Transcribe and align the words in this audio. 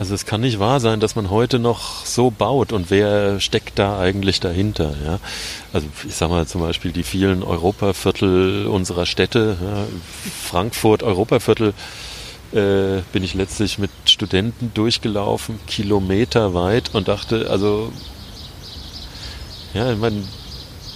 Also 0.00 0.14
es 0.14 0.24
kann 0.24 0.40
nicht 0.40 0.58
wahr 0.58 0.80
sein, 0.80 0.98
dass 0.98 1.14
man 1.14 1.28
heute 1.28 1.58
noch 1.58 2.06
so 2.06 2.30
baut 2.30 2.72
und 2.72 2.90
wer 2.90 3.38
steckt 3.38 3.78
da 3.78 4.00
eigentlich 4.00 4.40
dahinter? 4.40 4.94
Ja? 5.04 5.20
Also 5.74 5.88
ich 6.08 6.14
sag 6.14 6.30
mal 6.30 6.46
zum 6.46 6.62
Beispiel 6.62 6.90
die 6.90 7.02
vielen 7.02 7.42
Europaviertel 7.42 8.66
unserer 8.66 9.04
Städte, 9.04 9.58
ja, 9.62 9.84
Frankfurt 10.42 11.02
Europaviertel, 11.02 11.74
äh, 12.52 13.02
bin 13.12 13.22
ich 13.22 13.34
letztlich 13.34 13.76
mit 13.76 13.90
Studenten 14.06 14.72
durchgelaufen, 14.72 15.60
kilometerweit 15.66 16.94
und 16.94 17.08
dachte, 17.08 17.50
also 17.50 17.92
ja, 19.74 19.92
ich 19.92 19.98
meine, 19.98 20.22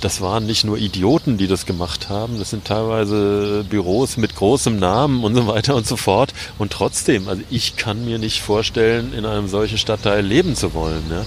das 0.05 0.21
waren 0.21 0.45
nicht 0.45 0.64
nur 0.64 0.77
Idioten, 0.77 1.39
die 1.39 1.46
das 1.46 1.64
gemacht 1.64 2.11
haben, 2.11 2.39
das 2.39 2.50
sind 2.50 2.66
teilweise 2.66 3.64
Büros 3.66 4.19
mit 4.19 4.37
großem 4.37 4.79
Namen 4.79 5.25
und 5.25 5.34
so 5.34 5.46
weiter 5.46 5.75
und 5.75 5.87
so 5.87 5.96
fort. 5.96 6.34
Und 6.59 6.73
trotzdem, 6.73 7.27
also 7.27 7.43
ich 7.48 7.77
kann 7.77 8.05
mir 8.05 8.19
nicht 8.19 8.43
vorstellen, 8.43 9.14
in 9.14 9.25
einem 9.25 9.48
solchen 9.48 9.79
Stadtteil 9.79 10.23
leben 10.23 10.56
zu 10.56 10.75
wollen. 10.75 11.02
Ja? 11.10 11.24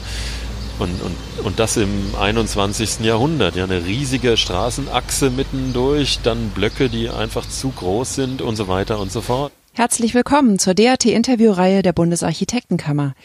Und, 0.78 1.02
und, 1.02 1.16
und 1.44 1.60
das 1.60 1.76
im 1.78 2.14
21. 2.20 3.00
Jahrhundert. 3.00 3.56
Ja, 3.56 3.64
eine 3.64 3.84
riesige 3.84 4.38
Straßenachse 4.38 5.32
mittendurch, 5.32 6.20
dann 6.22 6.50
Blöcke, 6.50 6.88
die 6.88 7.10
einfach 7.10 7.50
zu 7.50 7.70
groß 7.70 8.14
sind 8.14 8.44
und 8.44 8.58
so 8.58 8.68
weiter 8.68 9.00
und 9.00 9.12
so 9.12 9.22
fort. 9.22 9.52
Herzlich 9.74 10.14
willkommen 10.14 10.60
zur 10.60 10.76
DAT-Interviewreihe 10.76 11.82
der 11.82 11.94
Bundesarchitektenkammer. 11.94 13.16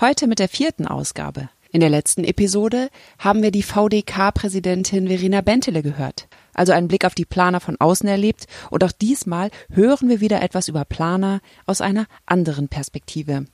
Heute 0.00 0.26
mit 0.26 0.38
der 0.38 0.48
vierten 0.48 0.86
Ausgabe. 0.86 1.50
In 1.74 1.80
der 1.80 1.90
letzten 1.90 2.22
Episode 2.22 2.88
haben 3.18 3.42
wir 3.42 3.50
die 3.50 3.64
VDK-Präsidentin 3.64 5.08
Verena 5.08 5.40
Bentele 5.40 5.82
gehört, 5.82 6.28
also 6.52 6.70
einen 6.70 6.86
Blick 6.86 7.04
auf 7.04 7.16
die 7.16 7.24
Planer 7.24 7.58
von 7.58 7.74
außen 7.80 8.08
erlebt 8.08 8.46
und 8.70 8.84
auch 8.84 8.92
diesmal 8.92 9.50
hören 9.72 10.08
wir 10.08 10.20
wieder 10.20 10.40
etwas 10.40 10.68
über 10.68 10.84
Planer 10.84 11.40
aus 11.66 11.80
einer 11.80 12.06
anderen 12.26 12.68
Perspektive. 12.68 13.46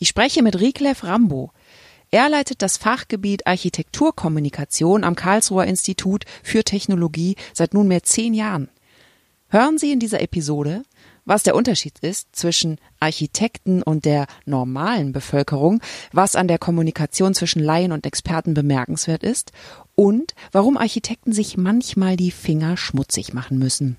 Ich 0.00 0.08
spreche 0.08 0.42
mit 0.42 0.58
Riklef 0.58 1.04
Rambo. 1.04 1.52
Er 2.10 2.28
leitet 2.28 2.62
das 2.62 2.78
Fachgebiet 2.78 3.46
Architekturkommunikation 3.46 5.04
am 5.04 5.14
Karlsruher 5.14 5.66
Institut 5.66 6.24
für 6.42 6.64
Technologie 6.64 7.36
seit 7.52 7.74
nunmehr 7.74 8.02
zehn 8.02 8.34
Jahren. 8.34 8.70
Hören 9.50 9.78
Sie 9.78 9.92
in 9.92 10.00
dieser 10.00 10.20
Episode, 10.20 10.82
was 11.28 11.42
der 11.42 11.54
Unterschied 11.54 11.98
ist 12.00 12.28
zwischen 12.32 12.78
Architekten 13.00 13.82
und 13.82 14.06
der 14.06 14.26
normalen 14.46 15.12
Bevölkerung, 15.12 15.82
was 16.10 16.36
an 16.36 16.48
der 16.48 16.56
Kommunikation 16.58 17.34
zwischen 17.34 17.62
Laien 17.62 17.92
und 17.92 18.06
Experten 18.06 18.54
bemerkenswert 18.54 19.22
ist 19.22 19.52
und 19.94 20.34
warum 20.52 20.78
Architekten 20.78 21.32
sich 21.32 21.58
manchmal 21.58 22.16
die 22.16 22.30
Finger 22.30 22.78
schmutzig 22.78 23.34
machen 23.34 23.58
müssen. 23.58 23.98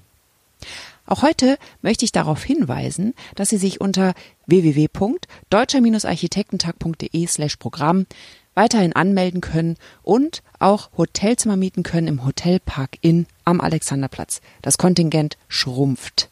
Auch 1.06 1.22
heute 1.22 1.60
möchte 1.82 2.04
ich 2.04 2.12
darauf 2.12 2.44
hinweisen, 2.44 3.14
dass 3.36 3.50
Sie 3.50 3.58
sich 3.58 3.80
unter 3.80 4.16
www.deutscher-architektentag.de 4.48 7.28
slash 7.28 7.58
Programm 7.58 8.08
weiterhin 8.56 8.94
anmelden 8.94 9.42
können 9.42 9.78
und 10.04 10.42
auch 10.58 10.90
Hotelzimmer 10.98 11.58
mieten 11.58 11.84
können 11.84 12.08
im 12.08 12.26
Hotelpark 12.26 12.98
Inn 13.02 13.28
am 13.46 13.62
Alexanderplatz. 13.62 14.42
Das 14.62 14.78
Kontingent 14.78 15.38
schrumpft. 15.48 16.30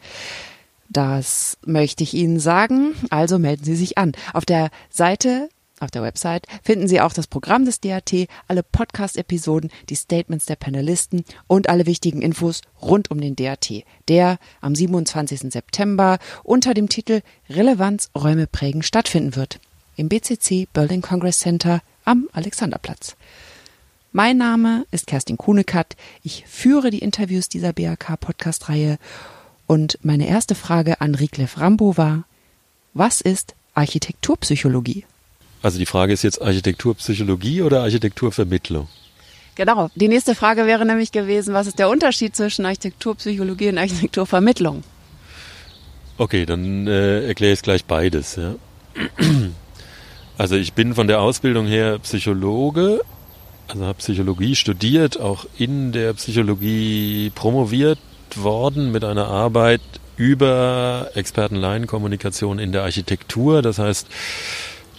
Das 0.89 1.57
möchte 1.65 2.03
ich 2.03 2.13
Ihnen 2.13 2.39
sagen. 2.39 2.95
Also 3.09 3.39
melden 3.39 3.63
Sie 3.63 3.75
sich 3.75 3.97
an. 3.97 4.13
Auf 4.33 4.45
der 4.45 4.69
Seite 4.89 5.49
auf 5.79 5.91
der 5.91 6.01
Website 6.01 6.47
finden 6.63 6.87
Sie 6.87 7.01
auch 7.01 7.13
das 7.13 7.27
Programm 7.27 7.65
des 7.65 7.79
DAT, 7.79 8.11
alle 8.47 8.63
Podcast-Episoden, 8.63 9.69
die 9.89 9.95
Statements 9.95 10.47
der 10.47 10.55
Panelisten 10.55 11.23
und 11.45 11.69
alle 11.69 11.85
wichtigen 11.85 12.23
Infos 12.23 12.61
rund 12.81 13.11
um 13.11 13.21
den 13.21 13.35
DAT, 13.35 13.83
der 14.07 14.39
am 14.59 14.73
27. 14.73 15.51
September 15.51 16.17
unter 16.43 16.73
dem 16.73 16.89
Titel 16.89 17.21
Relevanz 17.49 18.09
Räume 18.17 18.47
prägen 18.47 18.81
stattfinden 18.81 19.35
wird. 19.35 19.59
Im 19.97 20.09
BCC 20.09 20.67
Berlin 20.73 21.01
Congress 21.01 21.39
Center 21.39 21.81
am 22.05 22.27
Alexanderplatz. 22.33 23.15
Mein 24.11 24.37
Name 24.37 24.87
ist 24.89 25.05
Kerstin 25.05 25.37
Kuhnekat. 25.37 25.95
Ich 26.23 26.45
führe 26.47 26.89
die 26.89 26.99
Interviews 26.99 27.49
dieser 27.49 27.73
BAK-Podcast-Reihe 27.73 28.97
und 29.67 29.99
meine 30.01 30.27
erste 30.27 30.55
Frage 30.55 31.01
an 31.01 31.13
Riklef 31.13 31.59
Rambo 31.59 31.97
war, 31.97 32.23
was 32.93 33.21
ist 33.21 33.53
Architekturpsychologie? 33.73 35.05
Also 35.61 35.77
die 35.77 35.85
Frage 35.85 36.13
ist 36.13 36.23
jetzt 36.23 36.41
Architekturpsychologie 36.41 37.61
oder 37.61 37.81
Architekturvermittlung? 37.81 38.87
Genau. 39.55 39.89
Die 39.95 40.07
nächste 40.07 40.35
Frage 40.35 40.65
wäre 40.65 40.85
nämlich 40.85 41.11
gewesen, 41.11 41.53
was 41.53 41.67
ist 41.67 41.79
der 41.79 41.89
Unterschied 41.89 42.35
zwischen 42.35 42.65
Architekturpsychologie 42.65 43.69
und 43.69 43.77
Architekturvermittlung? 43.77 44.83
Okay, 46.17 46.45
dann 46.45 46.87
äh, 46.87 47.27
erkläre 47.27 47.53
ich 47.53 47.61
gleich 47.61 47.85
beides. 47.85 48.35
Ja. 48.35 48.55
Also 50.37 50.55
ich 50.55 50.73
bin 50.73 50.93
von 50.93 51.07
der 51.07 51.19
Ausbildung 51.19 51.65
her 51.65 51.97
Psychologe, 51.99 53.01
also 53.67 53.85
habe 53.85 53.97
Psychologie 53.97 54.55
studiert, 54.55 55.19
auch 55.19 55.47
in 55.57 55.91
der 55.91 56.13
Psychologie 56.13 57.31
promoviert 57.33 57.97
worden 58.43 58.91
mit 58.91 59.03
einer 59.03 59.27
Arbeit 59.27 59.81
über 60.15 61.11
Expertenlaienkommunikation 61.13 62.59
in 62.59 62.71
der 62.71 62.83
Architektur, 62.83 63.61
das 63.61 63.79
heißt 63.79 64.07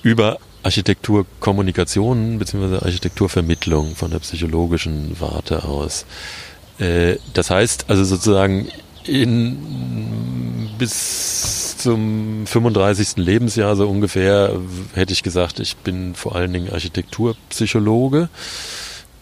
über 0.03 0.39
Architekturkommunikation 0.63 2.39
bzw. 2.39 2.85
Architekturvermittlung 2.85 3.97
von 3.97 4.11
der 4.11 4.19
psychologischen 4.21 5.17
Warte 5.19 5.65
aus. 5.65 6.07
Äh, 6.79 7.17
das 7.35 7.51
heißt 7.51 7.87
also 7.89 8.05
sozusagen 8.05 8.69
in, 9.05 10.69
bis 10.79 11.77
zum 11.79 12.47
35. 12.47 13.17
Lebensjahr 13.17 13.77
so 13.77 13.89
ungefähr 13.89 14.53
hätte 14.95 15.13
ich 15.13 15.23
gesagt, 15.23 15.61
ich 15.61 15.77
bin 15.77 16.15
vor 16.15 16.37
allen 16.37 16.53
Dingen 16.53 16.73
Architekturpsychologe 16.73 18.29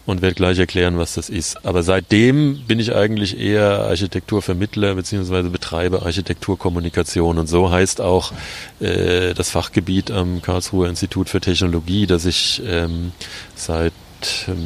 und 0.07 0.21
werde 0.21 0.35
gleich 0.35 0.57
erklären, 0.57 0.97
was 0.97 1.13
das 1.13 1.29
ist. 1.29 1.65
Aber 1.65 1.83
seitdem 1.83 2.63
bin 2.65 2.79
ich 2.79 2.95
eigentlich 2.95 3.37
eher 3.39 3.81
Architekturvermittler 3.81 4.95
beziehungsweise 4.95 5.49
betreibe 5.49 6.01
Architekturkommunikation 6.03 7.37
und 7.37 7.47
so 7.47 7.69
heißt 7.69 8.01
auch 8.01 8.31
äh, 8.79 9.33
das 9.33 9.51
Fachgebiet 9.51 10.09
am 10.09 10.41
Karlsruher 10.41 10.87
Institut 10.87 11.29
für 11.29 11.41
Technologie, 11.41 12.07
das 12.07 12.25
ich 12.25 12.63
ähm, 12.65 13.11
seit 13.53 13.93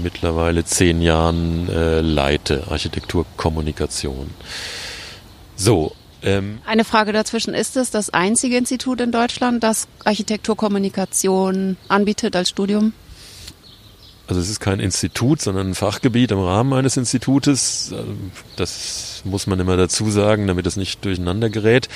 mittlerweile 0.04 0.64
zehn 0.64 1.02
Jahren 1.02 1.68
äh, 1.70 2.02
leite, 2.02 2.68
Architekturkommunikation. 2.70 4.30
So, 5.56 5.94
ähm, 6.22 6.60
Eine 6.66 6.86
Frage 6.86 7.14
dazwischen, 7.14 7.56
ist 7.56 7.76
es 7.78 7.90
das 7.90 8.12
einzige 8.12 8.58
Institut 8.58 9.02
in 9.02 9.12
Deutschland, 9.12 9.64
das 9.64 9.88
Architekturkommunikation 10.06 11.78
anbietet 11.88 12.36
als 12.36 12.50
Studium? 12.50 12.94
Also 14.32 14.40
es 14.40 14.50
ist 14.50 14.62
kein 14.62 14.80
Institut, 14.80 15.42
sondern 15.42 15.72
ein 15.72 15.76
Fachgebiet 15.76 16.32
im 16.32 16.40
Rahmen 16.40 16.72
eines 16.72 16.96
Institutes. 16.96 17.94
Das 18.56 19.24
muss 19.26 19.46
man 19.46 19.60
immer 19.60 19.76
dazu 19.76 20.10
sagen, 20.10 20.48
damit 20.48 20.66
es 20.66 20.78
nicht 20.78 21.04
durcheinander 21.04 21.50
gerät. 21.50 21.90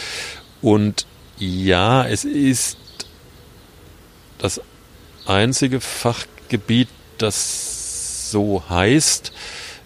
Und 0.61 1.05
ja, 1.37 2.05
es 2.05 2.25
ist 2.25 2.77
das 4.37 4.59
einzige 5.25 5.79
Fachgebiet, 5.79 6.89
das 7.19 8.31
so 8.31 8.63
heißt. 8.69 9.31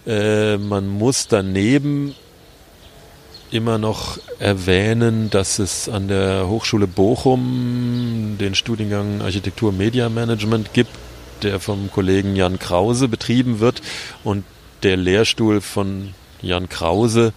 Äh, 0.08 0.56
man 0.56 0.88
muss 0.88 1.28
daneben 1.28 2.16
immer 3.52 3.78
noch 3.78 4.18
erwähnen, 4.40 5.30
dass 5.30 5.60
es 5.60 5.88
an 5.88 6.08
der 6.08 6.48
Hochschule 6.48 6.88
Bochum 6.88 8.38
den 8.40 8.56
Studiengang 8.56 9.22
Architektur 9.22 9.70
Media 9.70 10.08
Management 10.08 10.72
gibt 10.72 10.90
der 11.42 11.60
vom 11.60 11.90
Kollegen 11.90 12.36
Jan 12.36 12.58
Krause 12.58 13.08
betrieben 13.08 13.60
wird 13.60 13.82
und 14.24 14.44
der 14.82 14.96
Lehrstuhl 14.96 15.60
von 15.60 16.14
Jan 16.42 16.68
Krause 16.68 17.32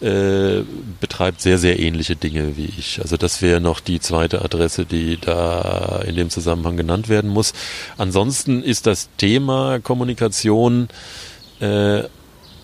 äh, 0.00 0.62
betreibt 1.00 1.40
sehr, 1.40 1.56
sehr 1.56 1.80
ähnliche 1.80 2.16
Dinge 2.16 2.56
wie 2.56 2.66
ich. 2.66 3.00
Also 3.00 3.16
das 3.16 3.40
wäre 3.40 3.60
noch 3.60 3.80
die 3.80 3.98
zweite 3.98 4.42
Adresse, 4.44 4.84
die 4.84 5.18
da 5.18 6.02
in 6.06 6.16
dem 6.16 6.28
Zusammenhang 6.28 6.76
genannt 6.76 7.08
werden 7.08 7.30
muss. 7.30 7.54
Ansonsten 7.96 8.62
ist 8.62 8.86
das 8.86 9.08
Thema 9.16 9.80
Kommunikation 9.80 10.88
äh, 11.60 12.02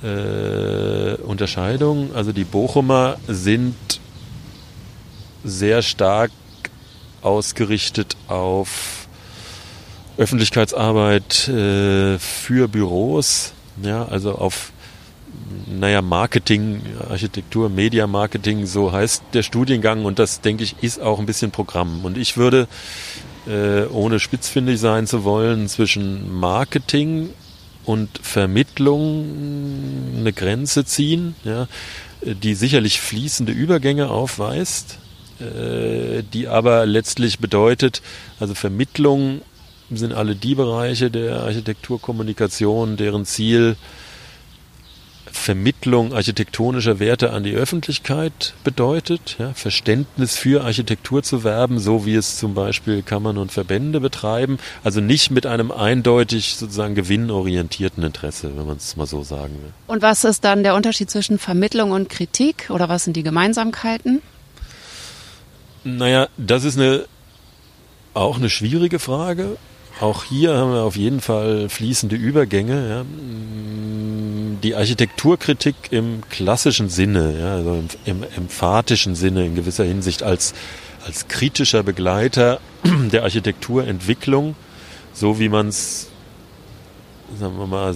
äh, 0.04 1.16
Unterscheidung. 1.16 2.16
Also 2.16 2.32
die 2.32 2.46
Bochumer 2.46 3.18
sind 3.28 3.76
sehr 5.44 5.82
stark 5.82 6.32
ausgerichtet 7.22 8.16
auf 8.28 9.08
Öffentlichkeitsarbeit 10.18 11.48
äh, 11.50 12.18
für 12.20 12.68
Büros, 12.70 13.54
ja, 13.82 14.06
also 14.06 14.36
auf 14.36 14.72
naja, 15.68 16.02
Marketing, 16.02 16.82
Architektur, 17.10 17.70
Media 17.70 18.08
Marketing, 18.08 18.66
so 18.66 18.92
heißt 18.92 19.24
der 19.34 19.44
Studiengang 19.44 20.06
und 20.06 20.20
das, 20.20 20.42
denke 20.42 20.64
ich, 20.64 20.76
ist 20.82 21.02
auch 21.02 21.20
ein 21.20 21.26
bisschen 21.26 21.52
Programm. 21.52 22.04
Und 22.04 22.18
ich 22.18 22.38
würde, 22.38 22.68
äh, 23.48 23.86
ohne 23.86 24.20
spitzfindig 24.20 24.80
sein 24.80 25.08
zu 25.08 25.24
wollen, 25.24 25.68
zwischen 25.68 26.34
Marketing 26.34 27.30
und 27.86 28.10
Vermittlung 28.22 29.26
eine 30.18 30.34
Grenze 30.34 30.86
ziehen, 30.86 31.36
ja, 31.44 31.68
die 32.22 32.54
sicherlich 32.54 33.02
fließende 33.02 33.52
Übergänge 33.52 34.10
aufweist, 34.10 35.00
äh, 35.40 36.24
die 36.34 36.48
aber 36.48 36.86
letztlich 36.86 37.40
bedeutet, 37.40 38.02
also 38.40 38.54
Vermittlung 38.54 39.42
sind 39.90 40.14
alle 40.14 40.36
die 40.36 40.56
Bereiche 40.56 41.12
der 41.12 41.42
Architekturkommunikation, 41.42 42.98
deren 42.98 43.26
Ziel 43.26 43.76
Vermittlung 45.42 46.14
architektonischer 46.14 47.00
Werte 47.00 47.34
an 47.34 47.44
die 47.44 47.54
Öffentlichkeit 47.54 48.54
bedeutet, 48.64 49.38
ja, 49.40 49.54
Verständnis 49.54 50.38
für 50.38 50.64
Architektur 50.64 51.24
zu 51.24 51.44
werben, 51.44 51.80
so 51.80 52.06
wie 52.06 52.14
es 52.14 52.38
zum 52.38 52.54
Beispiel 52.54 53.02
Kammern 53.02 53.40
und 53.40 53.52
Verbände 53.52 54.00
betreiben, 54.00 54.60
also 54.84 55.02
nicht 55.02 55.32
mit 55.32 55.48
einem 55.48 55.72
eindeutig 55.72 56.56
sozusagen 56.56 56.94
gewinnorientierten 56.94 58.04
Interesse, 58.04 58.56
wenn 58.56 58.68
man 58.68 58.78
es 58.78 58.96
mal 58.96 59.08
so 59.08 59.24
sagen 59.24 59.56
will. 59.64 59.74
Und 59.88 60.04
was 60.04 60.24
ist 60.24 60.44
dann 60.44 60.62
der 60.62 60.76
Unterschied 60.76 61.10
zwischen 61.10 61.40
Vermittlung 61.40 61.90
und 61.90 62.10
Kritik 62.10 62.70
oder 62.70 62.88
was 62.88 63.06
sind 63.06 63.18
die 63.18 63.24
Gemeinsamkeiten? 63.24 64.22
Naja, 65.84 66.28
das 66.38 66.64
ist 66.64 66.78
eine 66.78 67.06
auch 68.14 68.38
eine 68.38 68.50
schwierige 68.50 69.00
Frage. 69.00 69.58
Auch 70.00 70.24
hier 70.24 70.56
haben 70.56 70.74
wir 70.74 70.82
auf 70.82 70.96
jeden 70.96 71.22
Fall 71.22 71.70
fließende 71.70 72.16
Übergänge. 72.16 72.90
Ja 72.90 73.06
die 74.62 74.76
Architekturkritik 74.76 75.76
im 75.92 76.22
klassischen 76.30 76.90
Sinne, 76.90 77.40
ja, 77.40 77.56
also 77.56 77.76
im, 77.76 77.88
im 78.06 78.24
emphatischen 78.36 79.16
Sinne 79.16 79.46
in 79.46 79.56
gewisser 79.56 79.84
Hinsicht 79.84 80.24
als, 80.24 80.54
als 81.06 81.28
kritischer 81.28 81.84
Begleiter 81.84 82.60
der 83.12 83.24
Architekturentwicklung, 83.24 84.56
so 85.14 85.40
wie 85.40 85.50
man 85.50 85.68
es, 85.68 86.10
sagen 87.40 87.58
wir 87.58 87.68
mal, 87.68 87.96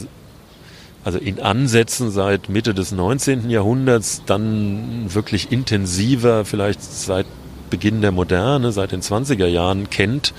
also 1.03 1.19
in 1.19 1.39
Ansätzen 1.39 2.09
seit 2.09 2.49
Mitte 2.49 2.73
des 2.73 2.91
19. 2.91 3.49
Jahrhunderts, 3.49 4.23
dann 4.25 5.13
wirklich 5.13 5.51
intensiver, 5.51 6.45
vielleicht 6.45 6.81
seit 6.81 7.27
Beginn 7.69 8.01
der 8.01 8.11
Moderne, 8.11 8.71
seit 8.71 8.91
den 8.91 9.01
20er 9.01 9.45
Jahren 9.45 9.89
kennt, 9.91 10.33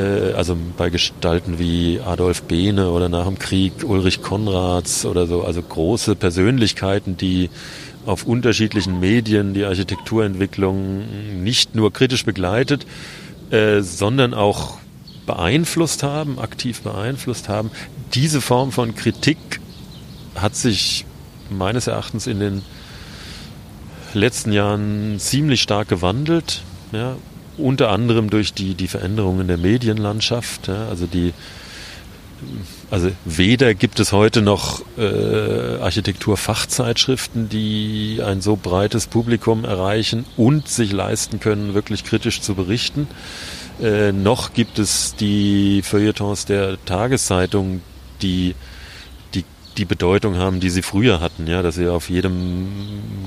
also 0.00 0.56
bei 0.76 0.90
Gestalten 0.90 1.58
wie 1.58 2.00
Adolf 2.04 2.42
Behne 2.42 2.90
oder 2.90 3.08
nach 3.08 3.26
dem 3.26 3.38
Krieg 3.38 3.72
Ulrich 3.84 4.22
Konrads 4.22 5.06
oder 5.06 5.26
so, 5.26 5.44
also 5.44 5.62
große 5.62 6.16
Persönlichkeiten, 6.16 7.16
die 7.16 7.50
auf 8.06 8.26
unterschiedlichen 8.26 9.00
Medien 9.00 9.54
die 9.54 9.64
Architekturentwicklung 9.64 11.42
nicht 11.42 11.74
nur 11.74 11.92
kritisch 11.92 12.24
begleitet, 12.24 12.86
äh, 13.50 13.80
sondern 13.80 14.34
auch 14.34 14.78
beeinflusst 15.26 16.02
haben, 16.02 16.38
aktiv 16.38 16.82
beeinflusst 16.82 17.48
haben. 17.48 17.70
Diese 18.14 18.40
Form 18.40 18.72
von 18.72 18.94
Kritik 18.94 19.38
hat 20.34 20.54
sich 20.54 21.06
meines 21.50 21.86
Erachtens 21.86 22.26
in 22.26 22.40
den 22.40 22.62
letzten 24.12 24.52
Jahren 24.52 25.18
ziemlich 25.18 25.62
stark 25.62 25.88
gewandelt. 25.88 26.62
Ja, 26.92 27.16
unter 27.56 27.90
anderem 27.90 28.30
durch 28.30 28.52
die, 28.54 28.74
die 28.74 28.88
Veränderungen 28.88 29.46
der 29.48 29.58
Medienlandschaft. 29.58 30.68
Ja, 30.68 30.88
also 30.88 31.06
die 31.06 31.32
also 32.90 33.10
weder 33.24 33.74
gibt 33.74 34.00
es 34.00 34.12
heute 34.12 34.42
noch 34.42 34.82
äh, 34.98 35.78
Architekturfachzeitschriften, 35.78 37.48
die 37.48 38.20
ein 38.24 38.40
so 38.40 38.56
breites 38.56 39.06
Publikum 39.06 39.64
erreichen 39.64 40.26
und 40.36 40.68
sich 40.68 40.92
leisten 40.92 41.40
können, 41.40 41.74
wirklich 41.74 42.04
kritisch 42.04 42.42
zu 42.42 42.54
berichten, 42.54 43.08
äh, 43.82 44.12
noch 44.12 44.52
gibt 44.52 44.78
es 44.78 45.14
die 45.16 45.82
Feuilletons 45.82 46.44
der 46.44 46.76
Tageszeitung, 46.84 47.82
die 48.22 48.54
die 49.76 49.84
Bedeutung 49.84 50.36
haben, 50.36 50.60
die 50.60 50.70
sie 50.70 50.82
früher 50.82 51.20
hatten, 51.20 51.46
ja, 51.46 51.62
dass 51.62 51.74
sie 51.74 51.88
auf 51.88 52.10
jedem 52.10 52.68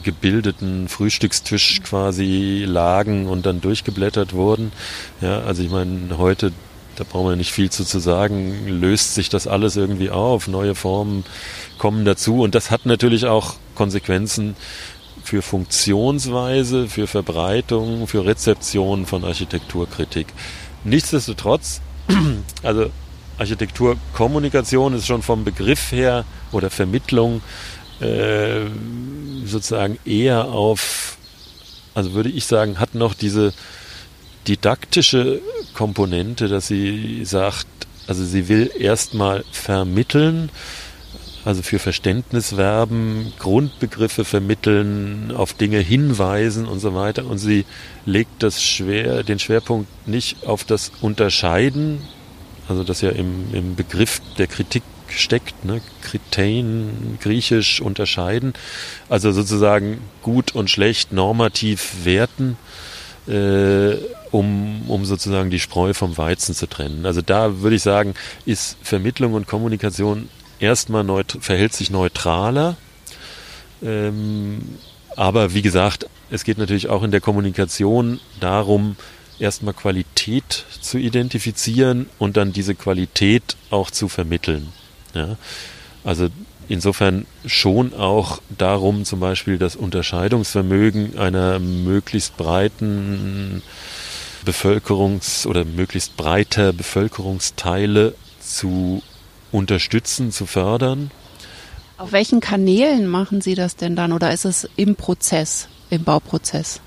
gebildeten 0.04 0.88
Frühstückstisch 0.88 1.82
quasi 1.84 2.64
lagen 2.68 3.28
und 3.28 3.46
dann 3.46 3.62
durchgeblättert 3.62 4.34
wurden. 4.34 4.72
Ja, 5.22 5.42
also 5.42 5.64
ich 5.64 5.70
meine, 5.70 6.18
heute, 6.18 6.52
da 6.96 7.04
brauchen 7.04 7.30
wir 7.30 7.36
nicht 7.36 7.52
viel 7.52 7.70
zu, 7.70 7.84
zu 7.84 8.00
sagen, 8.00 8.68
löst 8.68 9.16
sich 9.16 9.30
das 9.30 9.48
alles 9.48 9.76
irgendwie 9.76 10.10
auf, 10.10 10.48
neue 10.48 10.76
Formen 10.76 11.26
kommen 11.78 12.06
dazu 12.06 12.42
und 12.42 12.56
das 12.56 12.72
hat 12.72 12.86
natürlich 12.86 13.26
auch 13.26 13.56
Konsequenzen 13.76 14.56
für 15.24 15.42
Funktionsweise, 15.42 16.88
für 16.88 17.06
Verbreitung, 17.06 18.08
für 18.08 18.26
Rezeption 18.26 19.06
von 19.06 19.26
Architekturkritik. 19.26 20.28
Nichtsdestotrotz, 20.86 21.82
also 22.64 22.90
Architekturkommunikation 23.38 24.94
ist 24.94 25.08
schon 25.08 25.22
vom 25.22 25.44
Begriff 25.44 25.92
her 25.92 26.26
oder 26.52 26.70
Vermittlung 26.70 27.42
äh, 28.00 28.66
sozusagen 29.46 30.00
eher 30.06 30.46
auf, 30.46 31.18
also 31.94 32.14
würde 32.14 32.30
ich 32.30 32.46
sagen, 32.46 32.80
hat 32.80 32.96
noch 32.96 33.14
diese 33.14 33.54
didaktische 34.48 35.42
Komponente, 35.74 36.48
dass 36.48 36.68
sie 36.68 37.26
sagt, 37.26 37.68
also 38.08 38.24
sie 38.24 38.48
will 38.48 38.72
erstmal 38.78 39.44
vermitteln, 39.52 40.50
also 41.44 41.62
für 41.62 41.80
Verständnis 41.80 42.58
werben, 42.58 43.34
Grundbegriffe 43.40 44.26
vermitteln, 44.26 45.32
auf 45.36 45.54
Dinge 45.54 45.80
hinweisen 45.80 46.66
und 46.68 46.80
so 46.80 46.94
weiter. 46.94 47.26
Und 47.26 47.38
sie 47.38 47.66
legt 48.06 48.44
das 48.44 48.64
schwer, 48.64 49.24
den 49.24 49.40
Schwerpunkt 49.40 50.08
nicht 50.08 50.46
auf 50.46 50.64
das 50.64 50.92
Unterscheiden 51.02 52.02
also 52.68 52.84
das 52.84 53.02
ja 53.02 53.10
im, 53.10 53.54
im 53.54 53.76
Begriff 53.76 54.22
der 54.38 54.48
Kritik 54.48 54.84
steckt, 55.10 55.66
ne? 55.66 55.82
Kritein, 56.02 57.18
griechisch 57.22 57.82
unterscheiden, 57.82 58.54
also 59.10 59.32
sozusagen 59.32 60.00
gut 60.22 60.54
und 60.56 60.70
schlecht 60.70 61.12
normativ 61.12 62.06
werten, 62.06 62.58
äh, 63.28 63.96
um, 64.32 64.90
um 64.90 65.06
sozusagen 65.06 65.50
die 65.50 65.60
Spreu 65.60 65.94
vom 65.94 66.18
Weizen 66.18 66.54
zu 66.54 66.68
trennen. 66.68 67.06
Also 67.06 67.22
da 67.22 67.62
würde 67.62 67.76
ich 67.76 67.82
sagen, 67.82 68.16
ist 68.46 68.78
Vermittlung 68.82 69.34
und 69.34 69.48
Kommunikation 69.48 70.30
erstmal 70.60 71.04
neut 71.04 71.38
verhält 71.40 71.74
sich 71.74 71.90
neutraler, 71.90 72.76
ähm, 73.82 74.78
aber 75.16 75.54
wie 75.54 75.62
gesagt, 75.62 76.08
es 76.30 76.44
geht 76.44 76.58
natürlich 76.58 76.90
auch 76.90 77.04
in 77.04 77.12
der 77.12 77.22
Kommunikation 77.22 78.20
darum, 78.40 78.98
erstmal 79.40 79.74
Qualität 79.74 80.66
zu 80.82 80.98
identifizieren 80.98 82.10
und 82.20 82.38
dann 82.38 82.54
diese 82.54 82.76
Qualität 82.76 83.56
auch 83.70 83.92
zu 83.92 84.08
vermitteln. 84.08 84.70
Ja? 85.14 85.38
Also 86.04 86.30
insofern 86.70 87.26
schon 87.46 87.94
auch 87.94 88.42
darum, 88.50 89.06
zum 89.06 89.20
Beispiel 89.20 89.58
das 89.58 89.76
Unterscheidungsvermögen 89.76 91.18
einer 91.18 91.60
möglichst 91.60 92.38
breiten 92.38 93.62
Bevölkerungs- 94.46 95.46
oder 95.46 95.66
möglichst 95.66 96.16
breiter 96.18 96.74
Bevölkerungsteile 96.74 98.16
zu 98.40 99.02
unterstützen, 99.52 100.32
zu 100.32 100.46
fördern. 100.46 101.12
Auf 101.98 102.12
welchen 102.12 102.40
Kanälen 102.40 103.08
machen 103.08 103.42
Sie 103.42 103.56
das 103.56 103.76
denn 103.76 103.96
dann 103.96 104.14
oder 104.14 104.32
ist 104.32 104.46
es 104.46 104.70
im 104.76 104.96
Prozess, 104.96 105.68
im 105.90 106.04
Bauprozess? 106.04 106.80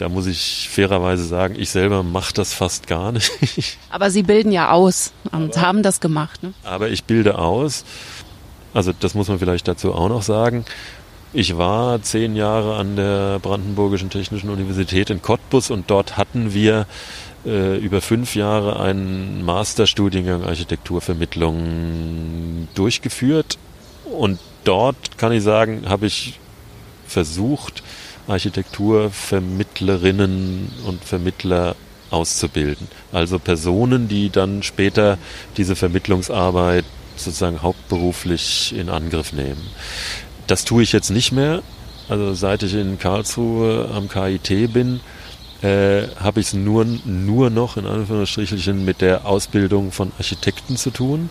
Da 0.00 0.08
muss 0.08 0.26
ich 0.26 0.68
fairerweise 0.72 1.24
sagen, 1.24 1.56
ich 1.58 1.68
selber 1.68 2.02
mache 2.02 2.32
das 2.32 2.54
fast 2.54 2.86
gar 2.86 3.12
nicht. 3.52 3.76
Aber 3.90 4.10
Sie 4.10 4.22
bilden 4.22 4.50
ja 4.50 4.70
aus 4.70 5.12
und 5.30 5.58
aber, 5.58 5.66
haben 5.66 5.82
das 5.82 6.00
gemacht. 6.00 6.42
Ne? 6.42 6.54
Aber 6.64 6.88
ich 6.88 7.04
bilde 7.04 7.38
aus. 7.38 7.84
Also 8.72 8.94
das 8.98 9.14
muss 9.14 9.28
man 9.28 9.38
vielleicht 9.38 9.68
dazu 9.68 9.94
auch 9.94 10.08
noch 10.08 10.22
sagen. 10.22 10.64
Ich 11.34 11.58
war 11.58 12.00
zehn 12.00 12.34
Jahre 12.34 12.76
an 12.76 12.96
der 12.96 13.40
Brandenburgischen 13.40 14.08
Technischen 14.08 14.48
Universität 14.48 15.10
in 15.10 15.20
Cottbus 15.20 15.70
und 15.70 15.90
dort 15.90 16.16
hatten 16.16 16.54
wir 16.54 16.86
äh, 17.44 17.76
über 17.76 18.00
fünf 18.00 18.34
Jahre 18.34 18.80
einen 18.80 19.44
Masterstudiengang 19.44 20.44
Architekturvermittlung 20.44 22.68
durchgeführt. 22.74 23.58
Und 24.04 24.38
dort 24.64 25.18
kann 25.18 25.32
ich 25.32 25.42
sagen, 25.42 25.90
habe 25.90 26.06
ich 26.06 26.40
versucht, 27.06 27.82
Architekturvermittlerinnen 28.30 30.72
und 30.86 31.04
Vermittler 31.04 31.76
auszubilden. 32.10 32.88
Also 33.12 33.38
Personen, 33.38 34.08
die 34.08 34.30
dann 34.30 34.62
später 34.62 35.18
diese 35.56 35.76
Vermittlungsarbeit 35.76 36.84
sozusagen 37.16 37.62
hauptberuflich 37.62 38.74
in 38.76 38.88
Angriff 38.88 39.32
nehmen. 39.32 39.62
Das 40.46 40.64
tue 40.64 40.82
ich 40.82 40.92
jetzt 40.92 41.10
nicht 41.10 41.32
mehr. 41.32 41.62
Also 42.08 42.34
seit 42.34 42.62
ich 42.62 42.74
in 42.74 42.98
Karlsruhe 42.98 43.88
am 43.94 44.08
KIT 44.08 44.72
bin, 44.72 45.00
äh, 45.62 46.08
habe 46.18 46.40
ich 46.40 46.48
es 46.48 46.54
nur, 46.54 46.86
nur 47.04 47.50
noch 47.50 47.76
in 47.76 47.86
Anführungsstrichen 47.86 48.84
mit 48.84 49.00
der 49.00 49.26
Ausbildung 49.26 49.92
von 49.92 50.10
Architekten 50.18 50.76
zu 50.76 50.90
tun. 50.90 51.30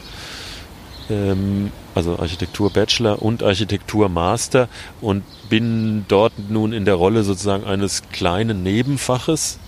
Ähm, 1.09 1.71
also 1.99 2.17
Architektur 2.17 2.69
Bachelor 2.69 3.21
und 3.21 3.43
Architektur 3.43 4.07
Master 4.07 4.69
und 5.01 5.23
bin 5.49 6.05
dort 6.07 6.33
nun 6.49 6.71
in 6.71 6.85
der 6.85 6.95
Rolle 6.95 7.23
sozusagen 7.23 7.65
eines 7.65 8.03
kleinen 8.13 8.63
Nebenfaches. 8.63 9.59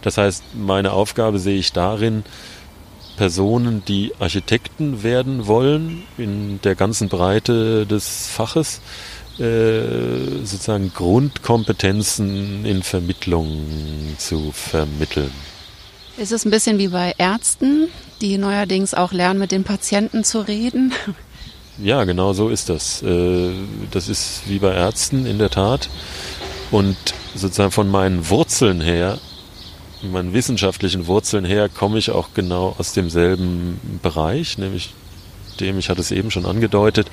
Das 0.00 0.16
heißt, 0.16 0.42
meine 0.54 0.92
Aufgabe 0.92 1.38
sehe 1.38 1.58
ich 1.58 1.72
darin, 1.72 2.24
Personen, 3.18 3.82
die 3.86 4.12
Architekten 4.18 5.02
werden 5.02 5.46
wollen, 5.46 6.04
in 6.16 6.60
der 6.62 6.74
ganzen 6.74 7.08
Breite 7.08 7.84
des 7.86 8.26
Faches, 8.26 8.80
äh, 9.38 10.44
sozusagen 10.44 10.92
Grundkompetenzen 10.94 12.64
in 12.64 12.82
Vermittlung 12.82 14.16
zu 14.16 14.50
vermitteln. 14.52 15.32
Ist 16.16 16.32
es 16.32 16.46
ein 16.46 16.50
bisschen 16.50 16.78
wie 16.78 16.88
bei 16.88 17.12
Ärzten, 17.18 17.88
die 18.22 18.38
neuerdings 18.38 18.94
auch 18.94 19.12
lernen, 19.12 19.38
mit 19.38 19.52
den 19.52 19.64
Patienten 19.64 20.24
zu 20.24 20.40
reden? 20.40 20.92
Ja, 21.78 22.04
genau 22.04 22.32
so 22.32 22.48
ist 22.48 22.68
das. 22.68 23.02
Äh, 23.02 23.52
das 23.90 24.08
ist 24.08 24.42
wie 24.46 24.58
bei 24.58 24.72
Ärzten 24.72 25.26
in 25.26 25.38
der 25.38 25.50
Tat. 25.50 25.88
Und 26.70 26.96
sozusagen 27.34 27.70
von 27.70 27.90
meinen 27.90 28.28
Wurzeln 28.28 28.80
her, 28.80 29.18
meinen 30.02 30.32
wissenschaftlichen 30.32 31.06
Wurzeln 31.06 31.44
her, 31.44 31.68
komme 31.68 31.98
ich 31.98 32.10
auch 32.10 32.28
genau 32.34 32.74
aus 32.78 32.92
demselben 32.92 33.80
Bereich, 34.02 34.58
nämlich 34.58 34.94
dem, 35.60 35.78
ich 35.78 35.88
hatte 35.88 36.00
es 36.00 36.10
eben 36.10 36.30
schon 36.30 36.44
angedeutet, 36.44 37.08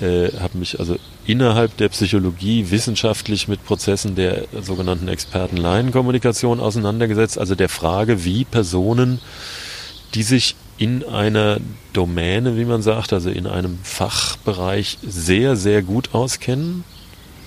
äh, 0.00 0.28
habe 0.40 0.58
mich 0.58 0.80
also 0.80 0.96
innerhalb 1.26 1.76
der 1.76 1.88
Psychologie 1.90 2.70
wissenschaftlich 2.70 3.46
mit 3.46 3.64
Prozessen 3.64 4.14
der 4.14 4.44
sogenannten 4.60 5.08
Experten-Laien-Kommunikation 5.08 6.60
auseinandergesetzt, 6.60 7.38
also 7.38 7.54
der 7.54 7.68
Frage, 7.68 8.24
wie 8.24 8.44
Personen, 8.44 9.20
die 10.14 10.22
sich 10.22 10.56
in 10.78 11.04
einer 11.04 11.58
Domäne, 11.92 12.56
wie 12.56 12.64
man 12.64 12.82
sagt, 12.82 13.12
also 13.12 13.30
in 13.30 13.46
einem 13.46 13.78
Fachbereich 13.82 14.98
sehr, 15.02 15.56
sehr 15.56 15.82
gut 15.82 16.14
auskennen, 16.14 16.84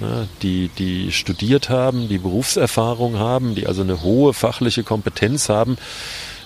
ja, 0.01 0.27
die, 0.41 0.69
die 0.77 1.11
studiert 1.11 1.69
haben, 1.69 2.09
die 2.09 2.17
Berufserfahrung 2.17 3.17
haben, 3.17 3.55
die 3.55 3.67
also 3.67 3.83
eine 3.83 4.01
hohe 4.01 4.33
fachliche 4.33 4.83
Kompetenz 4.83 5.47
haben 5.47 5.77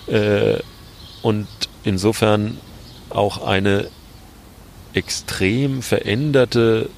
äh, 0.06 0.58
und 1.22 1.48
insofern 1.82 2.58
auch 3.10 3.44
eine 3.44 3.88
extrem 4.92 5.82
veränderte 5.82 6.88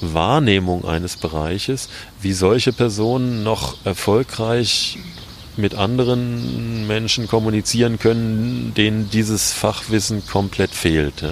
Wahrnehmung 0.00 0.84
eines 0.84 1.16
Bereiches, 1.16 1.88
wie 2.20 2.32
solche 2.32 2.72
Personen 2.72 3.42
noch 3.42 3.84
erfolgreich 3.84 4.98
mit 5.58 5.74
anderen 5.74 6.86
Menschen 6.86 7.28
kommunizieren 7.28 7.98
können, 7.98 8.72
denen 8.76 9.10
dieses 9.10 9.52
Fachwissen 9.52 10.26
komplett 10.26 10.70
fehlt. 10.70 11.24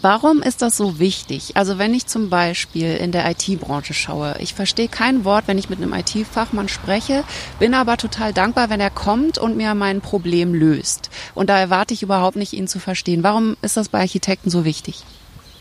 Warum 0.00 0.42
ist 0.42 0.62
das 0.62 0.76
so 0.76 1.00
wichtig? 1.00 1.56
Also 1.56 1.76
wenn 1.78 1.92
ich 1.92 2.06
zum 2.06 2.30
Beispiel 2.30 2.94
in 2.94 3.10
der 3.10 3.28
IT-Branche 3.28 3.94
schaue, 3.94 4.36
ich 4.38 4.54
verstehe 4.54 4.86
kein 4.86 5.24
Wort, 5.24 5.48
wenn 5.48 5.58
ich 5.58 5.70
mit 5.70 5.82
einem 5.82 5.92
IT-Fachmann 5.92 6.68
spreche, 6.68 7.24
bin 7.58 7.74
aber 7.74 7.96
total 7.96 8.32
dankbar, 8.32 8.70
wenn 8.70 8.78
er 8.78 8.90
kommt 8.90 9.38
und 9.38 9.56
mir 9.56 9.74
mein 9.74 10.00
Problem 10.00 10.54
löst. 10.54 11.10
Und 11.34 11.50
da 11.50 11.58
erwarte 11.58 11.94
ich 11.94 12.04
überhaupt 12.04 12.36
nicht, 12.36 12.52
ihn 12.52 12.68
zu 12.68 12.78
verstehen. 12.78 13.24
Warum 13.24 13.56
ist 13.60 13.76
das 13.76 13.88
bei 13.88 13.98
Architekten 13.98 14.50
so 14.50 14.64
wichtig? 14.64 15.02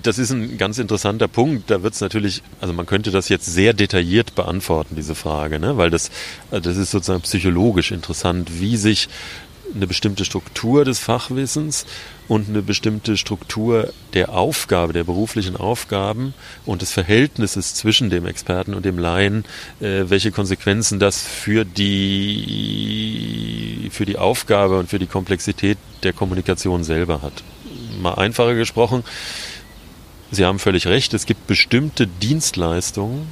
Das 0.07 0.17
ist 0.17 0.31
ein 0.31 0.57
ganz 0.57 0.77
interessanter 0.77 1.27
Punkt. 1.27 1.69
Da 1.69 1.83
wird 1.83 1.93
es 1.93 1.99
natürlich, 1.99 2.41
also 2.61 2.73
man 2.73 2.85
könnte 2.85 3.11
das 3.11 3.27
jetzt 3.27 3.45
sehr 3.45 3.73
detailliert 3.73 4.35
beantworten, 4.35 4.95
diese 4.95 5.15
Frage, 5.15 5.59
ne? 5.59 5.75
weil 5.75 5.89
das, 5.89 6.11
das 6.49 6.77
ist 6.77 6.91
sozusagen 6.91 7.23
psychologisch 7.23 7.91
interessant, 7.91 8.61
wie 8.61 8.77
sich 8.77 9.09
eine 9.75 9.85
bestimmte 9.85 10.23
Struktur 10.23 10.85
des 10.85 10.99
Fachwissens 10.99 11.85
und 12.29 12.47
eine 12.47 12.61
bestimmte 12.61 13.17
Struktur 13.17 13.91
der 14.13 14.31
Aufgabe, 14.33 14.93
der 14.93 15.03
beruflichen 15.03 15.57
Aufgaben 15.57 16.33
und 16.65 16.81
des 16.81 16.93
Verhältnisses 16.93 17.73
zwischen 17.73 18.09
dem 18.09 18.25
Experten 18.25 18.75
und 18.75 18.85
dem 18.85 18.97
Laien, 18.97 19.43
äh, 19.81 20.05
welche 20.07 20.31
Konsequenzen 20.31 20.99
das 20.99 21.21
für 21.21 21.65
die, 21.65 23.09
für 23.91 24.05
die 24.05 24.17
Aufgabe 24.17 24.79
und 24.79 24.89
für 24.89 24.99
die 24.99 25.07
Komplexität 25.07 25.77
der 26.03 26.13
Kommunikation 26.13 26.85
selber 26.85 27.21
hat. 27.21 27.43
Mal 27.99 28.13
einfacher 28.13 28.55
gesprochen, 28.55 29.03
Sie 30.31 30.45
haben 30.45 30.59
völlig 30.59 30.87
recht, 30.87 31.13
es 31.13 31.25
gibt 31.25 31.47
bestimmte 31.47 32.07
Dienstleistungen, 32.07 33.31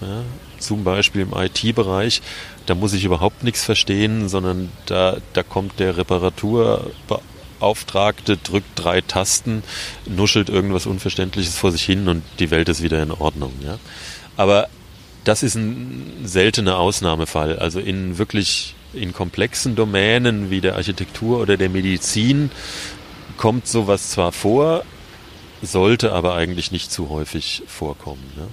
ja, 0.00 0.22
zum 0.58 0.84
Beispiel 0.84 1.22
im 1.22 1.32
IT-Bereich, 1.32 2.22
da 2.66 2.74
muss 2.74 2.92
ich 2.92 3.04
überhaupt 3.04 3.44
nichts 3.44 3.62
verstehen, 3.62 4.28
sondern 4.28 4.70
da, 4.86 5.18
da 5.32 5.42
kommt 5.42 5.78
der 5.78 5.96
Reparaturbeauftragte, 5.96 8.36
drückt 8.38 8.68
drei 8.74 9.00
Tasten, 9.00 9.62
nuschelt 10.06 10.48
irgendwas 10.48 10.86
Unverständliches 10.86 11.56
vor 11.56 11.70
sich 11.70 11.84
hin 11.84 12.08
und 12.08 12.24
die 12.38 12.50
Welt 12.50 12.68
ist 12.68 12.82
wieder 12.82 13.00
in 13.02 13.12
Ordnung. 13.12 13.52
Ja? 13.62 13.78
Aber 14.36 14.68
das 15.24 15.42
ist 15.42 15.54
ein 15.54 16.20
seltener 16.24 16.78
Ausnahmefall. 16.78 17.58
Also 17.58 17.80
in 17.80 18.18
wirklich 18.18 18.74
in 18.92 19.12
komplexen 19.12 19.74
Domänen 19.74 20.50
wie 20.50 20.60
der 20.60 20.76
Architektur 20.76 21.40
oder 21.40 21.56
der 21.56 21.68
Medizin 21.68 22.50
kommt 23.36 23.66
sowas 23.66 24.10
zwar 24.10 24.32
vor, 24.32 24.84
sollte 25.64 26.12
aber 26.12 26.34
eigentlich 26.34 26.72
nicht 26.72 26.90
zu 26.92 27.08
häufig 27.10 27.62
vorkommen. 27.66 28.24
Ne? 28.36 28.46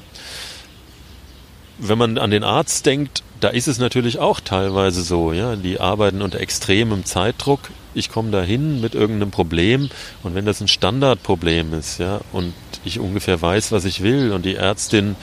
Wenn 1.78 1.98
man 1.98 2.18
an 2.18 2.32
den 2.32 2.44
Arzt 2.44 2.86
denkt, 2.86 3.24
da 3.40 3.50
ist 3.50 3.68
es 3.68 3.80
natürlich 3.80 4.20
auch 4.20 4.40
teilweise 4.40 5.02
so, 5.02 5.34
ja, 5.34 5.56
die 5.56 5.80
arbeiten 5.80 6.22
unter 6.22 6.40
extremem 6.40 7.06
Zeitdruck. 7.06 7.60
Ich 7.94 8.10
komme 8.10 8.32
da 8.32 8.42
hin 8.44 8.80
mit 8.82 8.94
irgendeinem 8.94 9.32
Problem 9.32 9.90
und 10.24 10.36
wenn 10.36 10.46
das 10.46 10.62
ein 10.62 10.68
Standardproblem 10.68 11.74
ist, 11.74 11.98
ja, 11.98 12.22
und 12.32 12.54
ich 12.86 13.00
ungefähr 13.00 13.42
weiß, 13.42 13.72
was 13.72 13.86
ich 13.86 14.02
will 14.04 14.32
und 14.32 14.46
die 14.46 14.56
Ärztin 14.56 15.16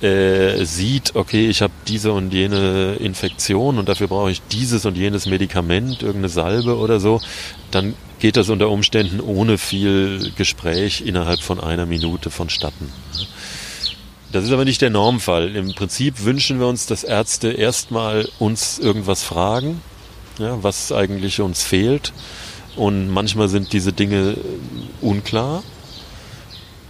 äh, 0.00 0.64
sieht, 0.64 1.16
okay, 1.16 1.48
ich 1.48 1.60
habe 1.60 1.72
diese 1.88 2.12
und 2.12 2.32
jene 2.32 2.94
Infektion 3.00 3.78
und 3.78 3.88
dafür 3.88 4.06
brauche 4.06 4.30
ich 4.30 4.40
dieses 4.42 4.86
und 4.86 4.96
jenes 4.96 5.26
Medikament, 5.26 6.02
irgendeine 6.02 6.28
Salbe 6.28 6.76
oder 6.78 7.00
so, 7.00 7.20
dann 7.72 7.94
geht 8.18 8.36
das 8.36 8.48
unter 8.48 8.70
Umständen 8.70 9.20
ohne 9.20 9.58
viel 9.58 10.32
Gespräch 10.36 11.02
innerhalb 11.02 11.40
von 11.40 11.60
einer 11.60 11.86
Minute 11.86 12.30
vonstatten. 12.30 12.92
Das 14.30 14.44
ist 14.44 14.52
aber 14.52 14.64
nicht 14.64 14.82
der 14.82 14.90
Normfall. 14.90 15.56
Im 15.56 15.74
Prinzip 15.74 16.24
wünschen 16.24 16.60
wir 16.60 16.66
uns, 16.66 16.86
dass 16.86 17.02
Ärzte 17.02 17.50
erstmal 17.50 18.28
uns 18.38 18.78
irgendwas 18.78 19.22
fragen, 19.22 19.80
ja, 20.38 20.62
was 20.62 20.92
eigentlich 20.92 21.40
uns 21.40 21.62
fehlt. 21.62 22.12
Und 22.76 23.08
manchmal 23.08 23.48
sind 23.48 23.72
diese 23.72 23.92
Dinge 23.92 24.36
unklar. 25.00 25.62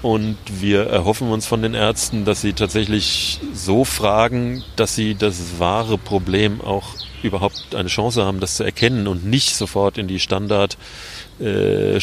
Und 0.02 0.37
wir 0.49 0.87
erhoffen 0.87 1.30
uns 1.30 1.47
von 1.47 1.62
den 1.62 1.75
Ärzten, 1.75 2.25
dass 2.25 2.40
sie 2.40 2.52
tatsächlich 2.52 3.40
so 3.52 3.85
fragen, 3.85 4.62
dass 4.76 4.94
sie 4.94 5.14
das 5.14 5.58
wahre 5.58 5.99
Problem 5.99 6.61
auch 6.61 6.94
überhaupt 7.23 7.75
eine 7.75 7.88
Chance 7.88 8.25
haben, 8.25 8.40
das 8.40 8.56
zu 8.56 8.64
erkennen 8.64 9.08
und 9.08 9.25
nicht 9.25 9.56
sofort 9.56 9.99
in 9.99 10.06
die 10.06 10.20
Standard-Schublade 10.20 10.76
äh, 11.40 11.99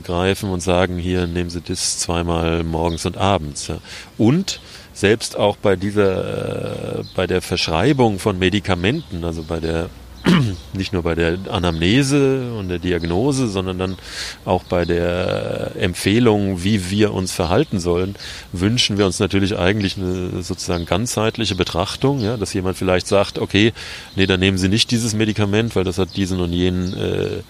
greifen 0.00 0.50
und 0.50 0.60
sagen, 0.60 0.98
hier 0.98 1.26
nehmen 1.26 1.50
Sie 1.50 1.60
das 1.60 1.98
zweimal 1.98 2.64
morgens 2.64 3.06
und 3.06 3.16
abends. 3.16 3.68
Ja. 3.68 3.78
Und 4.18 4.60
selbst 4.92 5.36
auch 5.36 5.56
bei 5.56 5.76
dieser, 5.76 7.00
äh, 7.00 7.04
bei 7.14 7.26
der 7.26 7.42
Verschreibung 7.42 8.18
von 8.18 8.38
Medikamenten, 8.38 9.24
also 9.24 9.42
bei 9.42 9.60
der 9.60 9.90
nicht 10.72 10.92
nur 10.92 11.02
bei 11.02 11.14
der 11.14 11.38
Anamnese 11.50 12.52
und 12.58 12.68
der 12.68 12.78
Diagnose, 12.78 13.48
sondern 13.48 13.78
dann 13.78 13.96
auch 14.44 14.64
bei 14.64 14.84
der 14.84 15.72
Empfehlung, 15.78 16.64
wie 16.64 16.90
wir 16.90 17.12
uns 17.12 17.32
verhalten 17.32 17.78
sollen, 17.78 18.16
wünschen 18.52 18.98
wir 18.98 19.06
uns 19.06 19.18
natürlich 19.18 19.56
eigentlich 19.56 19.96
eine 19.96 20.42
sozusagen 20.42 20.86
ganzheitliche 20.86 21.54
Betrachtung, 21.54 22.20
ja, 22.20 22.36
dass 22.36 22.54
jemand 22.54 22.76
vielleicht 22.76 23.06
sagt, 23.06 23.38
okay, 23.38 23.72
nee, 24.16 24.26
dann 24.26 24.40
nehmen 24.40 24.58
Sie 24.58 24.68
nicht 24.68 24.90
dieses 24.90 25.14
Medikament, 25.14 25.76
weil 25.76 25.84
das 25.84 25.98
hat 25.98 26.16
diesen 26.16 26.40
und 26.40 26.52
jenen 26.52 26.94
äh, 26.94 27.42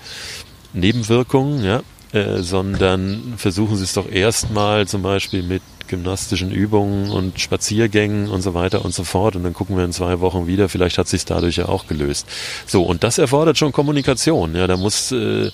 Nebenwirkungen, 0.72 1.64
ja, 1.64 1.82
äh, 2.12 2.42
sondern 2.42 3.34
versuchen 3.36 3.76
Sie 3.76 3.84
es 3.84 3.92
doch 3.92 4.10
erstmal 4.10 4.86
zum 4.86 5.02
Beispiel 5.02 5.42
mit 5.42 5.62
gymnastischen 5.88 6.50
Übungen 6.50 7.10
und 7.10 7.40
Spaziergängen 7.40 8.28
und 8.28 8.42
so 8.42 8.54
weiter 8.54 8.84
und 8.84 8.94
so 8.94 9.04
fort. 9.04 9.36
Und 9.36 9.44
dann 9.44 9.54
gucken 9.54 9.76
wir 9.76 9.84
in 9.84 9.92
zwei 9.92 10.20
Wochen 10.20 10.46
wieder. 10.46 10.68
Vielleicht 10.68 10.98
hat 10.98 11.08
sich 11.08 11.24
dadurch 11.24 11.56
ja 11.56 11.68
auch 11.68 11.86
gelöst. 11.86 12.26
So, 12.66 12.82
und 12.82 13.04
das 13.04 13.18
erfordert 13.18 13.58
schon 13.58 13.72
Kommunikation. 13.72 14.54
Ja, 14.54 14.66
da 14.66 14.76
muss 14.76 15.12
äh, 15.12 15.50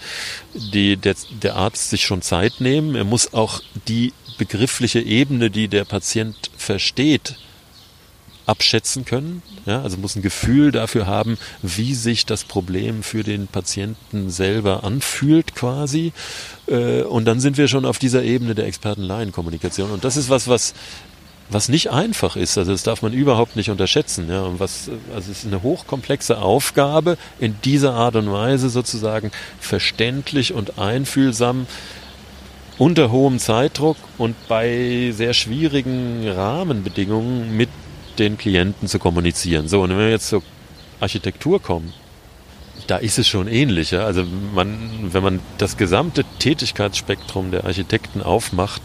die, 0.54 0.96
der, 0.96 1.14
der 1.42 1.56
Arzt 1.56 1.90
sich 1.90 2.04
schon 2.04 2.22
Zeit 2.22 2.60
nehmen. 2.60 2.94
Er 2.94 3.04
muss 3.04 3.34
auch 3.34 3.60
die 3.88 4.12
begriffliche 4.38 5.00
Ebene, 5.00 5.50
die 5.50 5.68
der 5.68 5.84
Patient 5.84 6.36
versteht, 6.56 7.36
abschätzen 8.46 9.04
können. 9.04 9.42
Ja, 9.66 9.82
also 9.82 9.96
muss 9.96 10.16
ein 10.16 10.22
Gefühl 10.22 10.72
dafür 10.72 11.06
haben, 11.06 11.38
wie 11.62 11.94
sich 11.94 12.26
das 12.26 12.44
Problem 12.44 13.02
für 13.02 13.22
den 13.22 13.46
Patienten 13.46 14.30
selber 14.30 14.84
anfühlt 14.84 15.54
quasi. 15.54 16.12
Äh, 16.66 17.02
und 17.02 17.24
dann 17.24 17.40
sind 17.40 17.58
wir 17.58 17.68
schon 17.68 17.84
auf 17.84 17.98
dieser 17.98 18.22
Ebene 18.22 18.54
der 18.54 18.66
Experten-Laien-Kommunikation. 18.66 19.90
Und 19.90 20.04
das 20.04 20.16
ist 20.16 20.30
was, 20.30 20.48
was 20.48 20.74
was 21.50 21.68
nicht 21.68 21.90
einfach 21.90 22.36
ist, 22.36 22.56
also 22.56 22.72
das 22.72 22.82
darf 22.82 23.02
man 23.02 23.12
überhaupt 23.12 23.56
nicht 23.56 23.70
unterschätzen, 23.70 24.30
ja, 24.30 24.42
und 24.42 24.58
was, 24.58 24.88
also 25.14 25.30
es 25.30 25.38
ist 25.38 25.46
eine 25.46 25.62
hochkomplexe 25.62 26.38
Aufgabe, 26.38 27.18
in 27.40 27.56
dieser 27.62 27.94
Art 27.94 28.16
und 28.16 28.32
Weise 28.32 28.70
sozusagen 28.70 29.30
verständlich 29.60 30.54
und 30.54 30.78
einfühlsam 30.78 31.66
unter 32.78 33.10
hohem 33.10 33.38
Zeitdruck 33.38 33.96
und 34.18 34.34
bei 34.48 35.12
sehr 35.14 35.34
schwierigen 35.34 36.26
Rahmenbedingungen 36.26 37.56
mit 37.56 37.68
den 38.18 38.38
Klienten 38.38 38.88
zu 38.88 38.98
kommunizieren. 38.98 39.68
So, 39.68 39.82
und 39.82 39.90
wenn 39.90 39.98
wir 39.98 40.10
jetzt 40.10 40.28
zur 40.28 40.42
Architektur 41.00 41.60
kommen, 41.60 41.92
da 42.86 42.96
ist 42.96 43.18
es 43.18 43.28
schon 43.28 43.48
ähnlich. 43.48 43.94
Also 43.94 44.24
man, 44.54 44.78
wenn 45.12 45.22
man 45.22 45.40
das 45.58 45.76
gesamte 45.76 46.24
Tätigkeitsspektrum 46.38 47.50
der 47.50 47.64
Architekten 47.64 48.22
aufmacht, 48.22 48.82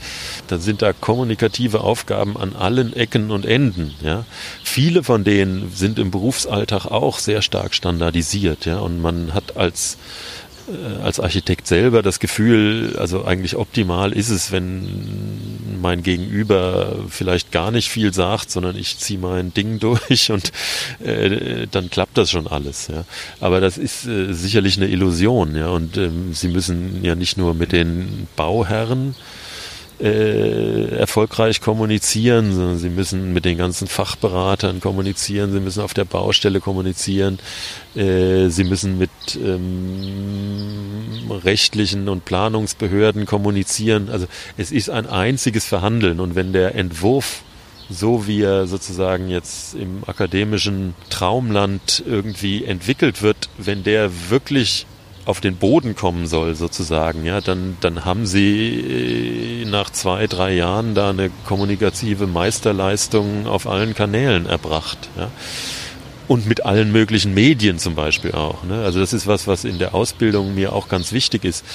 dann 0.48 0.60
sind 0.60 0.82
da 0.82 0.94
kommunikative 0.94 1.82
Aufgaben 1.82 2.38
an 2.38 2.56
allen 2.56 2.94
Ecken 2.94 3.32
und 3.32 3.46
Enden. 3.46 3.96
Ja? 4.02 4.26
Viele 4.64 5.04
von 5.04 5.24
denen 5.24 5.72
sind 5.74 6.00
im 6.00 6.12
Berufsalltag 6.12 6.86
auch 6.86 7.20
sehr 7.20 7.42
stark 7.42 7.74
standardisiert. 7.74 8.66
Ja? 8.66 8.80
Und 8.80 9.02
man 9.02 9.34
hat 9.34 9.58
als 9.58 9.98
als 11.04 11.20
Architekt 11.20 11.68
selber 11.68 12.02
das 12.02 12.20
Gefühl, 12.20 12.96
also 12.98 13.24
eigentlich 13.24 13.56
optimal 13.56 14.12
ist 14.12 14.30
es, 14.30 14.52
wenn 14.52 15.80
mein 15.82 16.04
Gegenüber 16.04 16.96
vielleicht 17.10 17.52
gar 17.52 17.72
nicht 17.72 17.90
viel 17.90 18.14
sagt, 18.14 18.52
sondern 18.52 18.76
ich 18.76 18.98
ziehe 18.98 19.20
mein 19.20 19.54
Ding 19.54 19.80
durch 19.80 20.32
und 20.32 20.52
äh, 21.04 21.68
dann 21.72 21.90
klappt 21.90 22.18
das 22.18 22.32
schon 22.32 22.48
alles. 22.48 22.88
Ja. 22.88 23.06
Aber 23.40 23.62
das 23.62 23.78
ist 23.78 24.06
äh, 24.08 24.34
sicherlich 24.34 24.78
eine 24.78 24.88
Illusion, 24.88 25.56
ja. 25.56 25.70
Und 25.70 25.98
ähm, 25.98 26.34
Sie 26.34 26.50
müssen 26.50 27.04
ja 27.04 27.16
nicht 27.16 27.38
nur 27.38 27.54
mit 27.54 27.72
den 27.72 28.28
Bauherren 28.36 29.16
äh, 30.00 30.96
erfolgreich 30.96 31.62
kommunizieren, 31.62 32.54
sondern 32.54 32.78
sie 32.78 32.90
müssen 32.90 33.34
mit 33.34 33.46
den 33.46 33.58
ganzen 33.58 33.88
Fachberatern 33.88 34.80
kommunizieren, 34.80 35.52
sie 35.52 35.60
müssen 35.60 35.82
auf 35.82 35.94
der 35.94 36.06
Baustelle 36.06 36.60
kommunizieren, 36.60 37.40
äh, 37.96 38.50
sie 38.50 38.64
müssen 38.64 38.98
mit 38.98 39.10
ähm, 39.36 41.32
rechtlichen 41.44 42.10
und 42.10 42.26
Planungsbehörden 42.26 43.26
kommunizieren. 43.26 44.10
Also 44.10 44.28
es 44.58 44.72
ist 44.72 44.90
ein 44.90 45.08
einziges 45.08 45.66
Verhandeln 45.66 46.20
und 46.20 46.36
wenn 46.36 46.54
der 46.54 46.76
Entwurf 46.76 47.44
so 47.90 48.28
wie 48.28 48.42
er 48.42 48.68
sozusagen 48.68 49.30
jetzt 49.30 49.74
im 49.74 50.04
akademischen 50.08 50.94
Traumland 51.10 52.04
irgendwie 52.06 52.66
entwickelt 52.66 53.22
wird, 53.22 53.50
wenn 53.58 53.84
der 53.84 54.30
wirklich 54.30 54.86
auf 55.28 55.42
den 55.42 55.58
Boden 55.58 55.96
kommen 55.96 56.26
soll, 56.26 56.56
sozusagen, 56.56 57.26
ja, 57.26 57.42
dann, 57.42 57.78
dann 57.82 58.06
haben 58.06 58.26
sie 58.26 59.62
äh, 59.62 59.66
nach 59.66 59.90
zwei, 59.90 60.26
drei 60.28 60.54
Jahren 60.56 60.96
da 60.96 61.10
eine 61.10 61.30
kommunikative 61.46 62.28
Meisterleistung 62.28 63.46
auf 63.46 63.68
allen 63.68 63.94
Kanälen 63.94 64.46
erbracht. 64.46 65.10
Ja. 65.18 65.30
Und 66.30 66.48
mit 66.48 66.66
allen 66.66 66.92
möglichen 66.92 67.34
Medien 67.34 67.78
zum 67.78 67.96
Beispiel 67.96 68.32
auch. 68.32 68.64
Ne? 68.64 68.84
Also 68.84 69.00
das 69.00 69.14
ist 69.14 69.28
was, 69.28 69.48
was 69.48 69.66
in 69.66 69.80
der 69.80 69.94
Ausbildung 69.94 70.56
mir 70.56 70.74
auch 70.74 70.88
ganz 70.88 71.12
wichtig 71.12 71.44
ist. 71.44 71.66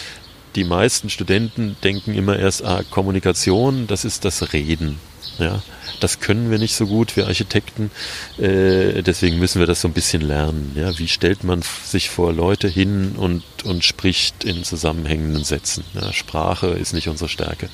Die 0.56 0.64
meisten 0.64 1.11
Studenten 1.11 1.76
denken 1.85 2.14
immer 2.14 2.38
erst, 2.38 2.64
ah, 2.64 2.82
Kommunikation, 2.90 3.87
das 3.87 4.04
ist 4.04 4.25
das 4.25 4.52
Reden. 4.52 4.99
Ja, 5.38 5.62
das 6.00 6.20
können 6.20 6.50
wir 6.50 6.58
nicht 6.58 6.74
so 6.74 6.86
gut, 6.86 7.16
wir 7.16 7.26
Architekten. 7.26 7.90
Äh, 8.38 9.02
deswegen 9.02 9.38
müssen 9.38 9.60
wir 9.60 9.66
das 9.66 9.80
so 9.80 9.88
ein 9.88 9.94
bisschen 9.94 10.22
lernen. 10.22 10.72
Ja, 10.74 10.98
wie 10.98 11.08
stellt 11.08 11.44
man 11.44 11.62
sich 11.84 12.10
vor 12.10 12.32
Leute 12.32 12.68
hin 12.68 13.14
und, 13.16 13.42
und 13.64 13.84
spricht 13.84 14.44
in 14.44 14.64
zusammenhängenden 14.64 15.44
Sätzen? 15.44 15.84
Ja, 15.94 16.12
Sprache 16.12 16.68
ist 16.68 16.92
nicht 16.92 17.08
unsere 17.08 17.28
Stärke. 17.28 17.68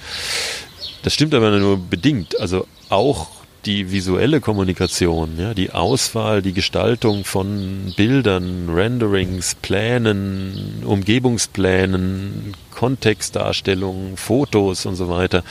Das 1.03 1.15
stimmt 1.15 1.35
aber 1.35 1.51
nur 1.59 1.79
bedingt. 1.79 2.39
Also 2.41 2.67
auch 2.89 3.29
die 3.65 3.91
visuelle 3.91 4.41
Kommunikation, 4.41 5.39
ja, 5.39 5.53
die 5.53 5.73
Auswahl, 5.73 6.43
die 6.43 6.53
Gestaltung 6.53 7.25
von 7.25 7.93
Bildern, 7.97 8.71
Renderings, 8.71 9.57
Plänen, 9.57 10.83
Umgebungsplänen, 10.85 12.55
Kontextdarstellungen, 12.71 14.17
Fotos 14.17 14.87
und 14.87 14.95
so 14.95 15.09
weiter, 15.09 15.43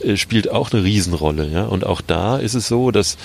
äh, 0.00 0.16
spielt 0.16 0.50
auch 0.50 0.72
eine 0.72 0.84
Riesenrolle. 0.84 1.48
Ja. 1.48 1.64
Und 1.64 1.84
auch 1.84 2.00
da 2.00 2.36
ist 2.36 2.54
es 2.54 2.68
so, 2.68 2.90
dass 2.92 3.16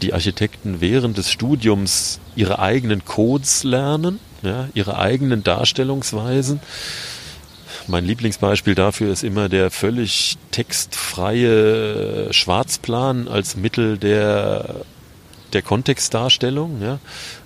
die 0.00 0.14
Architekten 0.14 0.80
während 0.80 1.18
des 1.18 1.30
Studiums 1.30 2.20
ihre 2.36 2.60
eigenen 2.60 3.04
Codes 3.04 3.64
lernen, 3.64 4.20
ja, 4.42 4.68
ihre 4.74 4.98
eigenen 4.98 5.42
Darstellungsweisen 5.42 6.60
mein 7.86 8.04
Lieblingsbeispiel 8.04 8.74
dafür 8.74 9.12
ist 9.12 9.24
immer 9.24 9.48
der 9.48 9.70
völlig 9.70 10.36
textfreie 10.50 12.32
Schwarzplan 12.32 13.28
als 13.28 13.56
Mittel 13.56 13.98
der, 13.98 14.76
der 15.52 15.62
Kontextdarstellung. 15.62 16.82
Ja. 16.82 16.98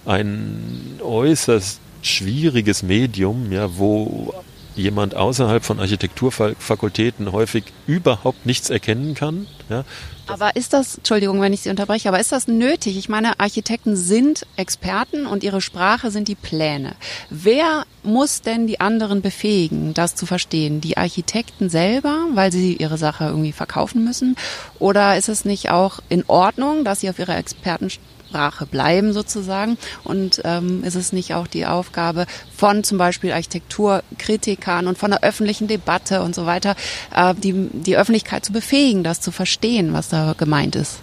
Ein 0.05 0.99
äußerst 1.03 1.81
schwieriges 2.03 2.83
Medium, 2.83 3.51
ja, 3.53 3.77
wo 3.79 4.35
jemand 4.77 5.15
außerhalb 5.15 5.65
von 5.65 5.81
Architekturfakultäten 5.81 7.33
häufig 7.33 7.65
überhaupt 7.87 8.47
nichts 8.47 8.71
erkennen 8.71 9.15
kann. 9.15 9.47
Ja. 9.69 9.85
Aber 10.27 10.57
ist 10.57 10.73
das, 10.73 10.97
Entschuldigung, 10.97 11.41
wenn 11.41 11.53
ich 11.53 11.61
Sie 11.61 11.71
unterbreche, 11.71 12.09
aber 12.09 12.19
ist 12.19 12.33
das 12.33 12.49
nötig? 12.49 12.97
Ich 12.97 13.09
meine, 13.09 13.39
Architekten 13.41 13.95
sind 13.95 14.47
Experten 14.57 15.27
und 15.27 15.45
ihre 15.45 15.61
Sprache 15.61 16.11
sind 16.11 16.29
die 16.29 16.35
Pläne. 16.35 16.95
Wer 17.29 17.85
muss 18.03 18.41
denn 18.41 18.67
die 18.67 18.81
anderen 18.81 19.21
befähigen, 19.21 19.93
das 19.93 20.15
zu 20.15 20.25
verstehen? 20.25 20.81
Die 20.81 20.97
Architekten 20.97 21.69
selber, 21.69 22.27
weil 22.33 22.53
sie 22.53 22.75
ihre 22.75 22.97
Sache 22.97 23.25
irgendwie 23.25 23.53
verkaufen 23.53 24.03
müssen? 24.05 24.37
Oder 24.79 25.19
ist 25.19 25.29
es 25.29 25.45
nicht 25.45 25.71
auch 25.71 26.01
in 26.09 26.25
Ordnung, 26.27 26.85
dass 26.85 27.01
sie 27.01 27.11
auf 27.11 27.19
ihre 27.19 27.35
Experten 27.35 27.91
Sprache 28.35 28.67
bleiben 28.67 29.13
sozusagen? 29.13 29.79
Und 30.03 30.43
ähm, 30.45 30.83
ist 30.83 30.97
es 30.97 31.13
nicht 31.13 31.35
auch 31.35 31.47
die 31.47 31.67
Aufgabe 31.67 32.27
von 32.57 32.83
zum 32.83 32.99
Beispiel 32.99 33.31
Architekturkritikern 33.31 34.89
und 34.89 34.99
von 34.99 35.13
der 35.13 35.23
öffentlichen 35.23 35.69
Debatte 35.69 36.21
und 36.23 36.35
so 36.35 36.45
weiter, 36.45 36.75
äh, 37.15 37.33
die, 37.37 37.69
die 37.73 37.97
Öffentlichkeit 37.97 38.45
zu 38.45 38.53
befähigen, 38.53 39.05
das 39.05 39.21
zu 39.21 39.31
verstehen, 39.31 39.93
was 39.93 40.09
da 40.09 40.35
gemeint 40.37 40.75
ist? 40.75 40.99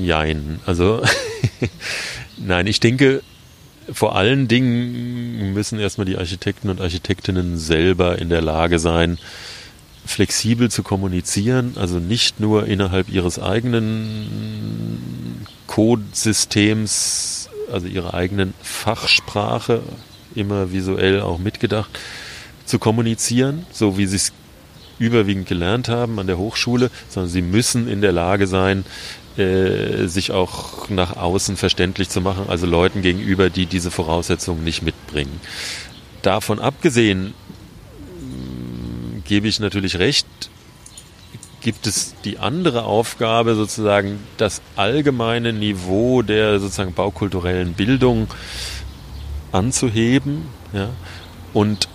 Jein. 0.00 0.58
Also 0.66 1.02
nein, 2.38 2.66
ich 2.66 2.80
denke, 2.80 3.22
vor 3.92 4.16
allen 4.16 4.48
Dingen 4.48 5.52
müssen 5.52 5.78
erstmal 5.78 6.06
die 6.06 6.18
Architekten 6.18 6.70
und 6.70 6.80
Architektinnen 6.80 7.56
selber 7.56 8.18
in 8.18 8.28
der 8.28 8.40
Lage 8.40 8.80
sein, 8.80 9.18
flexibel 10.04 10.70
zu 10.70 10.82
kommunizieren, 10.82 11.72
also 11.76 11.98
nicht 11.98 12.40
nur 12.40 12.66
innerhalb 12.66 13.08
ihres 13.08 13.38
eigenen 13.38 14.26
Codesystems, 15.66 17.48
also 17.72 17.86
ihrer 17.86 18.14
eigenen 18.14 18.54
Fachsprache, 18.62 19.82
immer 20.34 20.72
visuell 20.72 21.20
auch 21.20 21.38
mitgedacht, 21.38 21.98
zu 22.64 22.78
kommunizieren, 22.78 23.66
so 23.70 23.98
wie 23.98 24.06
sie 24.06 24.16
es 24.16 24.32
überwiegend 24.98 25.48
gelernt 25.48 25.88
haben 25.88 26.18
an 26.18 26.26
der 26.26 26.38
Hochschule, 26.38 26.90
sondern 27.08 27.30
sie 27.30 27.42
müssen 27.42 27.88
in 27.88 28.00
der 28.00 28.12
Lage 28.12 28.46
sein, 28.46 28.84
äh, 29.36 30.06
sich 30.06 30.30
auch 30.30 30.88
nach 30.90 31.16
außen 31.16 31.56
verständlich 31.56 32.08
zu 32.08 32.20
machen, 32.20 32.44
also 32.48 32.66
Leuten 32.66 33.02
gegenüber, 33.02 33.50
die 33.50 33.66
diese 33.66 33.90
Voraussetzungen 33.90 34.62
nicht 34.62 34.82
mitbringen. 34.82 35.40
Davon 36.22 36.60
abgesehen 36.60 37.34
gebe 39.32 39.48
ich 39.48 39.60
natürlich 39.60 39.98
recht, 39.98 40.26
gibt 41.62 41.86
es 41.86 42.14
die 42.22 42.38
andere 42.38 42.84
Aufgabe, 42.84 43.54
sozusagen 43.54 44.20
das 44.36 44.60
allgemeine 44.76 45.54
Niveau 45.54 46.20
der 46.20 46.60
sozusagen 46.60 46.92
baukulturellen 46.92 47.72
Bildung 47.72 48.28
anzuheben, 49.50 50.42
ja, 50.74 50.90
und 51.54 51.88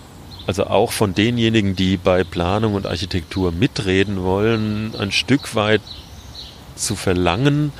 also 0.48 0.66
auch 0.66 0.90
von 0.90 1.14
denjenigen, 1.14 1.76
die 1.76 1.96
bei 1.96 2.24
Planung 2.24 2.74
und 2.74 2.88
Architektur 2.88 3.52
mitreden 3.52 4.24
wollen, 4.24 4.96
ein 4.96 5.12
Stück 5.12 5.54
weit 5.54 5.82
zu 6.74 6.96
verlangen, 6.96 7.70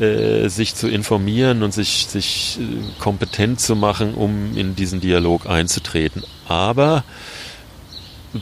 äh, 0.00 0.48
sich 0.48 0.74
zu 0.74 0.88
informieren 0.88 1.62
und 1.62 1.72
sich, 1.72 2.08
sich 2.08 2.58
äh, 2.58 3.00
kompetent 3.00 3.60
zu 3.60 3.76
machen, 3.76 4.14
um 4.14 4.56
in 4.56 4.74
diesen 4.74 5.00
Dialog 5.00 5.48
einzutreten. 5.48 6.24
Aber 6.48 7.04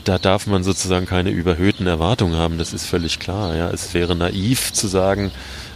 da 0.03 0.17
darf 0.17 0.47
man 0.47 0.63
sozusagen 0.63 1.05
keine 1.05 1.29
überhöhten 1.29 1.87
Erwartungen 1.87 2.35
haben, 2.35 2.57
das 2.57 2.73
ist 2.73 2.85
völlig 2.85 3.19
klar. 3.19 3.55
Ja. 3.55 3.69
Es 3.69 3.93
wäre 3.93 4.15
naiv 4.15 4.73
zu 4.73 4.87
sagen, 4.87 5.31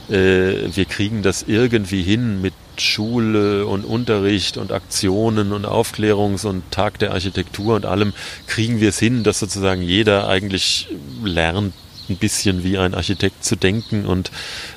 äh, 0.10 0.74
wir 0.74 0.86
kriegen 0.86 1.22
das 1.22 1.44
irgendwie 1.44 2.04
hin 2.04 2.42
mit 2.42 2.54
Schule 2.78 3.66
und 3.66 3.86
Unterricht 3.86 4.58
und 4.58 4.72
Aktionen 4.72 5.52
und 5.52 5.66
Aufklärungs- 5.66 6.46
und 6.46 6.70
Tag 6.72 7.00
der 7.00 7.12
Architektur 7.12 7.76
und 7.76 7.86
allem, 7.86 8.14
kriegen 8.48 8.80
wir 8.80 8.90
es 8.90 9.00
hin, 9.00 9.24
dass 9.24 9.40
sozusagen 9.40 9.82
jeder 9.82 10.28
eigentlich 10.28 10.88
lernt, 11.24 11.74
ein 12.10 12.18
bisschen 12.18 12.64
wie 12.64 12.78
ein 12.78 12.94
Architekt 12.94 13.44
zu 13.44 13.56
denken 13.56 14.06
und, 14.06 14.32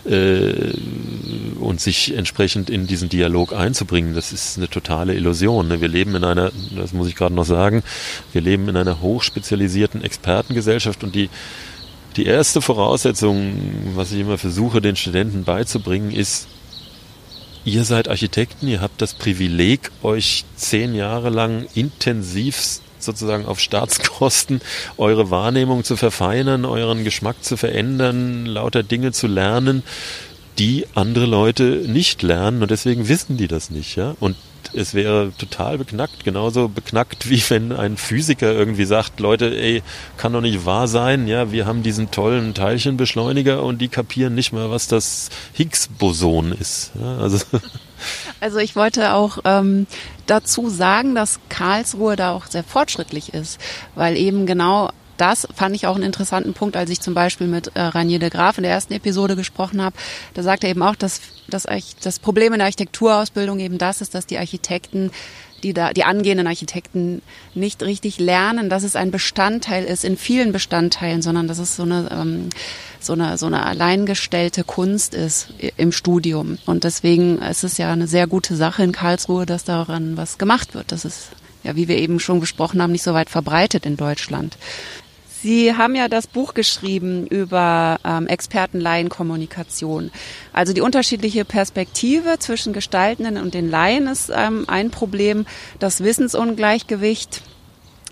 äh, 0.04 0.72
und 1.58 1.80
sich 1.80 2.14
entsprechend 2.16 2.70
in 2.70 2.86
diesen 2.86 3.08
Dialog 3.08 3.52
einzubringen. 3.52 4.14
Das 4.14 4.32
ist 4.32 4.58
eine 4.58 4.68
totale 4.68 5.14
Illusion. 5.14 5.68
Ne? 5.68 5.80
Wir 5.80 5.88
leben 5.88 6.14
in 6.14 6.24
einer, 6.24 6.52
das 6.76 6.92
muss 6.92 7.08
ich 7.08 7.16
gerade 7.16 7.34
noch 7.34 7.44
sagen, 7.44 7.82
wir 8.32 8.40
leben 8.40 8.68
in 8.68 8.76
einer 8.76 9.00
hochspezialisierten 9.00 10.02
Expertengesellschaft 10.02 11.04
und 11.04 11.14
die 11.14 11.30
die 12.16 12.26
erste 12.26 12.60
Voraussetzung, 12.60 13.92
was 13.94 14.12
ich 14.12 14.20
immer 14.20 14.36
versuche, 14.36 14.80
den 14.80 14.96
Studenten 14.96 15.44
beizubringen, 15.44 16.10
ist, 16.10 16.48
ihr 17.64 17.84
seid 17.84 18.08
Architekten, 18.08 18.66
ihr 18.66 18.80
habt 18.80 19.00
das 19.00 19.14
Privileg, 19.14 19.90
euch 20.02 20.44
zehn 20.56 20.94
Jahre 20.94 21.30
lang 21.30 21.66
intensiv 21.74 22.80
sozusagen 23.02 23.46
auf 23.46 23.60
Staatskosten 23.60 24.60
eure 24.96 25.30
Wahrnehmung 25.30 25.84
zu 25.84 25.96
verfeinern, 25.96 26.64
euren 26.64 27.04
Geschmack 27.04 27.42
zu 27.42 27.56
verändern, 27.56 28.46
lauter 28.46 28.82
Dinge 28.82 29.12
zu 29.12 29.26
lernen, 29.26 29.82
die 30.58 30.86
andere 30.94 31.26
Leute 31.26 31.84
nicht 31.86 32.22
lernen 32.22 32.62
und 32.62 32.70
deswegen 32.70 33.08
wissen 33.08 33.36
die 33.36 33.48
das 33.48 33.70
nicht, 33.70 33.96
ja. 33.96 34.14
Und 34.20 34.36
es 34.74 34.94
wäre 34.94 35.32
total 35.38 35.78
beknackt, 35.78 36.24
genauso 36.24 36.68
beknackt 36.68 37.28
wie 37.28 37.42
wenn 37.48 37.72
ein 37.72 37.96
Physiker 37.96 38.52
irgendwie 38.52 38.84
sagt, 38.84 39.20
Leute, 39.20 39.56
ey, 39.56 39.82
kann 40.16 40.32
doch 40.32 40.40
nicht 40.40 40.66
wahr 40.66 40.88
sein, 40.88 41.26
ja, 41.26 41.52
wir 41.52 41.66
haben 41.66 41.82
diesen 41.82 42.10
tollen 42.10 42.54
Teilchenbeschleuniger 42.54 43.62
und 43.62 43.78
die 43.78 43.88
kapieren 43.88 44.34
nicht 44.34 44.52
mal, 44.52 44.70
was 44.70 44.88
das 44.88 45.30
Higgs-Boson 45.54 46.52
ist. 46.52 46.92
Ja, 47.00 47.18
also 47.18 47.38
Also 48.40 48.58
ich 48.58 48.76
wollte 48.76 49.12
auch 49.12 49.38
ähm, 49.44 49.86
dazu 50.26 50.68
sagen, 50.70 51.14
dass 51.14 51.40
Karlsruhe 51.48 52.16
da 52.16 52.32
auch 52.32 52.46
sehr 52.46 52.64
fortschrittlich 52.64 53.34
ist, 53.34 53.60
weil 53.94 54.16
eben 54.16 54.46
genau 54.46 54.90
das 55.20 55.46
fand 55.54 55.74
ich 55.76 55.87
auch 55.87 55.94
einen 55.94 56.04
interessanten 56.04 56.54
Punkt, 56.54 56.76
als 56.76 56.90
ich 56.90 57.00
zum 57.00 57.14
Beispiel 57.14 57.46
mit 57.46 57.68
äh, 57.74 57.80
Ranier 57.80 58.18
de 58.18 58.30
Graaf 58.30 58.59
in 58.59 58.62
der 58.62 58.72
ersten 58.72 58.94
Episode 58.94 59.37
gesprochen 59.37 59.83
habe. 59.83 59.96
Da 60.35 60.42
sagt 60.42 60.64
er 60.64 60.70
eben 60.70 60.83
auch, 60.83 60.96
dass, 60.96 61.20
dass 61.48 61.66
das 62.02 62.18
Problem 62.18 62.52
in 62.52 62.59
der 62.59 62.66
Architekturausbildung 62.66 63.61
eben 63.61 63.78
das 63.78 64.00
ist, 64.00 64.14
dass 64.14 64.26
die 64.26 64.38
Architekten 64.38 65.11
die 65.62 65.74
da, 65.74 65.92
die 65.92 66.04
angehenden 66.04 66.46
Architekten 66.46 67.20
nicht 67.54 67.83
richtig 67.83 68.18
lernen, 68.18 68.70
dass 68.70 68.83
es 68.83 68.96
ein 68.96 69.11
Bestandteil 69.11 69.85
ist 69.85 70.04
in 70.04 70.16
vielen 70.16 70.52
Bestandteilen, 70.52 71.20
sondern 71.20 71.48
dass 71.48 71.59
es 71.59 71.76
so 71.76 71.83
eine, 71.83 72.09
ähm, 72.11 72.48
so 72.98 73.12
eine, 73.12 73.37
so 73.37 73.44
eine 73.44 73.66
alleingestellte 73.66 74.64
Kunst 74.64 75.14
ist 75.14 75.48
im 75.76 75.92
Studium. 75.92 76.56
Und 76.64 76.85
deswegen 76.85 77.42
ist 77.42 77.62
es 77.62 77.76
ja 77.76 77.92
eine 77.92 78.06
sehr 78.06 78.26
gute 78.26 78.56
Sache 78.56 78.83
in 78.83 78.92
Karlsruhe, 78.92 79.44
dass 79.44 79.64
daran 79.64 80.16
was 80.16 80.38
gemacht 80.38 80.74
wird. 80.74 80.92
Das 80.92 81.04
ist 81.04 81.28
ja, 81.62 81.76
wie 81.76 81.88
wir 81.88 81.98
eben 81.98 82.20
schon 82.20 82.40
besprochen 82.40 82.80
haben, 82.80 82.92
nicht 82.92 83.02
so 83.02 83.14
weit 83.14 83.30
verbreitet 83.30 83.85
in 83.85 83.96
Deutschland. 83.96 84.56
Sie 85.42 85.74
haben 85.74 85.94
ja 85.94 86.09
das 86.09 86.26
Buch 86.26 86.53
geschrieben 86.53 87.26
über 87.26 87.98
ähm, 88.05 88.26
Experten-Laien-Kommunikation. 88.26 90.11
Also 90.53 90.74
die 90.74 90.83
unterschiedliche 90.83 91.46
Perspektive 91.46 92.38
zwischen 92.38 92.74
Gestaltenden 92.74 93.38
und 93.38 93.55
den 93.55 93.70
Laien 93.70 94.07
ist 94.07 94.31
ähm, 94.35 94.64
ein 94.68 94.90
Problem. 94.90 95.46
Das 95.79 96.05
Wissensungleichgewicht 96.05 97.42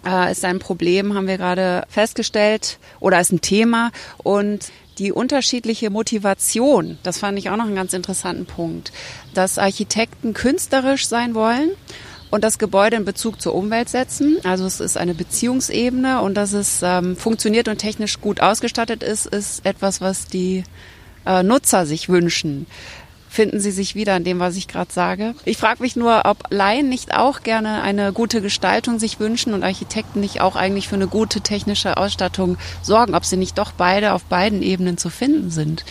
äh, 0.06 0.32
ist 0.32 0.44
ein 0.44 0.58
Problem, 0.58 1.14
haben 1.14 1.26
wir 1.26 1.36
gerade 1.36 1.84
festgestellt, 1.88 2.78
oder 2.98 3.20
ist 3.20 3.32
ein 3.32 3.42
Thema. 3.42 3.90
Und 4.22 4.70
die 4.96 5.12
unterschiedliche 5.12 5.90
Motivation, 5.90 6.98
das 7.02 7.18
fand 7.18 7.38
ich 7.38 7.50
auch 7.50 7.56
noch 7.56 7.66
einen 7.66 7.76
ganz 7.76 7.92
interessanten 7.92 8.46
Punkt, 8.46 8.90
dass 9.34 9.58
Architekten 9.58 10.32
künstlerisch 10.32 11.06
sein 11.06 11.34
wollen 11.34 11.72
und 12.30 12.44
das 12.44 12.58
Gebäude 12.58 12.96
in 12.96 13.04
Bezug 13.04 13.40
zur 13.40 13.54
Umwelt 13.54 13.88
setzen. 13.88 14.38
Also 14.44 14.66
es 14.66 14.80
ist 14.80 14.96
eine 14.96 15.14
Beziehungsebene 15.14 16.20
und 16.20 16.34
dass 16.34 16.52
es 16.52 16.80
ähm, 16.82 17.16
funktioniert 17.16 17.68
und 17.68 17.78
technisch 17.78 18.20
gut 18.20 18.40
ausgestattet 18.40 19.02
ist, 19.02 19.26
ist 19.26 19.64
etwas, 19.64 20.00
was 20.00 20.26
die 20.26 20.64
äh, 21.26 21.42
Nutzer 21.42 21.86
sich 21.86 22.08
wünschen. 22.08 22.66
Finden 23.30 23.60
Sie 23.60 23.70
sich 23.70 23.94
wieder 23.94 24.16
in 24.16 24.24
dem, 24.24 24.38
was 24.38 24.56
ich 24.56 24.68
gerade 24.68 24.90
sage? 24.90 25.34
Ich 25.44 25.58
frage 25.58 25.82
mich 25.82 25.96
nur, 25.96 26.22
ob 26.24 26.44
Laien 26.50 26.88
nicht 26.88 27.14
auch 27.14 27.42
gerne 27.42 27.82
eine 27.82 28.14
gute 28.14 28.40
Gestaltung 28.40 28.98
sich 28.98 29.20
wünschen 29.20 29.52
und 29.52 29.64
Architekten 29.64 30.20
nicht 30.20 30.40
auch 30.40 30.56
eigentlich 30.56 30.88
für 30.88 30.94
eine 30.94 31.08
gute 31.08 31.42
technische 31.42 31.98
Ausstattung 31.98 32.56
sorgen, 32.82 33.14
ob 33.14 33.26
sie 33.26 33.36
nicht 33.36 33.58
doch 33.58 33.72
beide 33.72 34.14
auf 34.14 34.24
beiden 34.24 34.62
Ebenen 34.62 34.96
zu 34.96 35.10
finden 35.10 35.50
sind. 35.50 35.84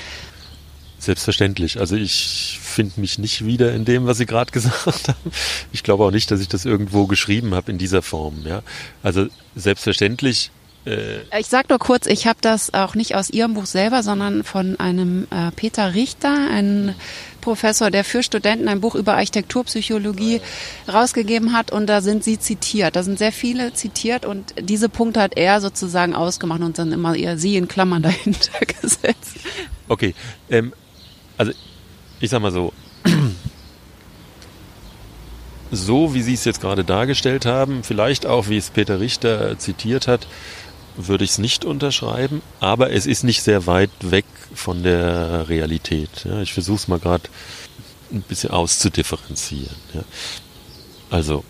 Selbstverständlich. 1.07 1.79
Also 1.79 1.95
ich 1.95 2.59
finde 2.61 2.99
mich 2.99 3.17
nicht 3.17 3.45
wieder 3.45 3.73
in 3.73 3.85
dem, 3.85 4.07
was 4.07 4.17
Sie 4.17 4.25
gerade 4.25 4.51
gesagt 4.51 5.07
haben. 5.07 5.31
Ich 5.71 5.83
glaube 5.83 6.03
auch 6.03 6.11
nicht, 6.11 6.29
dass 6.31 6.41
ich 6.41 6.49
das 6.49 6.65
irgendwo 6.65 7.07
geschrieben 7.07 7.55
habe 7.55 7.71
in 7.71 7.77
dieser 7.77 8.01
Form. 8.01 8.43
Ja, 8.45 8.61
also 9.03 9.27
selbstverständlich. 9.55 10.51
Äh 10.85 11.19
ich 11.39 11.47
sage 11.47 11.67
nur 11.69 11.79
kurz, 11.79 12.07
ich 12.07 12.27
habe 12.27 12.39
das 12.41 12.73
auch 12.73 12.93
nicht 12.93 13.15
aus 13.15 13.29
Ihrem 13.29 13.53
Buch 13.53 13.67
selber, 13.67 14.03
sondern 14.03 14.43
von 14.43 14.81
einem 14.81 15.27
äh, 15.31 15.49
Peter 15.51 15.93
Richter, 15.93 16.49
ein 16.51 16.93
Professor, 17.39 17.89
der 17.89 18.03
für 18.03 18.21
Studenten 18.21 18.67
ein 18.67 18.81
Buch 18.81 18.95
über 18.95 19.13
Architekturpsychologie 19.13 20.41
rausgegeben 20.91 21.53
hat 21.53 21.71
und 21.71 21.87
da 21.87 22.01
sind 22.01 22.25
sie 22.25 22.37
zitiert. 22.37 22.97
Da 22.97 23.03
sind 23.03 23.17
sehr 23.17 23.31
viele 23.31 23.71
zitiert 23.71 24.25
und 24.25 24.53
diese 24.59 24.89
Punkte 24.89 25.21
hat 25.21 25.37
er 25.37 25.61
sozusagen 25.61 26.15
ausgemacht 26.15 26.59
und 26.59 26.77
dann 26.77 26.91
immer 26.91 27.15
eher 27.15 27.37
sie 27.37 27.55
in 27.55 27.69
Klammern 27.69 28.01
dahinter 28.03 28.59
gesetzt. 28.81 29.37
Okay, 29.87 30.13
ähm, 30.49 30.73
also 31.38 31.52
ich 32.19 32.30
sag 32.30 32.41
mal 32.41 32.52
so, 32.52 32.73
so 35.71 36.13
wie 36.13 36.21
Sie 36.21 36.34
es 36.34 36.45
jetzt 36.45 36.62
gerade 36.62 36.84
dargestellt 36.84 37.45
haben, 37.45 37.84
vielleicht 37.84 38.26
auch 38.26 38.50
wie 38.50 38.58
es 38.58 38.69
Peter 38.69 39.00
Richter 39.00 39.58
zitiert 39.60 40.08
hat, 40.08 40.28
würde 40.95 41.23
ich 41.23 41.32
es 41.32 41.38
nicht 41.38 41.63
unterschreiben, 41.63 42.41
aber 42.60 42.91
es 42.91 43.06
ist 43.06 43.23
nicht 43.23 43.43
sehr 43.43 43.67
weit 43.67 43.91
weg 44.02 44.26
von 44.54 44.82
der 44.82 45.47
Realität. 45.47 46.26
Ja, 46.26 46.41
ich 46.41 46.54
versuche 46.54 46.78
es 46.78 46.88
mal 46.88 47.00
gerade 47.00 47.30
ein 48.12 48.21
bisschen 48.21 48.52
auszudifferenzieren. 48.52 49.76
Ja. 49.93 50.04
Also, 51.10 51.43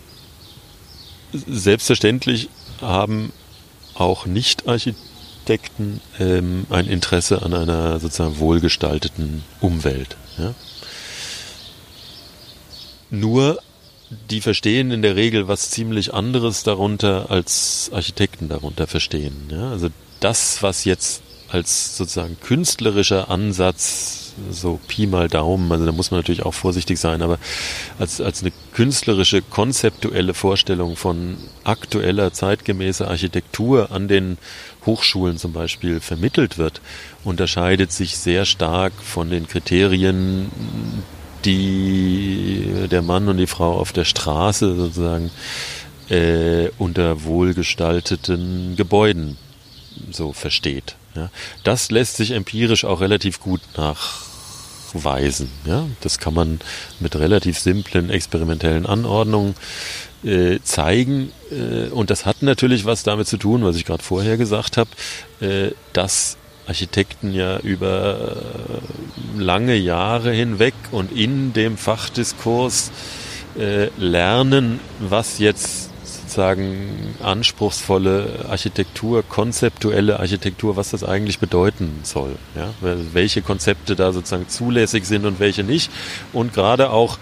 selbstverständlich 1.32 2.50
haben 2.80 3.32
auch 3.94 4.26
Nicht-Architekten 4.26 5.07
Architekten 5.48 6.02
ähm, 6.20 6.66
ein 6.68 6.86
Interesse 6.86 7.40
an 7.40 7.54
einer 7.54 7.98
sozusagen 8.00 8.38
wohlgestalteten 8.38 9.44
Umwelt. 9.60 10.18
Ja? 10.36 10.54
Nur 13.08 13.58
die 14.28 14.42
verstehen 14.42 14.90
in 14.90 15.00
der 15.00 15.16
Regel 15.16 15.48
was 15.48 15.70
ziemlich 15.70 16.12
anderes 16.12 16.64
darunter, 16.64 17.30
als 17.30 17.90
Architekten 17.94 18.50
darunter 18.50 18.86
verstehen. 18.86 19.48
Ja? 19.50 19.70
Also 19.70 19.88
das, 20.20 20.62
was 20.62 20.84
jetzt 20.84 21.22
als 21.48 21.96
sozusagen 21.96 22.38
künstlerischer 22.40 23.30
Ansatz 23.30 24.27
so 24.50 24.78
Pi 24.88 25.06
mal 25.06 25.28
Daumen, 25.28 25.70
also 25.70 25.86
da 25.86 25.92
muss 25.92 26.10
man 26.10 26.20
natürlich 26.20 26.44
auch 26.44 26.54
vorsichtig 26.54 26.98
sein, 26.98 27.22
aber 27.22 27.38
als, 27.98 28.20
als 28.20 28.42
eine 28.42 28.52
künstlerische, 28.72 29.42
konzeptuelle 29.42 30.34
Vorstellung 30.34 30.96
von 30.96 31.36
aktueller, 31.64 32.32
zeitgemäßer 32.32 33.08
Architektur 33.08 33.90
an 33.90 34.08
den 34.08 34.38
Hochschulen 34.86 35.38
zum 35.38 35.52
Beispiel 35.52 36.00
vermittelt 36.00 36.58
wird, 36.58 36.80
unterscheidet 37.24 37.92
sich 37.92 38.16
sehr 38.16 38.44
stark 38.44 38.92
von 39.02 39.30
den 39.30 39.46
Kriterien, 39.46 40.50
die 41.44 42.86
der 42.90 43.02
Mann 43.02 43.28
und 43.28 43.36
die 43.36 43.46
Frau 43.46 43.78
auf 43.78 43.92
der 43.92 44.04
Straße 44.04 44.74
sozusagen 44.74 45.30
äh, 46.08 46.68
unter 46.78 47.24
wohlgestalteten 47.24 48.76
Gebäuden 48.76 49.36
so 50.10 50.32
versteht. 50.32 50.96
Ja. 51.14 51.30
Das 51.64 51.90
lässt 51.90 52.16
sich 52.16 52.30
empirisch 52.32 52.84
auch 52.84 53.00
relativ 53.00 53.40
gut 53.40 53.60
nachweisen. 54.94 55.50
Ja. 55.64 55.86
Das 56.00 56.18
kann 56.18 56.34
man 56.34 56.60
mit 57.00 57.16
relativ 57.16 57.58
simplen 57.58 58.10
experimentellen 58.10 58.86
Anordnungen 58.86 59.54
äh, 60.24 60.58
zeigen. 60.62 61.32
Äh, 61.50 61.88
und 61.90 62.10
das 62.10 62.26
hat 62.26 62.42
natürlich 62.42 62.84
was 62.84 63.02
damit 63.02 63.26
zu 63.26 63.36
tun, 63.36 63.64
was 63.64 63.76
ich 63.76 63.84
gerade 63.84 64.02
vorher 64.02 64.36
gesagt 64.36 64.76
habe, 64.76 64.90
äh, 65.40 65.72
dass 65.92 66.36
Architekten 66.66 67.32
ja 67.32 67.58
über 67.60 68.36
äh, 69.36 69.40
lange 69.40 69.76
Jahre 69.76 70.32
hinweg 70.32 70.74
und 70.90 71.12
in 71.12 71.52
dem 71.52 71.78
Fachdiskurs 71.78 72.90
äh, 73.58 73.88
lernen, 73.96 74.80
was 75.00 75.38
jetzt 75.38 75.87
sozusagen 76.28 77.14
anspruchsvolle 77.22 78.44
Architektur, 78.48 79.22
konzeptuelle 79.22 80.20
Architektur, 80.20 80.76
was 80.76 80.90
das 80.90 81.02
eigentlich 81.02 81.38
bedeuten 81.38 82.00
soll. 82.02 82.36
Ja? 82.54 82.70
Welche 83.12 83.40
Konzepte 83.40 83.96
da 83.96 84.12
sozusagen 84.12 84.48
zulässig 84.48 85.06
sind 85.06 85.24
und 85.24 85.40
welche 85.40 85.64
nicht. 85.64 85.90
Und 86.34 86.52
gerade 86.52 86.90
auch, 86.90 87.18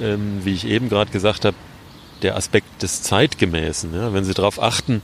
ähm, 0.00 0.40
wie 0.44 0.54
ich 0.54 0.66
eben 0.66 0.88
gerade 0.88 1.12
gesagt 1.12 1.44
habe, 1.44 1.56
der 2.22 2.36
Aspekt 2.36 2.82
des 2.82 3.02
Zeitgemäßen. 3.02 3.94
Ja? 3.94 4.12
Wenn 4.12 4.24
Sie 4.24 4.34
darauf 4.34 4.60
achten, 4.60 5.02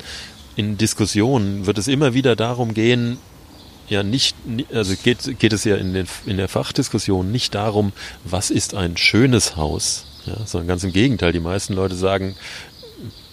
in 0.56 0.76
Diskussionen 0.76 1.66
wird 1.66 1.78
es 1.78 1.86
immer 1.86 2.12
wieder 2.12 2.34
darum 2.34 2.74
gehen, 2.74 3.18
ja 3.88 4.02
nicht, 4.02 4.34
also 4.72 4.94
geht, 5.02 5.38
geht 5.38 5.52
es 5.52 5.62
ja 5.62 5.76
in, 5.76 5.94
den, 5.94 6.08
in 6.26 6.38
der 6.38 6.48
Fachdiskussion 6.48 7.30
nicht 7.30 7.54
darum, 7.54 7.92
was 8.24 8.50
ist 8.50 8.74
ein 8.74 8.96
schönes 8.96 9.56
Haus, 9.56 10.06
ja, 10.26 10.44
sondern 10.44 10.68
ganz 10.68 10.84
im 10.84 10.92
Gegenteil. 10.92 11.32
Die 11.32 11.40
meisten 11.40 11.74
Leute 11.74 11.94
sagen, 11.94 12.34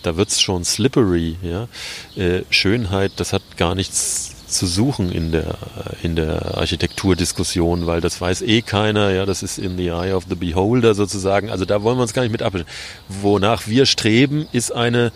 da 0.04 0.17
wird's 0.17 0.41
schon 0.41 0.63
slippery, 0.63 1.38
ja. 1.41 1.67
Äh, 2.15 2.43
Schönheit, 2.50 3.13
das 3.17 3.34
hat 3.34 3.41
gar 3.58 3.76
nichts 3.76 4.36
zu 4.47 4.67
suchen 4.67 5.12
in 5.12 5.32
der, 5.32 5.56
in 6.04 6.15
der 6.15 6.58
Architekturdiskussion, 6.58 7.88
weil 7.88 8.02
das 8.02 8.19
weiß 8.19 8.41
eh 8.41 8.62
keiner, 8.62 9.12
ja, 9.12 9.26
das 9.26 9.43
ist 9.43 9.58
in 9.58 9.78
the 9.78 9.88
eye 9.88 10.13
of 10.13 10.26
the 10.30 10.36
beholder 10.36 10.93
sozusagen. 10.93 11.50
Also 11.50 11.65
da 11.65 11.84
wollen 11.84 11.97
wir 11.97 12.04
uns 12.04 12.13
gar 12.13 12.24
nicht 12.24 12.32
mit 12.32 12.41
abwischen. 12.41 12.67
Wonach 13.08 13.67
wir 13.67 13.86
streben, 13.86 14.47
ist 14.52 14.71
eine 14.71 15.12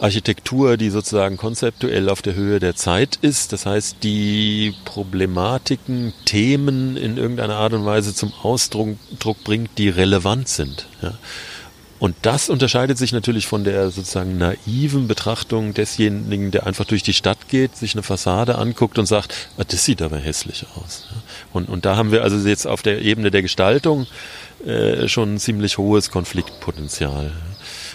Architektur, 0.00 0.76
die 0.76 0.90
sozusagen 0.90 1.36
konzeptuell 1.36 2.08
auf 2.08 2.22
der 2.22 2.34
Höhe 2.34 2.58
der 2.58 2.74
Zeit 2.74 3.18
ist. 3.22 3.52
Das 3.52 3.66
heißt, 3.66 3.98
die 4.02 4.74
Problematiken, 4.84 6.12
Themen 6.24 6.96
in 6.96 7.18
irgendeiner 7.18 7.56
Art 7.56 7.72
und 7.72 7.84
Weise 7.84 8.12
zum 8.12 8.32
Ausdruck 8.42 8.96
bringt, 9.44 9.78
die 9.78 9.88
relevant 9.90 10.48
sind. 10.48 10.86
Ja. 11.02 11.14
Und 12.02 12.16
das 12.22 12.50
unterscheidet 12.50 12.98
sich 12.98 13.12
natürlich 13.12 13.46
von 13.46 13.62
der 13.62 13.92
sozusagen 13.92 14.36
naiven 14.36 15.06
Betrachtung 15.06 15.72
desjenigen, 15.72 16.50
der 16.50 16.66
einfach 16.66 16.84
durch 16.84 17.04
die 17.04 17.12
Stadt 17.12 17.46
geht, 17.46 17.76
sich 17.76 17.94
eine 17.94 18.02
Fassade 18.02 18.58
anguckt 18.58 18.98
und 18.98 19.06
sagt, 19.06 19.32
ah, 19.56 19.62
das 19.62 19.84
sieht 19.84 20.02
aber 20.02 20.18
hässlich 20.18 20.66
aus. 20.74 21.06
Und, 21.52 21.68
und 21.68 21.84
da 21.84 21.94
haben 21.94 22.10
wir 22.10 22.24
also 22.24 22.36
jetzt 22.38 22.66
auf 22.66 22.82
der 22.82 23.02
Ebene 23.02 23.30
der 23.30 23.42
Gestaltung 23.42 24.08
äh, 24.66 25.06
schon 25.06 25.34
ein 25.34 25.38
ziemlich 25.38 25.78
hohes 25.78 26.10
Konfliktpotenzial. 26.10 27.30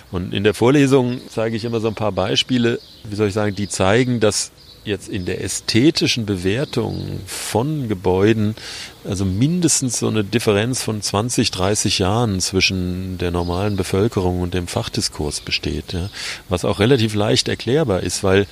Und 0.10 0.34
in 0.34 0.46
der 0.46 0.54
Vorlesung 0.54 1.20
zeige 1.28 1.58
ich 1.58 1.66
immer 1.66 1.82
so 1.82 1.90
ein 1.90 1.96
paar 1.96 2.14
Beispiele, 2.14 2.80
wie 3.04 3.16
soll 3.16 3.28
ich 3.28 3.34
sagen, 3.34 3.58
die 3.58 3.68
zeigen, 3.68 4.22
dass 4.22 4.52
jetzt 4.88 5.10
in 5.10 5.26
der 5.26 5.44
ästhetischen 5.44 6.26
Bewertung 6.26 7.20
von 7.26 7.88
Gebäuden 7.88 8.56
also 9.04 9.26
mindestens 9.26 10.00
so 10.00 10.08
eine 10.08 10.24
Differenz 10.24 10.82
von 10.82 11.02
20, 11.02 11.52
30 11.52 12.00
Jahren 12.00 12.40
zwischen 12.40 13.18
der 13.18 13.32
normalen 13.32 13.76
Bevölkerung 13.78 14.42
und 14.42 14.54
dem 14.54 14.68
Fachdiskurs 14.68 15.42
besteht, 15.42 15.94
ja. 15.94 16.10
was 16.50 16.66
auch 16.66 16.80
relativ 16.80 17.16
leicht 17.16 17.48
erklärbar 17.48 18.02
ist, 18.02 18.24
weil 18.24 18.48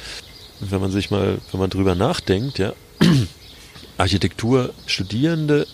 wenn 0.59 0.79
man 0.79 0.91
sich 0.91 1.11
mal, 1.11 1.39
wenn 1.51 1.59
man 1.59 1.69
drüber 1.69 1.95
nachdenkt, 1.95 2.59
ja, 2.59 2.73
Architekturstudierende 3.97 5.67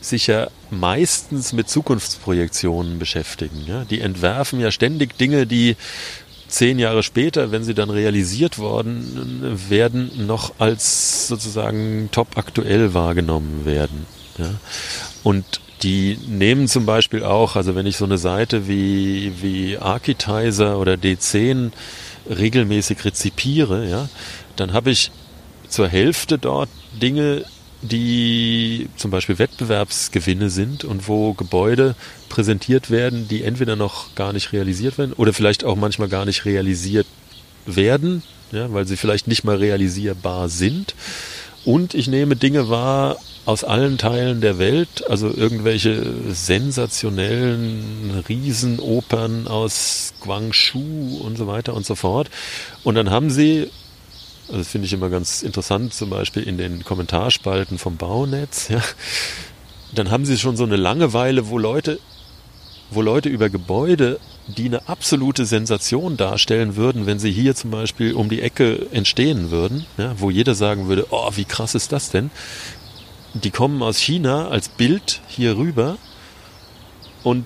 sich 0.00 0.28
ja 0.28 0.48
meistens 0.70 1.52
mit 1.52 1.68
Zukunftsprojektionen 1.68 2.98
beschäftigen. 2.98 3.64
Ja? 3.66 3.84
Die 3.84 4.00
entwerfen 4.00 4.60
ja 4.60 4.70
ständig 4.70 5.18
Dinge, 5.18 5.46
die 5.46 5.76
zehn 6.48 6.78
Jahre 6.78 7.02
später, 7.02 7.50
wenn 7.50 7.62
sie 7.62 7.74
dann 7.74 7.90
realisiert 7.90 8.58
worden 8.58 9.56
werden, 9.68 10.26
noch 10.26 10.54
als 10.58 11.28
sozusagen 11.28 12.08
top 12.10 12.36
aktuell 12.36 12.94
wahrgenommen 12.94 13.64
werden. 13.64 14.06
Ja? 14.38 14.50
Und 15.22 15.60
die 15.82 16.18
nehmen 16.26 16.66
zum 16.66 16.86
Beispiel 16.86 17.22
auch, 17.22 17.54
also 17.54 17.74
wenn 17.74 17.86
ich 17.86 17.96
so 17.96 18.04
eine 18.04 18.18
Seite 18.18 18.66
wie, 18.66 19.32
wie 19.40 19.78
Architizer 19.78 20.78
oder 20.78 20.94
D10 20.94 21.70
regelmäßig 22.28 23.04
rezipiere, 23.04 23.88
ja, 23.88 24.08
dann 24.56 24.72
habe 24.72 24.90
ich 24.90 25.12
zur 25.68 25.88
Hälfte 25.88 26.38
dort 26.38 26.68
Dinge, 27.00 27.44
die 27.82 28.88
zum 28.96 29.10
Beispiel 29.10 29.38
Wettbewerbsgewinne 29.38 30.50
sind 30.50 30.84
und 30.84 31.06
wo 31.06 31.32
Gebäude 31.34 31.94
präsentiert 32.28 32.90
werden, 32.90 33.28
die 33.28 33.42
entweder 33.42 33.76
noch 33.76 34.14
gar 34.14 34.32
nicht 34.32 34.52
realisiert 34.52 34.98
werden 34.98 35.12
oder 35.12 35.32
vielleicht 35.32 35.64
auch 35.64 35.76
manchmal 35.76 36.08
gar 36.08 36.24
nicht 36.24 36.44
realisiert 36.44 37.06
werden, 37.66 38.22
ja, 38.52 38.72
weil 38.72 38.86
sie 38.86 38.96
vielleicht 38.96 39.28
nicht 39.28 39.44
mal 39.44 39.56
realisierbar 39.56 40.48
sind. 40.48 40.94
Und 41.64 41.94
ich 41.94 42.08
nehme 42.08 42.36
Dinge 42.36 42.68
wahr 42.68 43.16
aus 43.44 43.64
allen 43.64 43.98
Teilen 43.98 44.40
der 44.40 44.58
Welt, 44.58 45.08
also 45.08 45.32
irgendwelche 45.34 46.14
sensationellen 46.30 48.22
Riesenopern 48.28 49.48
aus 49.48 50.12
Guangzhou 50.20 51.20
und 51.24 51.36
so 51.36 51.46
weiter 51.46 51.74
und 51.74 51.84
so 51.86 51.94
fort. 51.94 52.30
Und 52.84 52.94
dann 52.94 53.10
haben 53.10 53.30
sie 53.30 53.70
also 54.48 54.60
das 54.60 54.68
finde 54.68 54.86
ich 54.86 54.94
immer 54.94 55.10
ganz 55.10 55.42
interessant, 55.42 55.92
zum 55.92 56.08
Beispiel 56.08 56.42
in 56.42 56.56
den 56.56 56.82
Kommentarspalten 56.82 57.76
vom 57.78 57.98
Baunetz. 57.98 58.68
Ja. 58.68 58.82
Dann 59.94 60.10
haben 60.10 60.24
sie 60.24 60.38
schon 60.38 60.56
so 60.56 60.64
eine 60.64 60.76
Langeweile, 60.76 61.48
wo 61.48 61.58
Leute, 61.58 62.00
wo 62.90 63.02
Leute 63.02 63.28
über 63.28 63.50
Gebäude, 63.50 64.18
die 64.46 64.66
eine 64.66 64.88
absolute 64.88 65.44
Sensation 65.44 66.16
darstellen 66.16 66.76
würden, 66.76 67.06
wenn 67.06 67.18
sie 67.18 67.30
hier 67.30 67.54
zum 67.54 67.70
Beispiel 67.70 68.14
um 68.14 68.28
die 68.28 68.40
Ecke 68.40 68.86
entstehen 68.92 69.50
würden, 69.50 69.86
ja, 69.98 70.14
wo 70.18 70.30
jeder 70.30 70.54
sagen 70.54 70.88
würde, 70.88 71.06
oh, 71.10 71.30
wie 71.34 71.44
krass 71.44 71.74
ist 71.74 71.92
das 71.92 72.10
denn? 72.10 72.30
Die 73.34 73.50
kommen 73.50 73.82
aus 73.82 73.98
China 73.98 74.48
als 74.48 74.68
Bild 74.70 75.20
hier 75.28 75.56
rüber 75.56 75.98
und 77.22 77.44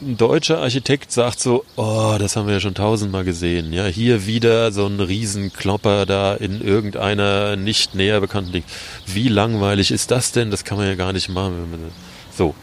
ein 0.00 0.16
deutscher 0.16 0.60
Architekt 0.60 1.12
sagt 1.12 1.38
so, 1.38 1.64
oh, 1.76 2.16
das 2.18 2.34
haben 2.34 2.46
wir 2.46 2.54
ja 2.54 2.60
schon 2.60 2.74
tausendmal 2.74 3.24
gesehen. 3.24 3.72
Ja, 3.72 3.86
hier 3.86 4.26
wieder 4.26 4.72
so 4.72 4.86
ein 4.86 4.98
Riesenklopper 4.98 6.06
da 6.06 6.34
in 6.34 6.60
irgendeiner 6.60 7.54
nicht 7.56 7.94
näher 7.94 8.20
bekannten 8.20 8.52
Ding. 8.52 8.64
Wie 9.06 9.28
langweilig 9.28 9.92
ist 9.92 10.10
das 10.10 10.32
denn? 10.32 10.50
Das 10.50 10.64
kann 10.64 10.76
man 10.78 10.88
ja 10.88 10.96
gar 10.96 11.12
nicht 11.12 11.28
machen. 11.28 11.92
So. 12.36 12.54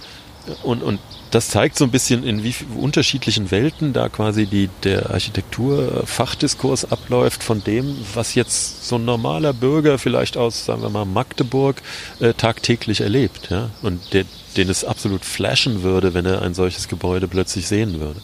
Und, 0.64 0.84
und 0.84 1.00
das 1.32 1.50
zeigt 1.50 1.78
so 1.78 1.86
ein 1.86 1.92
bisschen, 1.92 2.24
in 2.24 2.44
wie 2.44 2.56
unterschiedlichen 2.76 3.52
Welten 3.52 3.94
da 3.94 4.10
quasi 4.10 4.46
die, 4.46 4.70
der 4.84 5.12
Architekturfachdiskurs 5.12 6.92
abläuft 6.92 7.44
von 7.44 7.64
dem, 7.64 7.96
was 8.14 8.36
jetzt 8.36 8.88
so 8.88 8.96
ein 8.96 9.06
normaler 9.06 9.54
Bürger 9.54 9.98
vielleicht 10.00 10.38
aus, 10.38 10.66
sagen 10.66 10.82
wir 10.82 10.90
mal, 10.90 11.06
Magdeburg 11.06 11.82
äh, 12.20 12.34
tagtäglich 12.34 13.02
erlebt. 13.02 13.50
Ja? 13.50 13.70
Und 13.82 14.14
der, 14.14 14.26
den 14.58 14.70
es 14.70 14.84
absolut 14.84 15.24
flashen 15.24 15.84
würde, 15.84 16.14
wenn 16.14 16.26
er 16.26 16.42
ein 16.42 16.54
solches 16.54 16.88
Gebäude 16.88 17.28
plötzlich 17.28 17.68
sehen 17.68 18.00
würde. 18.00 18.22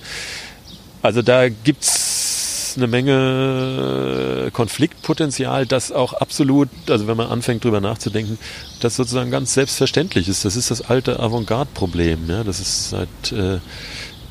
Also 1.01 1.21
da 1.21 1.49
gibt's 1.49 2.34
eine 2.77 2.87
Menge 2.87 4.49
Konfliktpotenzial, 4.53 5.65
das 5.65 5.91
auch 5.91 6.13
absolut, 6.13 6.69
also 6.89 7.07
wenn 7.07 7.17
man 7.17 7.27
anfängt 7.27 7.63
drüber 7.63 7.81
nachzudenken, 7.81 8.37
das 8.79 8.95
sozusagen 8.95 9.31
ganz 9.31 9.53
selbstverständlich 9.53 10.27
ist. 10.27 10.45
Das 10.45 10.55
ist 10.55 10.71
das 10.71 10.81
alte 10.81 11.19
Avantgarde-Problem, 11.19 12.29
ja, 12.29 12.43
das 12.43 12.59
es 12.59 12.89
seit 12.89 13.31
äh, 13.31 13.59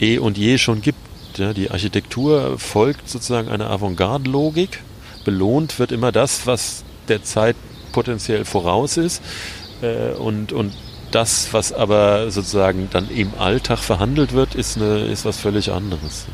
eh 0.00 0.18
und 0.18 0.38
je 0.38 0.58
schon 0.58 0.80
gibt. 0.80 0.98
Ja. 1.36 1.52
Die 1.52 1.70
Architektur 1.70 2.58
folgt 2.58 3.08
sozusagen 3.08 3.48
einer 3.48 3.70
Avantgarde-Logik. 3.70 4.82
Belohnt 5.24 5.78
wird 5.78 5.92
immer 5.92 6.12
das, 6.12 6.46
was 6.46 6.84
der 7.08 7.22
Zeit 7.22 7.56
potenziell 7.92 8.44
voraus 8.44 8.96
ist. 8.96 9.22
Äh, 9.82 10.12
und, 10.12 10.52
und 10.52 10.72
das, 11.10 11.52
was 11.52 11.72
aber 11.72 12.30
sozusagen 12.30 12.88
dann 12.90 13.08
im 13.08 13.32
Alltag 13.38 13.78
verhandelt 13.78 14.32
wird, 14.32 14.54
ist, 14.54 14.76
eine, 14.76 15.04
ist 15.06 15.24
was 15.24 15.38
völlig 15.38 15.70
anderes. 15.70 16.26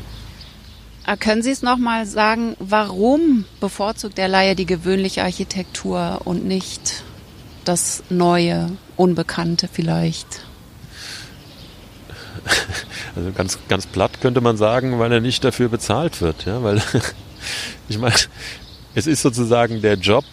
Ah, 1.05 1.15
können 1.15 1.41
Sie 1.41 1.49
es 1.49 1.63
nochmal 1.63 2.05
sagen, 2.05 2.55
warum 2.59 3.45
bevorzugt 3.59 4.17
der 4.17 4.27
Laie 4.27 4.55
die 4.55 4.67
gewöhnliche 4.67 5.23
Architektur 5.23 6.21
und 6.25 6.45
nicht 6.45 7.03
das 7.65 8.03
Neue, 8.09 8.71
Unbekannte 8.97 9.67
vielleicht? 9.71 10.27
Also 13.13 13.33
ganz, 13.33 13.59
ganz 13.67 13.87
platt 13.87 14.21
könnte 14.21 14.39
man 14.39 14.55
sagen, 14.55 14.97
weil 14.97 15.11
er 15.11 15.19
nicht 15.19 15.43
dafür 15.43 15.67
bezahlt 15.67 16.21
wird. 16.21 16.45
Ja? 16.45 16.63
Weil 16.63 16.81
ich 17.89 17.97
meine, 17.97 18.15
es 18.95 19.05
ist 19.05 19.21
sozusagen 19.21 19.81
der 19.81 19.95
Job 19.95 20.23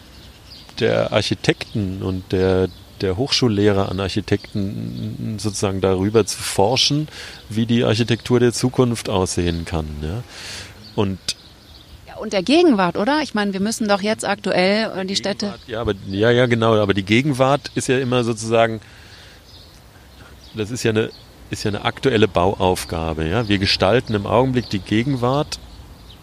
der 0.79 1.13
Architekten 1.13 2.03
und 2.03 2.31
der, 2.31 2.69
der 3.03 3.17
Hochschullehrer 3.17 3.91
an 3.91 4.01
Architekten 4.01 5.37
sozusagen 5.39 5.81
darüber 5.81 6.27
zu 6.27 6.39
forschen, 6.39 7.09
wie 7.49 7.67
die 7.67 7.85
Architektur 7.85 8.41
der 8.41 8.53
Zukunft 8.53 9.09
aussehen 9.09 9.65
kann. 9.65 9.87
Ja? 10.03 10.23
Und 10.95 11.19
und 12.21 12.33
der 12.33 12.43
Gegenwart, 12.43 12.97
oder? 12.97 13.23
Ich 13.23 13.35
meine, 13.35 13.53
wir 13.53 13.61
müssen 13.61 13.87
doch 13.89 14.03
jetzt 14.03 14.25
aktuell 14.25 14.91
äh, 14.91 15.01
die, 15.03 15.09
die 15.09 15.17
Städte. 15.17 15.55
Ja, 15.67 15.81
aber 15.81 15.95
ja, 16.09 16.31
ja, 16.31 16.47
genau. 16.47 16.75
Aber 16.75 16.95
die 16.95 17.05
Gegenwart 17.05 17.71
ist 17.75 17.89
ja 17.89 17.99
immer 17.99 18.25
sozusagen, 18.25 18.81
das 20.55 20.71
ist 20.71 20.83
ja 20.83 20.91
eine, 20.91 21.11
ist 21.51 21.65
ja 21.65 21.69
eine 21.69 21.85
aktuelle 21.85 22.29
Bauaufgabe. 22.29 23.29
Ja, 23.29 23.49
wir 23.49 23.59
gestalten 23.59 24.15
im 24.15 24.27
Augenblick 24.27 24.69
die 24.69 24.81
Gegenwart, 24.81 25.59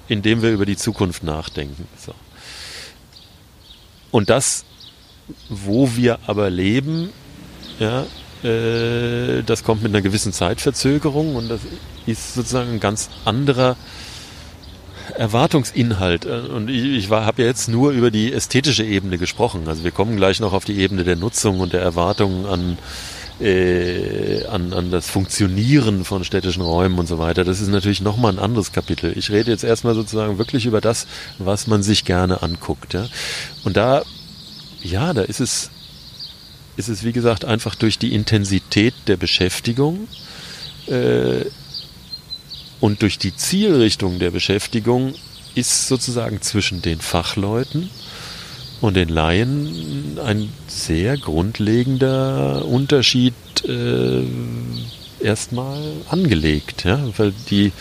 indem 0.08 0.42
wir 0.42 0.52
über 0.52 0.66
die 0.66 0.78
Zukunft 0.78 1.24
nachdenken. 1.24 1.88
So. 1.98 2.14
Und 4.12 4.30
das 4.30 4.66
wo 5.50 5.96
wir 5.96 6.20
aber 6.28 6.50
leben, 6.50 7.10
ja, 7.80 8.06
äh, 8.44 9.44
das 9.44 9.64
kommt 9.64 9.84
mit 9.84 9.92
einer 9.92 10.02
gewissen 10.02 10.34
Zeitverzögerung 10.34 11.36
und 11.36 11.50
das 11.50 11.62
ist 12.06 12.36
sozusagen 12.36 12.74
ein 12.74 12.80
ganz 12.80 13.10
anderer 13.26 13.76
Erwartungsinhalt. 15.16 16.26
Und 16.26 16.70
ich, 16.70 16.84
ich 16.84 17.10
habe 17.10 17.42
ja 17.42 17.48
jetzt 17.48 17.68
nur 17.68 17.92
über 17.92 18.12
die 18.12 18.34
ästhetische 18.34 18.84
Ebene 18.84 19.18
gesprochen. 19.18 19.68
Also 19.68 19.84
wir 19.84 19.92
kommen 19.92 20.16
gleich 20.18 20.40
noch 20.40 20.54
auf 20.54 20.66
die 20.66 20.78
Ebene 20.78 21.04
der 21.04 21.16
Nutzung 21.16 21.60
und 21.60 21.74
der 21.74 21.82
Erwartungen 21.82 22.46
an, 22.46 22.78
äh, 23.40 24.46
an, 24.46 24.74
an 24.74 24.92
das 24.92 25.10
Funktionieren 25.10 26.06
von 26.06 26.24
städtischen 26.24 26.62
Räumen 26.62 27.00
und 27.00 27.08
so 27.08 27.20
weiter. 27.20 27.44
Das 27.44 27.62
ist 27.62 27.70
natürlich 27.70 28.02
nochmal 28.02 28.34
ein 28.34 28.40
anderes 28.40 28.72
Kapitel. 28.72 29.18
Ich 29.18 29.32
rede 29.32 29.52
jetzt 29.52 29.64
erstmal 29.64 29.96
sozusagen 29.96 30.38
wirklich 30.38 30.66
über 30.66 30.82
das, 30.82 31.08
was 31.40 31.68
man 31.68 31.84
sich 31.84 32.06
gerne 32.06 32.44
anguckt. 32.44 32.94
Ja? 32.94 33.08
Und 33.64 33.78
da 33.78 34.04
ja, 34.86 35.14
da 35.14 35.22
ist 35.22 35.40
es, 35.40 35.70
ist 36.78 36.90
es 36.90 37.04
wie 37.04 37.12
gesagt 37.12 37.46
einfach 37.46 37.76
durch 37.76 37.98
die 37.98 38.14
Intensität 38.14 38.94
der 39.08 39.18
Beschäftigung 39.18 40.08
äh, 40.88 41.46
und 42.80 43.02
durch 43.02 43.18
die 43.18 43.36
Zielrichtung 43.36 44.20
der 44.20 44.32
Beschäftigung 44.32 45.16
ist 45.56 45.88
sozusagen 45.88 46.42
zwischen 46.42 46.82
den 46.82 47.00
Fachleuten 47.00 47.90
und 48.82 48.96
den 48.96 49.10
Laien 49.10 50.20
ein 50.24 50.52
sehr 50.68 51.18
grundlegender 51.18 52.66
Unterschied 52.66 53.34
äh, 53.68 54.24
erstmal 55.20 55.82
angelegt, 56.10 56.84
ja, 56.84 57.00
weil 57.18 57.34
die 57.50 57.72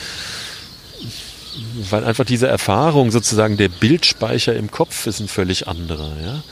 weil 1.90 2.05
einfach 2.05 2.25
diese 2.25 2.49
Erfahrung 2.49 3.11
sozusagen 3.11 3.57
der 3.57 3.69
Bildspeicher 3.69 4.55
im 4.55 4.71
Kopf 4.71 5.07
ist 5.07 5.21
ein 5.21 5.29
völlig 5.29 5.69
anderer, 5.69 6.12
ja. 6.25 6.43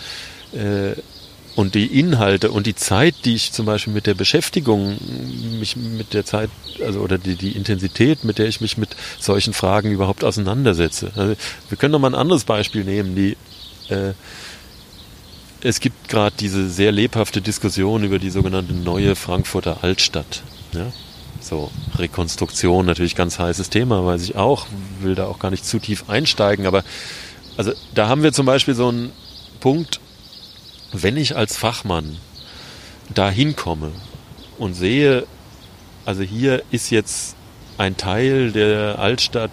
Äh, 0.53 0.95
und 1.55 1.75
die 1.75 1.99
Inhalte 1.99 2.51
und 2.51 2.67
die 2.67 2.75
Zeit, 2.75 3.15
die 3.25 3.35
ich 3.35 3.53
zum 3.53 3.67
Beispiel 3.67 3.93
mit 3.93 4.07
der 4.07 4.15
Beschäftigung, 4.15 4.97
mich 5.59 5.77
mit 5.77 6.15
der 6.15 6.25
Zeit, 6.25 6.49
also 6.83 7.01
oder 7.01 7.19
die, 7.19 7.37
die 7.37 7.53
Intensität, 7.53 8.25
mit 8.25 8.39
der 8.39 8.47
ich 8.47 8.61
mich 8.61 8.79
mit 8.79 8.97
solchen 9.21 9.53
Fragen 9.53 9.91
überhaupt 9.91 10.25
auseinandersetze. 10.25 11.13
Also 11.15 11.35
wir 11.69 11.79
können 11.79 11.93
noch 11.93 11.99
mal 11.99 12.11
ein 12.11 12.15
anderes 12.15 12.45
Beispiel 12.45 12.85
nehmen. 12.85 13.15
Die, 13.15 13.37
äh, 13.91 14.15
es 15.61 15.81
gibt 15.81 16.09
gerade 16.09 16.35
diese 16.39 16.69
sehr 16.71 16.91
lebhafte 16.91 17.43
Diskussion 17.43 18.03
über 18.03 18.19
die 18.19 18.31
sogenannte 18.31 18.73
neue 18.73 19.15
Frankfurter 19.15 19.85
Altstadt. 19.85 20.43
Ja? 20.73 20.91
So, 21.41 21.71
Rekonstruktion, 21.97 22.87
natürlich 22.87 23.15
ganz 23.15 23.39
heißes 23.39 23.69
Thema, 23.69 24.05
weiß 24.07 24.23
ich 24.23 24.37
auch, 24.37 24.67
will 25.01 25.15
da 25.15 25.27
auch 25.27 25.39
gar 25.39 25.51
nicht 25.51 25.67
zu 25.67 25.79
tief 25.81 26.09
einsteigen, 26.09 26.67
aber 26.67 26.85
also 27.57 27.73
da 27.95 28.09
haben 28.09 28.23
wir 28.23 28.33
zum 28.33 28.47
Beispiel 28.47 28.75
so 28.75 28.89
einen 28.89 29.13
Punkt, 29.61 30.01
wenn 30.93 31.17
ich 31.17 31.37
als 31.37 31.57
Fachmann 31.57 32.19
da 33.15 33.31
hinkomme 33.31 33.93
und 34.59 34.75
sehe, 34.75 35.27
also 36.05 36.23
hier 36.23 36.63
ist 36.71 36.91
jetzt 36.91 37.37
ein 37.79 37.97
Teil 37.97 38.53
der 38.53 38.99
Altstadt 38.99 39.51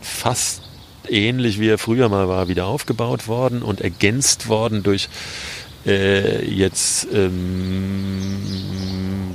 fast 0.00 0.62
ähnlich 1.08 1.58
wie 1.58 1.68
er 1.68 1.78
früher 1.78 2.08
mal 2.08 2.28
war, 2.28 2.48
wieder 2.48 2.66
aufgebaut 2.66 3.28
worden 3.28 3.62
und 3.62 3.80
ergänzt 3.80 4.48
worden 4.48 4.82
durch 4.82 5.08
äh, 5.84 6.44
jetzt 6.44 7.08
ähm, 7.12 8.42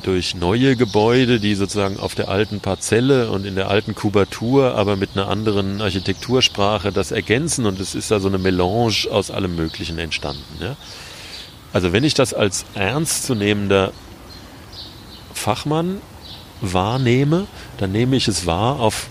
durch 0.04 0.36
neue 0.36 0.78
Gebäude, 0.78 1.40
die 1.42 1.56
sozusagen 1.56 2.00
auf 2.00 2.16
der 2.16 2.30
alten 2.30 2.62
Parzelle 2.62 3.30
und 3.30 3.46
in 3.46 3.56
der 3.56 3.70
alten 3.70 3.94
Kubatur, 3.96 4.76
aber 4.76 4.96
mit 4.96 5.10
einer 5.16 5.28
anderen 5.28 5.82
Architektursprache 5.82 6.94
das 6.94 7.12
ergänzen 7.12 7.66
und 7.66 7.80
es 7.82 7.96
ist 7.96 8.12
da 8.12 8.22
so 8.22 8.30
eine 8.30 8.38
Melange 8.38 9.08
aus 9.12 9.32
allem 9.32 9.58
Möglichen 9.58 9.98
entstanden. 10.00 10.44
Ja? 10.62 10.78
Also 11.78 11.94
wenn 11.94 12.04
ich 12.04 12.16
das 12.16 12.34
als 12.34 12.66
ernstzunehmender 12.74 13.94
Fachmann 15.32 16.02
wahrnehme, 16.60 17.46
dann 17.78 17.92
nehme 17.92 18.16
ich 18.16 18.28
es 18.28 18.48
wahr 18.48 18.80
auf 18.80 19.06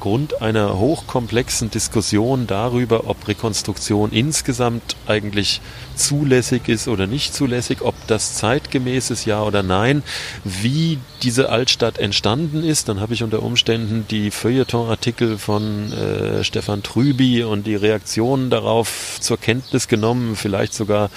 Grund 0.00 0.42
einer 0.42 0.78
hochkomplexen 0.78 1.70
Diskussion 1.70 2.46
darüber, 2.46 3.08
ob 3.08 3.26
Rekonstruktion 3.28 4.12
insgesamt 4.12 4.96
eigentlich 5.06 5.60
zulässig 5.96 6.68
ist 6.68 6.88
oder 6.88 7.06
nicht 7.06 7.34
zulässig, 7.34 7.82
ob 7.82 7.94
das 8.06 8.34
zeitgemäß 8.34 9.10
ist, 9.10 9.24
ja 9.24 9.42
oder 9.42 9.62
nein, 9.62 10.02
wie 10.44 10.98
diese 11.22 11.48
Altstadt 11.48 11.98
entstanden 11.98 12.62
ist. 12.62 12.88
Dann 12.88 13.00
habe 13.00 13.14
ich 13.14 13.22
unter 13.22 13.42
Umständen 13.42 14.06
die 14.10 14.30
Feuilleton-Artikel 14.30 15.38
von 15.38 15.92
äh, 15.92 16.44
Stefan 16.44 16.82
Trüby 16.82 17.44
und 17.44 17.66
die 17.66 17.76
Reaktionen 17.76 18.50
darauf 18.50 19.18
zur 19.20 19.38
Kenntnis 19.38 19.88
genommen, 19.88 20.36
vielleicht 20.36 20.74
sogar 20.74 21.10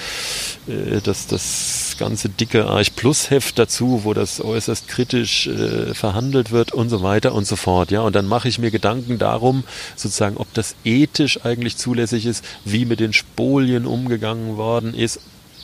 äh, 0.68 1.02
das, 1.04 1.28
das 1.28 1.96
ganze 2.00 2.30
dicke 2.30 2.68
Arch 2.68 2.96
Plus 2.96 3.30
Heft 3.30 3.60
dazu, 3.60 4.02
wo 4.04 4.14
das 4.14 4.40
äußerst 4.40 4.88
kritisch 4.88 5.48
äh, 5.48 5.94
verhandelt 5.94 6.52
wird 6.52 6.72
und 6.72 6.90
so 6.90 7.02
weiter 7.02 7.34
und 7.34 7.46
so 7.46 7.56
fort. 7.56 7.92
Ja, 7.92 8.02
und 8.02 8.16
dann 8.16 8.28
mache 8.28 8.48
ich 8.48 8.60
mir 8.60 8.67
Gedanken 8.72 9.18
darum, 9.18 9.64
sozusagen, 9.96 10.38
ob 10.38 10.54
das 10.54 10.76
ethisch 10.84 11.46
eigentlich 11.46 11.78
zulässig 11.78 12.26
ist, 12.26 12.44
wie 12.66 12.86
mit 12.86 13.00
den 13.00 13.14
Spolien 13.14 13.86
umgegangen 13.86 14.58
worden 14.58 14.94
ist 14.94 15.20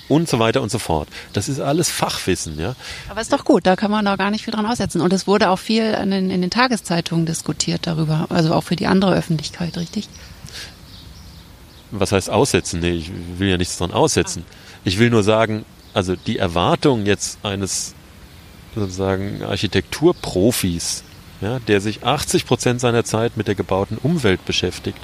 und 0.09 0.27
so 0.27 0.39
weiter 0.39 0.61
und 0.61 0.71
so 0.71 0.79
fort. 0.79 1.07
Das 1.33 1.49
ist 1.49 1.59
alles 1.59 1.89
Fachwissen, 1.89 2.59
ja. 2.59 2.75
Aber 3.09 3.21
ist 3.21 3.31
doch 3.31 3.45
gut, 3.45 3.65
da 3.65 3.75
kann 3.75 3.91
man 3.91 4.05
doch 4.05 4.17
gar 4.17 4.31
nicht 4.31 4.43
viel 4.43 4.53
dran 4.53 4.65
aussetzen. 4.65 5.01
Und 5.01 5.13
es 5.13 5.27
wurde 5.27 5.49
auch 5.49 5.59
viel 5.59 5.83
in 5.83 6.11
den, 6.11 6.29
in 6.29 6.41
den 6.41 6.49
Tageszeitungen 6.49 7.25
diskutiert 7.25 7.87
darüber, 7.87 8.27
also 8.29 8.53
auch 8.53 8.63
für 8.63 8.75
die 8.75 8.87
andere 8.87 9.13
Öffentlichkeit, 9.15 9.77
richtig? 9.77 10.09
Was 11.91 12.11
heißt 12.11 12.29
aussetzen? 12.29 12.79
Nee, 12.79 12.93
ich 12.93 13.11
will 13.37 13.49
ja 13.49 13.57
nichts 13.57 13.77
dran 13.77 13.91
aussetzen. 13.91 14.43
Ich 14.83 14.99
will 14.99 15.09
nur 15.09 15.23
sagen, 15.23 15.65
also 15.93 16.15
die 16.15 16.37
Erwartung 16.37 17.05
jetzt 17.05 17.37
eines 17.43 17.93
sozusagen 18.75 19.43
Architekturprofis, 19.43 21.03
ja, 21.43 21.59
der 21.59 21.81
sich 21.81 22.03
80 22.03 22.45
Prozent 22.45 22.81
seiner 22.81 23.03
Zeit 23.03 23.37
mit 23.37 23.47
der 23.47 23.55
gebauten 23.55 23.97
Umwelt 24.01 24.45
beschäftigt, 24.45 24.97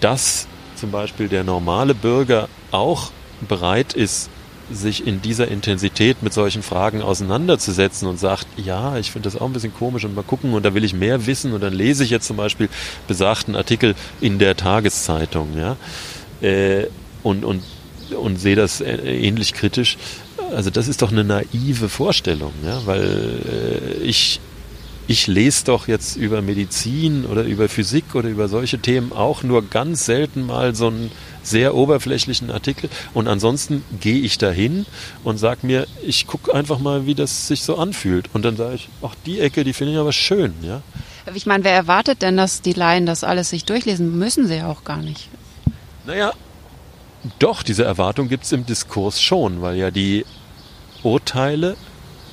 dass 0.00 0.46
zum 0.76 0.90
Beispiel 0.90 1.28
der 1.28 1.44
normale 1.44 1.94
Bürger 1.94 2.48
auch 2.70 3.10
bereit 3.48 3.92
ist, 3.92 4.30
sich 4.70 5.06
in 5.06 5.20
dieser 5.20 5.48
Intensität 5.48 6.22
mit 6.22 6.32
solchen 6.32 6.62
Fragen 6.62 7.02
auseinanderzusetzen 7.02 8.06
und 8.06 8.18
sagt, 8.20 8.46
ja, 8.56 8.96
ich 8.98 9.10
finde 9.10 9.28
das 9.28 9.40
auch 9.40 9.46
ein 9.46 9.52
bisschen 9.52 9.74
komisch 9.74 10.04
und 10.04 10.14
mal 10.14 10.22
gucken 10.22 10.52
und 10.52 10.64
da 10.64 10.74
will 10.74 10.84
ich 10.84 10.94
mehr 10.94 11.26
wissen 11.26 11.52
und 11.52 11.60
dann 11.60 11.72
lese 11.72 12.04
ich 12.04 12.10
jetzt 12.10 12.26
zum 12.26 12.36
Beispiel 12.36 12.68
besagten 13.08 13.56
Artikel 13.56 13.96
in 14.20 14.38
der 14.38 14.56
Tageszeitung, 14.56 15.56
ja, 15.56 15.76
äh, 16.40 16.86
und, 17.24 17.44
und 17.44 17.62
und 18.16 18.40
sehe 18.40 18.56
das 18.56 18.80
äh, 18.80 18.96
ähnlich 18.96 19.54
kritisch. 19.54 19.96
Also 20.54 20.70
das 20.70 20.88
ist 20.88 21.02
doch 21.02 21.12
eine 21.12 21.22
naive 21.24 21.88
Vorstellung, 21.88 22.52
ja, 22.64 22.80
weil 22.84 24.00
äh, 24.02 24.02
ich 24.02 24.40
ich 25.10 25.26
lese 25.26 25.64
doch 25.64 25.88
jetzt 25.88 26.14
über 26.14 26.40
Medizin 26.40 27.26
oder 27.26 27.42
über 27.42 27.68
Physik 27.68 28.14
oder 28.14 28.28
über 28.28 28.46
solche 28.46 28.78
Themen 28.78 29.10
auch 29.10 29.42
nur 29.42 29.68
ganz 29.68 30.06
selten 30.06 30.46
mal 30.46 30.76
so 30.76 30.86
einen 30.86 31.10
sehr 31.42 31.74
oberflächlichen 31.74 32.48
Artikel 32.48 32.88
und 33.12 33.26
ansonsten 33.26 33.82
gehe 33.98 34.20
ich 34.20 34.38
dahin 34.38 34.86
und 35.24 35.38
sage 35.38 35.66
mir, 35.66 35.88
ich 36.06 36.28
gucke 36.28 36.54
einfach 36.54 36.78
mal, 36.78 37.06
wie 37.06 37.16
das 37.16 37.48
sich 37.48 37.62
so 37.62 37.76
anfühlt 37.76 38.30
und 38.34 38.44
dann 38.44 38.56
sage 38.56 38.76
ich, 38.76 38.88
ach 39.02 39.16
die 39.26 39.40
Ecke, 39.40 39.64
die 39.64 39.72
finde 39.72 39.94
ich 39.94 39.98
aber 39.98 40.12
schön, 40.12 40.54
ja. 40.62 40.80
Ich 41.34 41.44
meine, 41.44 41.64
wer 41.64 41.72
erwartet 41.72 42.22
denn, 42.22 42.36
dass 42.36 42.62
die 42.62 42.72
Laien 42.72 43.04
das 43.04 43.24
alles 43.24 43.50
sich 43.50 43.64
durchlesen? 43.64 44.16
Müssen 44.16 44.46
sie 44.46 44.58
ja 44.58 44.68
auch 44.68 44.84
gar 44.84 44.98
nicht. 44.98 45.28
Naja, 46.06 46.34
doch, 47.40 47.64
diese 47.64 47.82
Erwartung 47.82 48.28
gibt 48.28 48.44
es 48.44 48.52
im 48.52 48.64
Diskurs 48.64 49.20
schon, 49.20 49.60
weil 49.60 49.74
ja 49.74 49.90
die 49.90 50.24
Urteile 51.02 51.76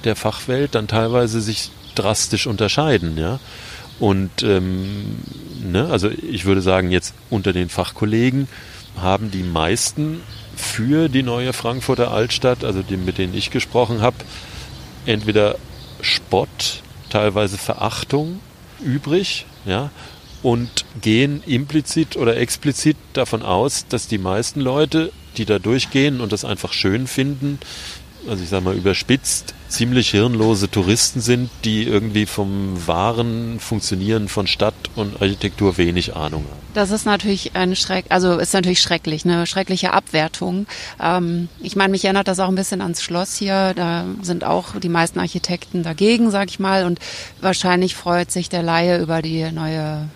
der 0.04 0.16
Fachwelt 0.16 0.76
dann 0.76 0.88
teilweise 0.88 1.42
sich 1.42 1.72
drastisch 1.98 2.48
unterscheiden, 2.48 3.18
ja. 3.18 3.40
Und 4.00 4.44
ähm, 4.44 5.18
ne, 5.64 5.88
also 5.90 6.10
ich 6.10 6.46
würde 6.46 6.62
sagen, 6.62 6.92
jetzt 6.92 7.14
unter 7.30 7.54
den 7.54 7.70
Fachkollegen 7.70 8.48
haben 8.96 9.32
die 9.32 9.44
meisten 9.44 10.22
für 10.56 11.10
die 11.10 11.24
neue 11.24 11.54
Frankfurter 11.54 12.12
Altstadt, 12.12 12.64
also 12.64 12.82
die, 12.82 12.98
mit 12.98 13.18
denen 13.18 13.34
ich 13.34 13.52
gesprochen 13.52 14.02
habe, 14.02 14.18
entweder 15.06 15.56
Spott, 16.02 16.82
teilweise 17.10 17.58
Verachtung 17.58 18.40
übrig, 18.84 19.46
ja, 19.66 19.90
und 20.44 20.86
gehen 21.02 21.42
implizit 21.46 22.16
oder 22.16 22.38
explizit 22.38 22.98
davon 23.14 23.42
aus, 23.42 23.86
dass 23.90 24.08
die 24.08 24.18
meisten 24.18 24.62
Leute, 24.62 25.12
die 25.38 25.46
da 25.46 25.60
durchgehen 25.60 26.22
und 26.22 26.32
das 26.32 26.46
einfach 26.46 26.74
schön 26.74 27.08
finden, 27.08 27.60
also 28.28 28.44
ich 28.44 28.50
sage 28.50 28.63
mal 28.63 28.76
überspitzt, 28.76 29.54
ziemlich 29.70 30.10
hirnlose 30.12 30.70
Touristen 30.70 31.22
sind, 31.22 31.50
die 31.63 31.84
irgendwie 31.84 32.26
vom 32.26 32.88
wahren 32.88 33.60
Funktionieren 33.60 34.28
von 34.28 34.48
Stadt 34.48 34.76
und 34.96 35.22
Architektur 35.22 35.78
wenig 35.78 36.16
Ahnung 36.16 36.46
haben. 36.50 36.68
Das 36.74 36.92
ist 36.92 37.06
natürlich 37.06 37.56
ein 37.56 37.76
Schreck, 37.76 38.06
also 38.10 38.38
ist 38.38 38.54
natürlich 38.54 38.82
schrecklich, 38.82 39.26
eine 39.26 39.48
schreckliche 39.48 39.94
Abwertung. 39.94 40.68
Ähm, 41.02 41.50
ich 41.62 41.76
meine, 41.76 41.92
mich 41.92 42.06
erinnert 42.06 42.28
das 42.28 42.40
auch 42.40 42.50
ein 42.50 42.56
bisschen 42.56 42.82
ans 42.82 43.02
Schloss 43.02 43.36
hier. 43.36 43.74
Da 43.76 44.06
sind 44.22 44.44
auch 44.44 44.80
die 44.80 44.90
meisten 44.90 45.20
Architekten 45.20 45.84
dagegen, 45.84 46.32
sag 46.32 46.50
ich 46.50 46.60
mal, 46.60 46.86
und 46.86 47.00
wahrscheinlich 47.42 47.96
freut 47.96 48.32
sich 48.32 48.50
der 48.50 48.63
Laie 48.63 49.00
über 49.02 49.22
die 49.22 49.52
neue 49.52 50.08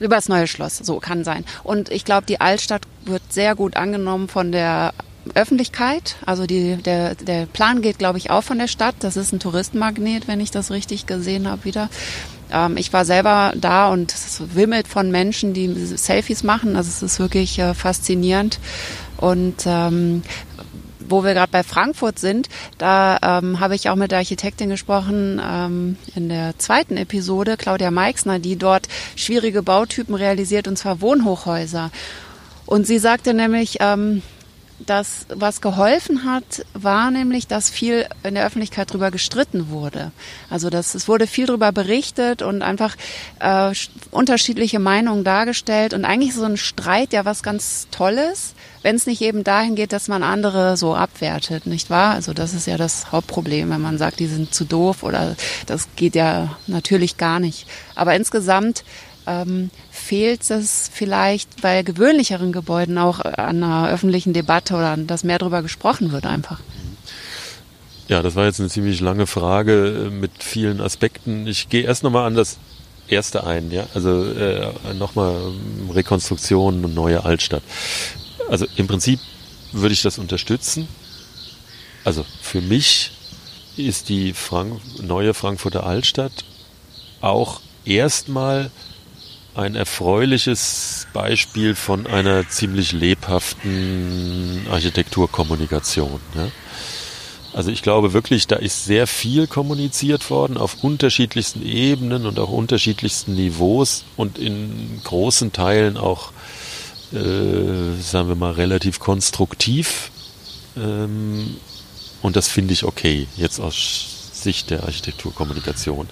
über 0.00 0.14
das 0.14 0.28
neue 0.28 0.46
Schloss, 0.46 0.78
so 0.78 1.00
kann 1.00 1.24
sein. 1.24 1.44
Und 1.64 1.90
ich 1.90 2.04
glaube, 2.04 2.24
die 2.24 2.40
Altstadt 2.40 2.82
wird 3.04 3.22
sehr 3.32 3.56
gut 3.56 3.76
angenommen 3.76 4.28
von 4.28 4.52
der 4.52 4.92
Öffentlichkeit. 5.34 6.16
Also 6.24 6.46
die, 6.46 6.76
der, 6.76 7.14
der 7.14 7.46
Plan 7.46 7.82
geht, 7.82 7.98
glaube 7.98 8.18
ich, 8.18 8.30
auch 8.30 8.42
von 8.42 8.58
der 8.58 8.68
Stadt. 8.68 8.96
Das 9.00 9.16
ist 9.16 9.32
ein 9.32 9.40
Touristenmagnet, 9.40 10.28
wenn 10.28 10.40
ich 10.40 10.50
das 10.50 10.70
richtig 10.70 11.06
gesehen 11.06 11.48
habe 11.48 11.64
wieder. 11.64 11.88
Ähm, 12.52 12.76
ich 12.76 12.92
war 12.92 13.04
selber 13.04 13.52
da 13.56 13.90
und 13.90 14.12
es 14.12 14.42
wimmelt 14.54 14.88
von 14.88 15.10
Menschen, 15.10 15.54
die 15.54 15.68
Selfies 15.74 16.42
machen. 16.42 16.76
Also 16.76 16.88
es 16.88 17.02
ist 17.02 17.18
wirklich 17.18 17.58
äh, 17.58 17.74
faszinierend. 17.74 18.58
Und 19.16 19.64
ähm, 19.66 20.22
wo 21.10 21.24
wir 21.24 21.34
gerade 21.34 21.50
bei 21.50 21.62
Frankfurt 21.62 22.18
sind, 22.18 22.48
da 22.76 23.18
ähm, 23.22 23.60
habe 23.60 23.74
ich 23.74 23.88
auch 23.88 23.96
mit 23.96 24.10
der 24.10 24.18
Architektin 24.18 24.68
gesprochen 24.68 25.40
ähm, 25.42 25.96
in 26.14 26.28
der 26.28 26.58
zweiten 26.58 26.96
Episode, 26.96 27.56
Claudia 27.56 27.90
Meixner, 27.90 28.38
die 28.38 28.56
dort 28.56 28.88
schwierige 29.16 29.62
Bautypen 29.62 30.14
realisiert, 30.14 30.68
und 30.68 30.76
zwar 30.76 31.00
Wohnhochhäuser. 31.00 31.90
Und 32.66 32.86
sie 32.86 32.98
sagte 32.98 33.32
nämlich, 33.32 33.78
ähm, 33.80 34.22
dass 34.78 35.26
was 35.28 35.60
geholfen 35.60 36.24
hat, 36.24 36.64
war 36.72 37.10
nämlich, 37.10 37.46
dass 37.46 37.68
viel 37.68 38.06
in 38.22 38.34
der 38.34 38.46
Öffentlichkeit 38.46 38.92
drüber 38.92 39.10
gestritten 39.10 39.70
wurde. 39.70 40.12
Also 40.50 40.70
dass 40.70 40.94
es 40.94 41.08
wurde 41.08 41.26
viel 41.26 41.46
drüber 41.46 41.72
berichtet 41.72 42.42
und 42.42 42.62
einfach 42.62 42.96
äh, 43.40 43.72
unterschiedliche 44.10 44.78
Meinungen 44.78 45.24
dargestellt 45.24 45.94
und 45.94 46.04
eigentlich 46.04 46.34
so 46.34 46.44
ein 46.44 46.56
Streit 46.56 47.12
ja 47.12 47.24
was 47.24 47.42
ganz 47.42 47.88
Tolles, 47.90 48.54
wenn 48.82 48.96
es 48.96 49.06
nicht 49.06 49.20
eben 49.20 49.42
dahin 49.42 49.74
geht, 49.74 49.92
dass 49.92 50.08
man 50.08 50.22
andere 50.22 50.76
so 50.76 50.94
abwertet, 50.94 51.66
nicht 51.66 51.90
wahr? 51.90 52.14
Also 52.14 52.32
das 52.32 52.54
ist 52.54 52.66
ja 52.66 52.76
das 52.76 53.10
Hauptproblem, 53.10 53.70
wenn 53.70 53.80
man 53.80 53.98
sagt, 53.98 54.20
die 54.20 54.26
sind 54.26 54.54
zu 54.54 54.64
doof 54.64 55.02
oder 55.02 55.34
das 55.66 55.88
geht 55.96 56.14
ja 56.14 56.56
natürlich 56.68 57.16
gar 57.16 57.40
nicht. 57.40 57.66
Aber 57.96 58.14
insgesamt 58.14 58.84
ähm, 59.26 59.70
fehlt 60.08 60.50
es 60.50 60.90
vielleicht 60.90 61.60
bei 61.60 61.82
gewöhnlicheren 61.82 62.50
Gebäuden 62.50 62.96
auch 62.96 63.20
an 63.20 63.62
einer 63.62 63.90
öffentlichen 63.90 64.32
Debatte 64.32 64.74
oder 64.74 64.96
dass 64.96 65.22
mehr 65.22 65.38
darüber 65.38 65.60
gesprochen 65.60 66.12
wird 66.12 66.24
einfach. 66.24 66.60
Ja, 68.08 68.22
das 68.22 68.34
war 68.34 68.46
jetzt 68.46 68.58
eine 68.58 68.70
ziemlich 68.70 69.00
lange 69.00 69.26
Frage 69.26 70.06
äh, 70.06 70.10
mit 70.10 70.42
vielen 70.42 70.80
Aspekten. 70.80 71.46
Ich 71.46 71.68
gehe 71.68 71.82
erst 71.82 72.04
nochmal 72.04 72.26
an 72.26 72.34
das 72.34 72.56
erste 73.06 73.46
ein, 73.46 73.70
ja, 73.70 73.86
also 73.92 74.24
äh, 74.24 74.72
nochmal 74.98 75.36
Rekonstruktion 75.92 76.86
und 76.86 76.94
neue 76.94 77.26
Altstadt. 77.26 77.62
Also 78.48 78.66
im 78.76 78.86
Prinzip 78.86 79.20
würde 79.72 79.92
ich 79.92 80.00
das 80.00 80.16
unterstützen. 80.16 80.88
Also 82.04 82.24
für 82.40 82.62
mich 82.62 83.12
ist 83.76 84.08
die 84.08 84.32
Frank 84.32 84.80
neue 85.02 85.34
Frankfurter 85.34 85.84
Altstadt 85.84 86.32
auch 87.20 87.60
erstmal 87.84 88.70
ein 89.58 89.74
erfreuliches 89.74 91.06
Beispiel 91.12 91.74
von 91.74 92.06
einer 92.06 92.48
ziemlich 92.48 92.92
lebhaften 92.92 94.66
Architekturkommunikation. 94.70 96.20
Ja. 96.34 96.48
Also 97.52 97.70
ich 97.70 97.82
glaube 97.82 98.12
wirklich, 98.12 98.46
da 98.46 98.56
ist 98.56 98.84
sehr 98.84 99.06
viel 99.06 99.46
kommuniziert 99.46 100.30
worden 100.30 100.56
auf 100.56 100.84
unterschiedlichsten 100.84 101.66
Ebenen 101.66 102.26
und 102.26 102.38
auch 102.38 102.50
unterschiedlichsten 102.50 103.34
Niveaus 103.34 104.04
und 104.16 104.38
in 104.38 105.00
großen 105.02 105.52
Teilen 105.52 105.96
auch 105.96 106.32
äh, 107.12 108.00
sagen 108.00 108.28
wir 108.28 108.34
mal, 108.34 108.52
relativ 108.52 109.00
konstruktiv. 109.00 110.10
Ähm, 110.76 111.56
und 112.20 112.36
das 112.36 112.48
finde 112.48 112.74
ich 112.74 112.84
okay, 112.84 113.26
jetzt 113.36 113.60
aus 113.60 114.30
Sicht 114.32 114.70
der 114.70 114.84
Architekturkommunikation. 114.84 116.08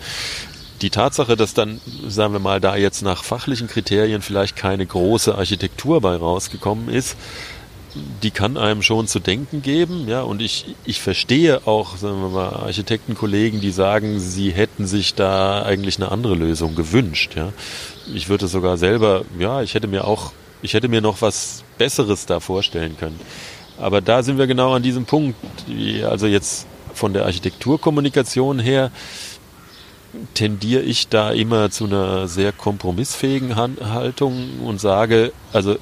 Die 0.83 0.91
Tatsache, 0.91 1.37
dass 1.37 1.55
dann, 1.55 1.81
sagen 2.07 2.33
wir 2.33 2.41
mal, 2.41 2.61
da 2.61 2.77
jetzt 2.77 3.03
nach 3.03 3.25
fachlichen 3.25 3.67
Kriterien 3.67 4.23
vielleicht 4.23 4.57
keine 4.57 4.85
große 4.85 5.35
Architektur 5.35 6.01
bei 6.01 6.17
rausgekommen 6.17 6.89
ist, 6.89 7.17
die 8.23 8.31
kann 8.31 8.59
einem 8.59 8.83
schon 8.83 9.07
zu 9.07 9.21
denken 9.21 9.63
geben, 9.63 10.07
ja, 10.07 10.21
und 10.21 10.43
ich, 10.43 10.77
ich 10.85 11.01
verstehe 11.01 11.67
auch, 11.67 11.97
sagen 11.97 12.21
wir 12.21 12.29
mal, 12.29 12.51
Architektenkollegen, 12.51 13.63
die 13.63 13.71
sagen, 13.71 14.21
sie 14.21 14.51
hätten 14.51 14.87
sich 14.87 15.15
da 15.15 15.63
eigentlich 15.63 15.97
eine 15.97 16.13
andere 16.13 16.35
Lösung 16.35 16.75
gewünscht, 16.75 17.37
ja. 17.37 17.55
Ich 18.15 18.29
würde 18.29 18.49
sogar 18.49 18.77
selber, 18.77 19.25
ja, 19.39 19.63
ich 19.63 19.75
hätte 19.75 19.89
mir 19.89 20.07
auch 20.07 20.33
ich 20.63 20.75
hätte 20.75 20.89
mir 20.89 21.01
noch 21.01 21.23
was 21.23 21.63
Besseres 21.79 22.27
da 22.27 22.41
vorstellen 22.41 22.97
können. 22.99 23.21
Aber 23.79 24.01
da 24.01 24.23
sind 24.23 24.39
wir 24.39 24.47
genau 24.47 24.73
an 24.73 24.83
diesem 24.83 25.05
Punkt. 25.05 25.37
Also 26.05 26.27
jetzt 26.27 26.67
von 26.95 27.13
der 27.13 27.25
Architekturkommunikation 27.25 28.59
her 28.59 28.91
tendiere 30.35 30.83
ich 30.83 31.09
da 31.09 31.31
immer 31.31 31.71
zu 31.71 31.85
einer 31.85 32.29
sehr 32.29 32.53
kompromissfähigen 32.53 33.57
Haltung 33.57 34.61
und 34.65 34.81
sage, 34.81 35.33
also 35.53 35.77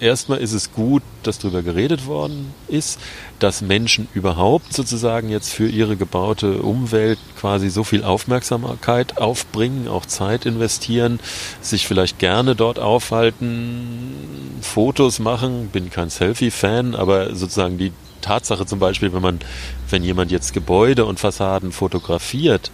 erstmal 0.00 0.38
ist 0.38 0.52
es 0.52 0.72
gut, 0.72 1.02
dass 1.22 1.38
darüber 1.38 1.62
geredet 1.62 2.06
worden 2.06 2.54
ist, 2.68 2.98
dass 3.38 3.60
Menschen 3.60 4.08
überhaupt 4.14 4.72
sozusagen 4.72 5.28
jetzt 5.28 5.52
für 5.52 5.68
ihre 5.68 5.96
gebaute 5.96 6.62
Umwelt 6.62 7.18
quasi 7.38 7.68
so 7.68 7.84
viel 7.84 8.02
Aufmerksamkeit 8.02 9.18
aufbringen, 9.18 9.88
auch 9.88 10.06
Zeit 10.06 10.46
investieren, 10.46 11.20
sich 11.60 11.86
vielleicht 11.86 12.18
gerne 12.18 12.56
dort 12.56 12.78
aufhalten, 12.78 14.14
Fotos 14.62 15.18
machen. 15.18 15.68
Bin 15.68 15.90
kein 15.90 16.10
Selfie-Fan, 16.10 16.94
aber 16.94 17.34
sozusagen 17.34 17.78
die 17.78 17.92
Tatsache 18.20 18.66
zum 18.66 18.78
Beispiel, 18.78 19.12
wenn 19.12 19.22
man, 19.22 19.40
wenn 19.88 20.02
jemand 20.02 20.30
jetzt 20.30 20.52
Gebäude 20.52 21.04
und 21.04 21.20
Fassaden 21.20 21.72
fotografiert, 21.72 22.70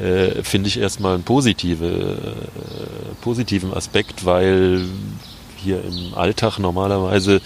äh, 0.00 0.42
finde 0.42 0.68
ich 0.68 0.78
erstmal 0.78 1.14
einen 1.14 1.24
positive, 1.24 1.86
äh, 1.86 3.22
positiven 3.22 3.74
Aspekt, 3.74 4.24
weil 4.24 4.84
hier 5.56 5.82
im 5.84 6.14
Alltag 6.14 6.58
normalerweise 6.58 7.40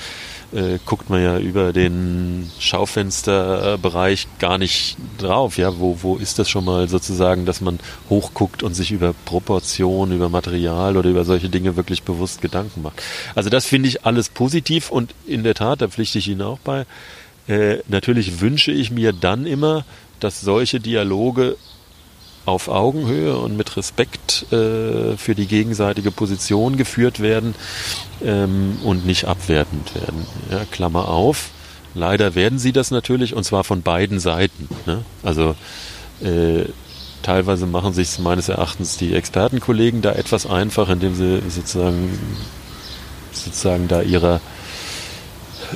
äh, 0.54 0.78
guckt 0.84 1.10
man 1.10 1.22
ja 1.22 1.38
über 1.38 1.72
den 1.72 2.50
Schaufensterbereich 2.58 4.28
gar 4.38 4.58
nicht 4.58 4.96
drauf. 5.18 5.58
Ja, 5.58 5.78
wo, 5.78 5.98
wo 6.02 6.16
ist 6.16 6.38
das 6.38 6.48
schon 6.48 6.64
mal 6.64 6.88
sozusagen, 6.88 7.44
dass 7.44 7.60
man 7.60 7.80
hochguckt 8.08 8.62
und 8.62 8.74
sich 8.74 8.92
über 8.92 9.14
Proportionen, 9.24 10.14
über 10.14 10.28
Material 10.28 10.96
oder 10.96 11.10
über 11.10 11.24
solche 11.24 11.48
Dinge 11.48 11.76
wirklich 11.76 12.04
bewusst 12.04 12.40
Gedanken 12.40 12.82
macht. 12.82 13.02
Also 13.34 13.50
das 13.50 13.66
finde 13.66 13.88
ich 13.88 14.04
alles 14.06 14.28
positiv 14.28 14.90
und 14.90 15.14
in 15.26 15.42
der 15.42 15.54
Tat, 15.54 15.82
da 15.82 15.88
pflichte 15.88 16.18
ich 16.18 16.28
Ihnen 16.28 16.42
auch 16.42 16.58
bei. 16.60 16.86
Äh, 17.48 17.78
natürlich 17.88 18.40
wünsche 18.40 18.72
ich 18.72 18.90
mir 18.90 19.12
dann 19.12 19.46
immer, 19.46 19.84
dass 20.20 20.40
solche 20.40 20.80
Dialoge 20.80 21.56
auf 22.46 22.68
Augenhöhe 22.68 23.36
und 23.38 23.56
mit 23.56 23.76
Respekt 23.76 24.46
äh, 24.52 25.16
für 25.16 25.34
die 25.34 25.46
gegenseitige 25.46 26.10
Position 26.10 26.76
geführt 26.76 27.20
werden 27.20 27.54
ähm, 28.22 28.78
und 28.84 29.06
nicht 29.06 29.24
abwertend 29.26 29.94
werden. 29.94 30.26
Ja, 30.50 30.64
Klammer 30.70 31.08
auf. 31.08 31.50
Leider 31.94 32.34
werden 32.34 32.58
sie 32.58 32.72
das 32.72 32.90
natürlich 32.90 33.34
und 33.34 33.44
zwar 33.44 33.64
von 33.64 33.82
beiden 33.82 34.20
Seiten. 34.20 34.68
Ne? 34.84 35.04
Also 35.22 35.54
äh, 36.22 36.64
teilweise 37.22 37.66
machen 37.66 37.94
sich 37.94 38.18
meines 38.18 38.48
Erachtens 38.48 38.96
die 38.98 39.14
Expertenkollegen 39.14 40.02
da 40.02 40.12
etwas 40.12 40.46
einfach, 40.46 40.90
indem 40.90 41.14
sie 41.14 41.40
sozusagen 41.48 42.18
sozusagen 43.32 43.88
da 43.88 44.02
ihrer 44.02 44.40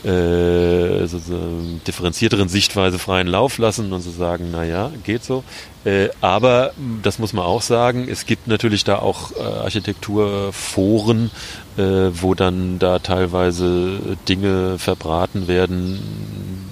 äh, 0.04 1.06
so, 1.06 1.18
so 1.18 1.38
differenzierteren 1.86 2.48
Sichtweise 2.48 2.98
freien 2.98 3.26
Lauf 3.26 3.58
lassen 3.58 3.92
und 3.92 4.00
so 4.00 4.10
sagen, 4.10 4.50
naja, 4.50 4.90
geht 5.04 5.24
so. 5.24 5.44
Äh, 5.84 6.08
aber 6.20 6.72
das 7.02 7.18
muss 7.18 7.32
man 7.32 7.44
auch 7.44 7.62
sagen, 7.62 8.08
es 8.08 8.26
gibt 8.26 8.46
natürlich 8.46 8.84
da 8.84 8.98
auch 8.98 9.32
äh, 9.32 9.42
Architekturforen, 9.42 11.30
äh, 11.76 11.82
wo 11.82 12.34
dann 12.34 12.78
da 12.78 12.98
teilweise 12.98 13.98
Dinge 14.28 14.78
verbraten 14.78 15.48
werden, 15.48 16.67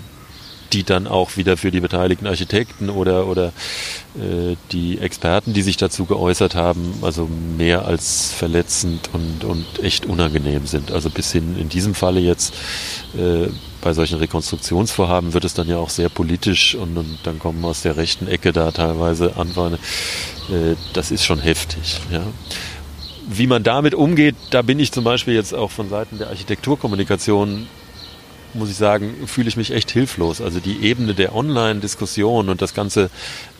die 0.77 0.85
dann 0.85 1.07
auch 1.07 1.39
wieder 1.39 1.57
für 1.57 1.71
die 1.71 1.81
beteiligten 1.81 2.27
Architekten 2.27 2.91
oder, 2.91 3.27
oder 3.27 3.47
äh, 4.15 4.57
die 4.73 4.99
Experten, 4.99 5.55
die 5.55 5.63
sich 5.63 5.79
dazu 5.79 6.05
geäußert 6.05 6.55
haben, 6.55 6.99
also 7.01 7.27
mehr 7.57 7.87
als 7.87 8.31
verletzend 8.33 9.09
und, 9.15 9.45
und 9.45 9.83
echt 9.83 10.05
unangenehm 10.05 10.67
sind. 10.67 10.93
Also 10.93 11.09
bis 11.09 11.33
hin 11.33 11.57
in 11.59 11.71
diesem 11.71 11.95
Falle 11.95 12.21
jetzt 12.21 12.53
äh, 13.17 13.49
bei 13.81 13.95
solchen 13.95 14.19
Rekonstruktionsvorhaben 14.19 15.33
wird 15.33 15.45
es 15.45 15.55
dann 15.55 15.67
ja 15.67 15.79
auch 15.79 15.91
sehr 15.91 16.11
politisch 16.11 16.75
und, 16.75 16.99
und 16.99 17.19
dann 17.23 17.39
kommen 17.39 17.65
aus 17.65 17.81
der 17.81 17.97
rechten 17.97 18.29
Ecke 18.29 18.53
da 18.53 18.71
teilweise 18.71 19.37
Antworten. 19.37 19.77
Äh, 20.51 20.77
das 20.93 21.11
ist 21.11 21.25
schon 21.25 21.39
heftig. 21.39 22.01
Ja 22.13 22.23
wie 23.29 23.49
man 23.49 23.65
damit 23.65 23.93
umgeht, 23.93 24.37
da 24.51 24.63
bin 24.63 24.79
ich 24.79 24.93
zum 24.93 25.03
Beispiel 25.03 25.35
jetzt 25.35 25.53
auch 25.53 25.73
von 25.73 25.89
Seiten 25.89 26.19
der 26.19 26.29
Architekturkommunikation 26.29 27.67
muss 28.57 28.71
ich 28.71 28.77
sagen, 28.77 29.15
fühle 29.27 29.49
ich 29.49 29.57
mich 29.57 29.71
echt 29.71 29.91
hilflos. 29.91 30.41
Also 30.41 30.61
die 30.61 30.83
Ebene 30.83 31.15
der 31.15 31.35
Online-Diskussion 31.35 32.49
und 32.49 32.63
das 32.63 32.75
ganze 32.75 33.11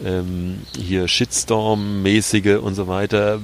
ähm, 0.05 0.63
hier 0.79 1.09
Shitstorm-mäßige 1.09 2.59
und 2.59 2.75
so 2.75 2.89
weiter. 2.89 3.41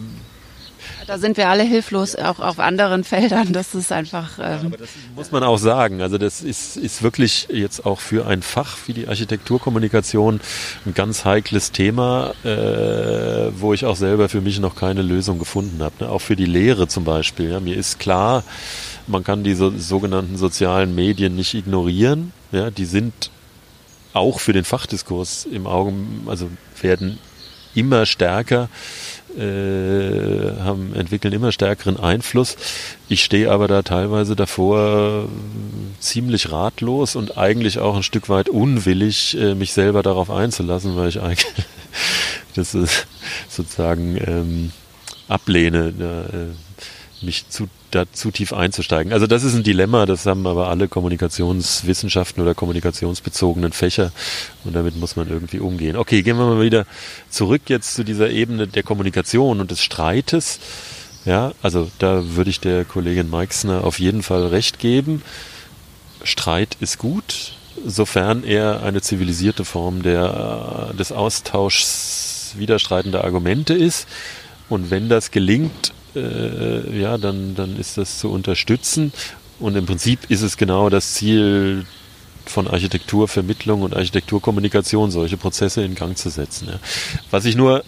Da 1.07 1.19
sind 1.19 1.37
wir 1.37 1.49
alle 1.49 1.63
hilflos, 1.63 2.17
auch 2.17 2.39
auf 2.39 2.59
anderen 2.59 3.05
Feldern. 3.05 3.53
Das 3.53 3.75
ist 3.75 3.93
einfach. 3.93 4.39
Ähm 4.39 4.45
ja, 4.45 4.61
aber 4.65 4.77
das 4.77 4.91
muss 5.15 5.31
man 5.31 5.43
auch 5.43 5.59
sagen. 5.59 6.01
Also 6.01 6.19
das 6.19 6.43
ist, 6.43 6.77
ist 6.77 7.03
wirklich 7.03 7.49
jetzt 7.53 7.85
auch 7.85 8.01
für 8.01 8.27
ein 8.27 8.43
Fach 8.43 8.77
wie 8.87 8.93
die 8.93 9.09
Architekturkommunikation 9.09 10.41
ein 10.87 10.95
ganz 10.95 11.25
heikles 11.25 11.73
Thema, 11.73 12.35
äh, 12.45 13.51
wo 13.59 13.75
ich 13.75 13.85
auch 13.85 13.97
selber 13.97 14.29
für 14.29 14.41
mich 14.41 14.61
noch 14.61 14.77
keine 14.77 15.03
Lösung 15.03 15.39
gefunden 15.39 15.83
habe. 15.83 15.95
Ne? 16.01 16.09
Auch 16.09 16.21
für 16.21 16.37
die 16.37 16.47
Lehre 16.47 16.89
zum 16.89 17.05
Beispiel. 17.05 17.51
Ja? 17.51 17.61
Mir 17.61 17.77
ist 17.77 17.99
klar, 17.99 18.45
man 19.07 19.25
kann 19.25 19.45
die 19.45 19.55
so, 19.55 19.71
sogenannten 19.77 20.37
sozialen 20.37 20.95
Medien 20.95 21.35
nicht 21.35 21.55
ignorieren. 21.55 22.33
Ja, 22.51 22.71
die 22.71 22.85
sind 22.85 23.31
auch 24.13 24.41
für 24.41 24.53
den 24.53 24.65
Fachdiskurs 24.65 25.47
im 25.51 25.67
Augen, 25.67 26.25
also 26.27 26.51
werden 26.81 27.19
immer 27.75 28.05
stärker, 28.05 28.69
äh, 29.37 30.61
haben, 30.61 30.95
entwickeln 30.95 31.33
immer 31.33 31.53
stärkeren 31.53 31.99
Einfluss. 31.99 32.57
Ich 33.09 33.25
stehe 33.25 33.51
aber 33.51 33.67
da 33.67 33.83
teilweise 33.83 34.37
davor 34.37 35.29
ziemlich 36.01 36.53
ratlos 36.53 37.17
und 37.17 37.39
eigentlich 37.39 37.79
auch 37.79 37.97
ein 37.97 38.03
Stück 38.03 38.29
weit 38.29 38.51
unwillig, 38.51 39.37
äh, 39.39 39.55
mich 39.55 39.73
selber 39.73 40.03
darauf 40.03 40.31
einzulassen, 40.31 40.97
weil 40.97 41.09
ich 41.09 41.21
eigentlich 41.21 41.47
das 42.55 42.75
ist 42.75 43.07
sozusagen 43.49 44.19
ähm, 44.19 44.73
ablehne. 45.29 46.53
Äh, 46.53 47.25
mich 47.25 47.49
zu, 47.49 47.69
da 47.95 48.05
zu 48.13 48.31
tief 48.31 48.53
einzusteigen. 48.53 49.13
Also 49.13 49.27
das 49.27 49.45
ist 49.45 49.55
ein 49.55 49.63
Dilemma, 49.63 50.07
das 50.07 50.27
haben 50.27 50.47
aber 50.47 50.69
alle 50.69 50.89
Kommunikationswissenschaften 50.89 52.43
oder 52.43 52.55
kommunikationsbezogenen 52.55 53.73
Fächer 53.73 54.13
und 54.65 54.75
damit 54.75 54.97
muss 54.97 55.17
man 55.17 55.29
irgendwie 55.29 55.61
umgehen. 55.61 55.97
Okay, 55.97 56.23
gehen 56.23 56.37
wir 56.39 56.47
mal 56.47 56.61
wieder 56.61 56.87
zurück 57.29 57.63
jetzt 57.69 57.95
zu 57.95 58.05
dieser 58.05 58.31
Ebene 58.31 58.67
der 58.67 58.83
Kommunikation 58.83 59.61
und 59.61 59.71
des 59.71 59.83
Streites. 59.83 60.59
Ja, 61.25 61.53
also 61.63 61.91
da 61.99 62.35
würde 62.35 62.51
ich 62.51 62.61
der 62.61 62.85
Kollegin 62.85 63.31
Meixner 63.31 63.85
auf 63.85 64.01
jeden 64.01 64.23
Fall 64.23 64.47
recht 64.47 64.79
geben. 64.79 65.23
Streit 66.25 66.77
ist 66.81 66.99
gut, 66.99 67.55
sofern 67.87 68.45
er 68.45 68.83
eine 68.83 69.03
zivilisierte 69.03 69.65
Form 69.65 70.03
der, 70.03 70.93
des 70.99 71.13
Austauschs 71.13 72.55
widerstreitender 72.57 73.25
Argumente 73.25 73.75
ist. 73.75 74.09
Und 74.69 74.91
wenn 74.91 75.09
das 75.09 75.31
gelingt, 75.31 75.93
äh, 76.15 76.99
ja, 76.99 77.19
dann, 77.19 77.55
dann 77.55 77.77
ist 77.77 77.99
das 77.99 78.19
zu 78.19 78.31
unterstützen. 78.31 79.13
Und 79.59 79.77
im 79.77 79.87
Prinzip 79.87 80.31
ist 80.31 80.43
es 80.43 80.57
genau 80.57 80.91
das 80.91 81.15
Ziel 81.15 81.87
von 82.47 82.67
Architekturvermittlung 82.67 83.83
und 83.83 83.95
Architekturkommunikation, 83.95 85.11
solche 85.11 85.37
Prozesse 85.37 85.83
in 85.83 85.95
Gang 85.95 86.17
zu 86.17 86.31
setzen. 86.31 86.69
Ja. 86.69 86.79
Was 87.31 87.45
ich 87.45 87.55
nur 87.55 87.85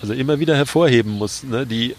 also 0.00 0.14
immer 0.14 0.40
wieder 0.40 0.56
hervorheben 0.56 1.12
muss, 1.12 1.44
ne, 1.44 1.64
die 1.66 1.94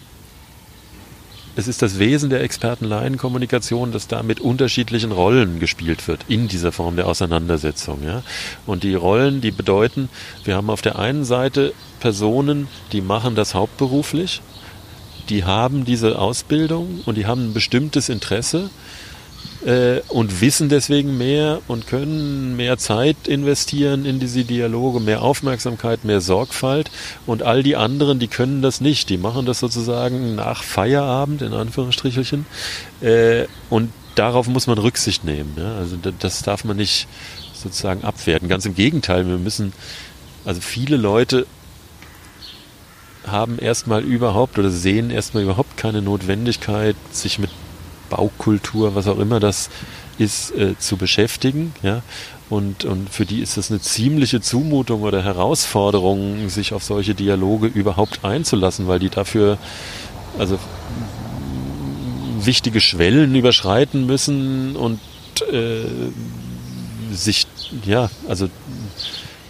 es 1.56 1.68
ist 1.68 1.82
das 1.82 1.98
Wesen 2.00 2.30
der 2.30 2.42
Experten-Laien-Kommunikation, 2.42 3.92
dass 3.92 4.08
da 4.08 4.24
mit 4.24 4.40
unterschiedlichen 4.40 5.12
Rollen 5.12 5.60
gespielt 5.60 6.08
wird 6.08 6.24
in 6.26 6.48
dieser 6.48 6.72
Form 6.72 6.96
der 6.96 7.06
Auseinandersetzung. 7.06 8.02
Ja? 8.02 8.22
Und 8.66 8.82
die 8.82 8.94
Rollen, 8.94 9.40
die 9.40 9.52
bedeuten, 9.52 10.08
wir 10.44 10.56
haben 10.56 10.68
auf 10.68 10.82
der 10.82 10.98
einen 10.98 11.24
Seite 11.24 11.72
Personen, 12.00 12.66
die 12.90 13.00
machen 13.00 13.36
das 13.36 13.54
hauptberuflich, 13.54 14.42
die 15.28 15.44
haben 15.44 15.84
diese 15.84 16.18
Ausbildung 16.18 17.00
und 17.06 17.16
die 17.16 17.26
haben 17.26 17.50
ein 17.50 17.54
bestimmtes 17.54 18.08
Interesse 18.08 18.70
äh, 19.64 20.00
und 20.08 20.40
wissen 20.40 20.68
deswegen 20.68 21.16
mehr 21.16 21.60
und 21.68 21.86
können 21.86 22.56
mehr 22.56 22.78
Zeit 22.78 23.16
investieren 23.26 24.04
in 24.04 24.20
diese 24.20 24.44
Dialoge, 24.44 25.00
mehr 25.00 25.22
Aufmerksamkeit, 25.22 26.04
mehr 26.04 26.20
Sorgfalt 26.20 26.90
und 27.26 27.42
all 27.42 27.62
die 27.62 27.76
anderen, 27.76 28.18
die 28.18 28.28
können 28.28 28.62
das 28.62 28.80
nicht. 28.80 29.08
Die 29.08 29.16
machen 29.16 29.46
das 29.46 29.60
sozusagen 29.60 30.34
nach 30.34 30.62
Feierabend 30.62 31.42
in 31.42 31.52
Anführungsstrichelchen 31.52 32.46
äh, 33.00 33.46
und 33.70 33.90
darauf 34.14 34.46
muss 34.48 34.66
man 34.66 34.78
Rücksicht 34.78 35.24
nehmen. 35.24 35.54
Ja? 35.56 35.76
Also 35.76 35.96
das 36.18 36.42
darf 36.42 36.64
man 36.64 36.76
nicht 36.76 37.08
sozusagen 37.52 38.04
abwerten. 38.04 38.48
Ganz 38.48 38.66
im 38.66 38.74
Gegenteil, 38.74 39.26
wir 39.26 39.38
müssen, 39.38 39.72
also 40.44 40.60
viele 40.60 40.96
Leute 40.96 41.46
haben 43.26 43.58
erstmal 43.58 44.02
überhaupt 44.02 44.58
oder 44.58 44.70
sehen 44.70 45.10
erstmal 45.10 45.42
überhaupt 45.42 45.76
keine 45.76 46.02
Notwendigkeit, 46.02 46.96
sich 47.10 47.38
mit 47.38 47.50
Baukultur, 48.10 48.94
was 48.94 49.06
auch 49.06 49.18
immer 49.18 49.40
das 49.40 49.70
ist, 50.18 50.54
äh, 50.54 50.78
zu 50.78 50.96
beschäftigen. 50.96 51.72
Ja? 51.82 52.02
Und, 52.50 52.84
und 52.84 53.10
für 53.10 53.24
die 53.24 53.40
ist 53.40 53.56
es 53.56 53.70
eine 53.70 53.80
ziemliche 53.80 54.40
Zumutung 54.40 55.02
oder 55.02 55.22
Herausforderung, 55.22 56.48
sich 56.48 56.72
auf 56.72 56.84
solche 56.84 57.14
Dialoge 57.14 57.66
überhaupt 57.66 58.24
einzulassen, 58.24 58.86
weil 58.86 58.98
die 58.98 59.08
dafür 59.10 59.58
also 60.38 60.58
wichtige 62.40 62.80
Schwellen 62.80 63.34
überschreiten 63.34 64.06
müssen 64.06 64.76
und 64.76 65.00
äh, 65.52 65.84
sich, 67.12 67.46
ja, 67.84 68.10
also 68.28 68.48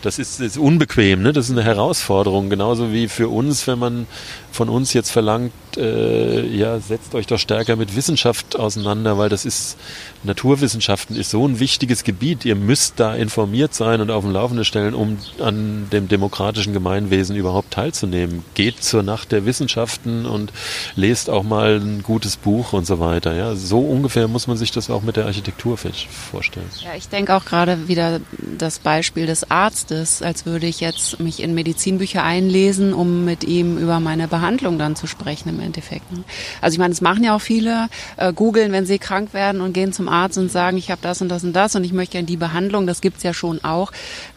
das 0.05 0.18
ist, 0.18 0.40
ist 0.40 0.59
unbequem, 0.59 1.22
ne? 1.22 1.32
das 1.32 1.46
ist 1.46 1.52
eine 1.52 1.64
Herausforderung, 1.64 2.50
genauso 2.50 2.92
wie 2.92 3.09
für 3.09 3.28
uns, 3.28 3.66
wenn 3.66 3.78
man 3.78 4.07
von 4.55 4.68
uns 4.68 4.92
jetzt 4.92 5.11
verlangt, 5.11 5.52
äh, 5.76 6.46
ja, 6.46 6.78
setzt 6.78 7.14
euch 7.14 7.26
doch 7.26 7.38
stärker 7.38 7.74
mit 7.74 7.96
Wissenschaft 7.96 8.57
auseinander, 8.57 9.18
weil 9.18 9.28
das 9.28 9.44
ist, 9.44 9.76
Naturwissenschaften 10.22 11.16
ist 11.16 11.30
so 11.30 11.46
ein 11.46 11.59
wichtiges 11.59 12.05
Gebiet. 12.05 12.44
Ihr 12.44 12.55
müsst 12.55 13.00
da 13.00 13.14
informiert 13.14 13.74
sein 13.74 14.00
und 14.00 14.11
auf 14.11 14.22
dem 14.22 14.32
Laufenden 14.32 14.64
stellen, 14.64 14.94
um 14.94 15.18
an 15.40 15.88
dem 15.92 16.07
demokratischen 16.07 16.72
Gemeinwesen 16.72 17.34
überhaupt 17.34 17.72
teilzunehmen. 17.72 18.44
Geht 18.55 18.84
zur 18.84 19.02
Nacht 19.02 19.32
der 19.32 19.44
Wissenschaften 19.44 20.24
und 20.24 20.52
lest 20.94 21.30
auch 21.30 21.42
mal 21.42 21.80
ein 21.80 22.05
gutes 22.05 22.36
Buch 22.36 22.72
und 22.72 22.86
so 22.86 23.00
weiter. 23.00 23.34
Ja, 23.34 23.57
so 23.57 23.80
ungefähr 23.80 24.28
muss 24.28 24.46
man 24.46 24.57
sich 24.57 24.70
das 24.70 24.88
auch 24.88 25.02
mit 25.02 25.16
der 25.16 25.26
Architektur 25.26 25.76
vorstellen. 25.76 26.70
Ja, 26.84 26.90
ich 26.96 27.09
denke 27.09 27.34
auch 27.34 27.44
gerade 27.44 27.88
wieder 27.88 28.20
das 28.38 28.78
Beispiel 28.78 29.26
des 29.26 29.50
Arztes, 29.50 30.22
als 30.22 30.46
würde 30.46 30.66
ich 30.66 30.78
jetzt 30.78 31.18
mich 31.18 31.42
in 31.42 31.55
Medizinbücher 31.55 32.22
einlesen, 32.22 32.94
um 32.94 33.24
mit 33.24 33.42
ihm 33.42 33.78
über 33.78 33.98
meine 33.98 34.28
Behandlung 34.28 34.43
Behandlung 34.45 34.78
dann 34.78 34.95
zu 34.95 35.07
sprechen 35.07 35.49
im 35.49 35.59
Endeffekt. 35.59 36.12
Ne? 36.12 36.22
Also 36.61 36.74
ich 36.74 36.78
meine, 36.78 36.90
das 36.90 37.01
machen 37.01 37.24
ja 37.24 37.34
auch 37.34 37.40
viele, 37.40 37.88
äh, 38.18 38.30
googeln, 38.32 38.72
wenn 38.72 38.84
sie 38.84 38.99
krank 38.99 39.32
werden 39.32 39.62
und 39.62 39.72
gehen 39.72 39.95
zum 39.95 40.07
Arzt 40.07 40.36
und 40.36 40.53
sagen, 40.53 40.76
ich 40.76 40.90
habe 40.90 41.01
das 41.01 41.22
und 41.22 41.30
das 41.30 41.45
und 41.45 41.55
das 41.55 41.74
und 41.74 41.82
ich 41.82 41.95
möchte 41.95 42.12
gerne 42.12 42.26
die 42.26 42.36
Behandlung, 42.36 42.86
das 42.86 43.01
gibt's 43.01 43.22
ja 43.22 43.32
schon 43.32 43.64
auch. 43.64 43.90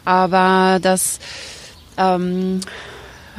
Aber 0.06 0.78
das 0.80 1.18
ähm, 1.98 2.60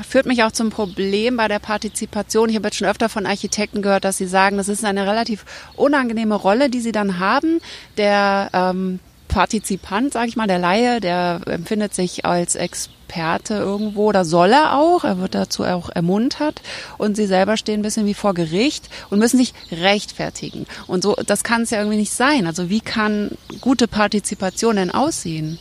führt 0.07 0.27
mich 0.27 0.43
auch 0.43 0.51
zum 0.51 0.69
Problem 0.69 1.37
bei 1.37 1.47
der 1.47 1.57
Partizipation. 1.57 2.49
Ich 2.49 2.55
habe 2.55 2.67
jetzt 2.67 2.77
schon 2.77 2.87
öfter 2.87 3.09
von 3.09 3.25
Architekten 3.25 3.81
gehört, 3.81 4.05
dass 4.05 4.17
sie 4.17 4.27
sagen, 4.27 4.57
das 4.57 4.69
ist 4.69 4.85
eine 4.85 5.07
relativ 5.07 5.45
unangenehme 5.75 6.35
Rolle, 6.35 6.69
die 6.69 6.81
sie 6.81 6.91
dann 6.91 7.17
haben. 7.17 7.61
Der 7.97 8.51
ähm, 8.53 8.99
Partizipant, 9.29 10.11
sage 10.11 10.27
ich 10.27 10.35
mal, 10.35 10.47
der 10.47 10.59
Laie, 10.59 10.99
der 10.99 11.41
empfindet 11.45 11.93
sich 11.93 12.25
als 12.25 12.55
Experte 12.55 13.53
irgendwo, 13.53 14.09
oder 14.09 14.25
soll 14.25 14.51
er 14.51 14.77
auch, 14.77 15.05
er 15.05 15.19
wird 15.19 15.35
dazu 15.35 15.63
auch 15.63 15.89
ermuntert 15.89 16.61
und 16.97 17.15
sie 17.15 17.27
selber 17.27 17.55
stehen 17.55 17.79
ein 17.79 17.83
bisschen 17.83 18.05
wie 18.05 18.13
vor 18.13 18.33
Gericht 18.33 18.89
und 19.09 19.19
müssen 19.19 19.37
sich 19.37 19.53
rechtfertigen. 19.71 20.65
Und 20.87 21.03
so, 21.03 21.15
das 21.25 21.43
kann 21.43 21.61
es 21.61 21.69
ja 21.69 21.77
irgendwie 21.77 21.97
nicht 21.97 22.11
sein. 22.11 22.47
Also 22.47 22.69
wie 22.69 22.81
kann 22.81 23.31
gute 23.61 23.87
Partizipation 23.87 24.75
denn 24.75 24.91
aussehen? 24.91 25.59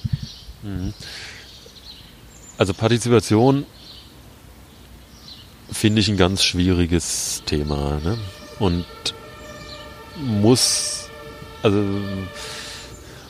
Mhm. 0.63 0.95
Also 2.57 2.75
Partizipation 2.75 3.67
finde 5.71 6.01
ich 6.01 6.09
ein 6.09 6.17
ganz 6.17 6.43
schwieriges 6.43 7.43
Thema 7.47 8.01
ne? 8.03 8.19
und 8.59 8.87
muss, 10.17 11.09
also 11.63 11.85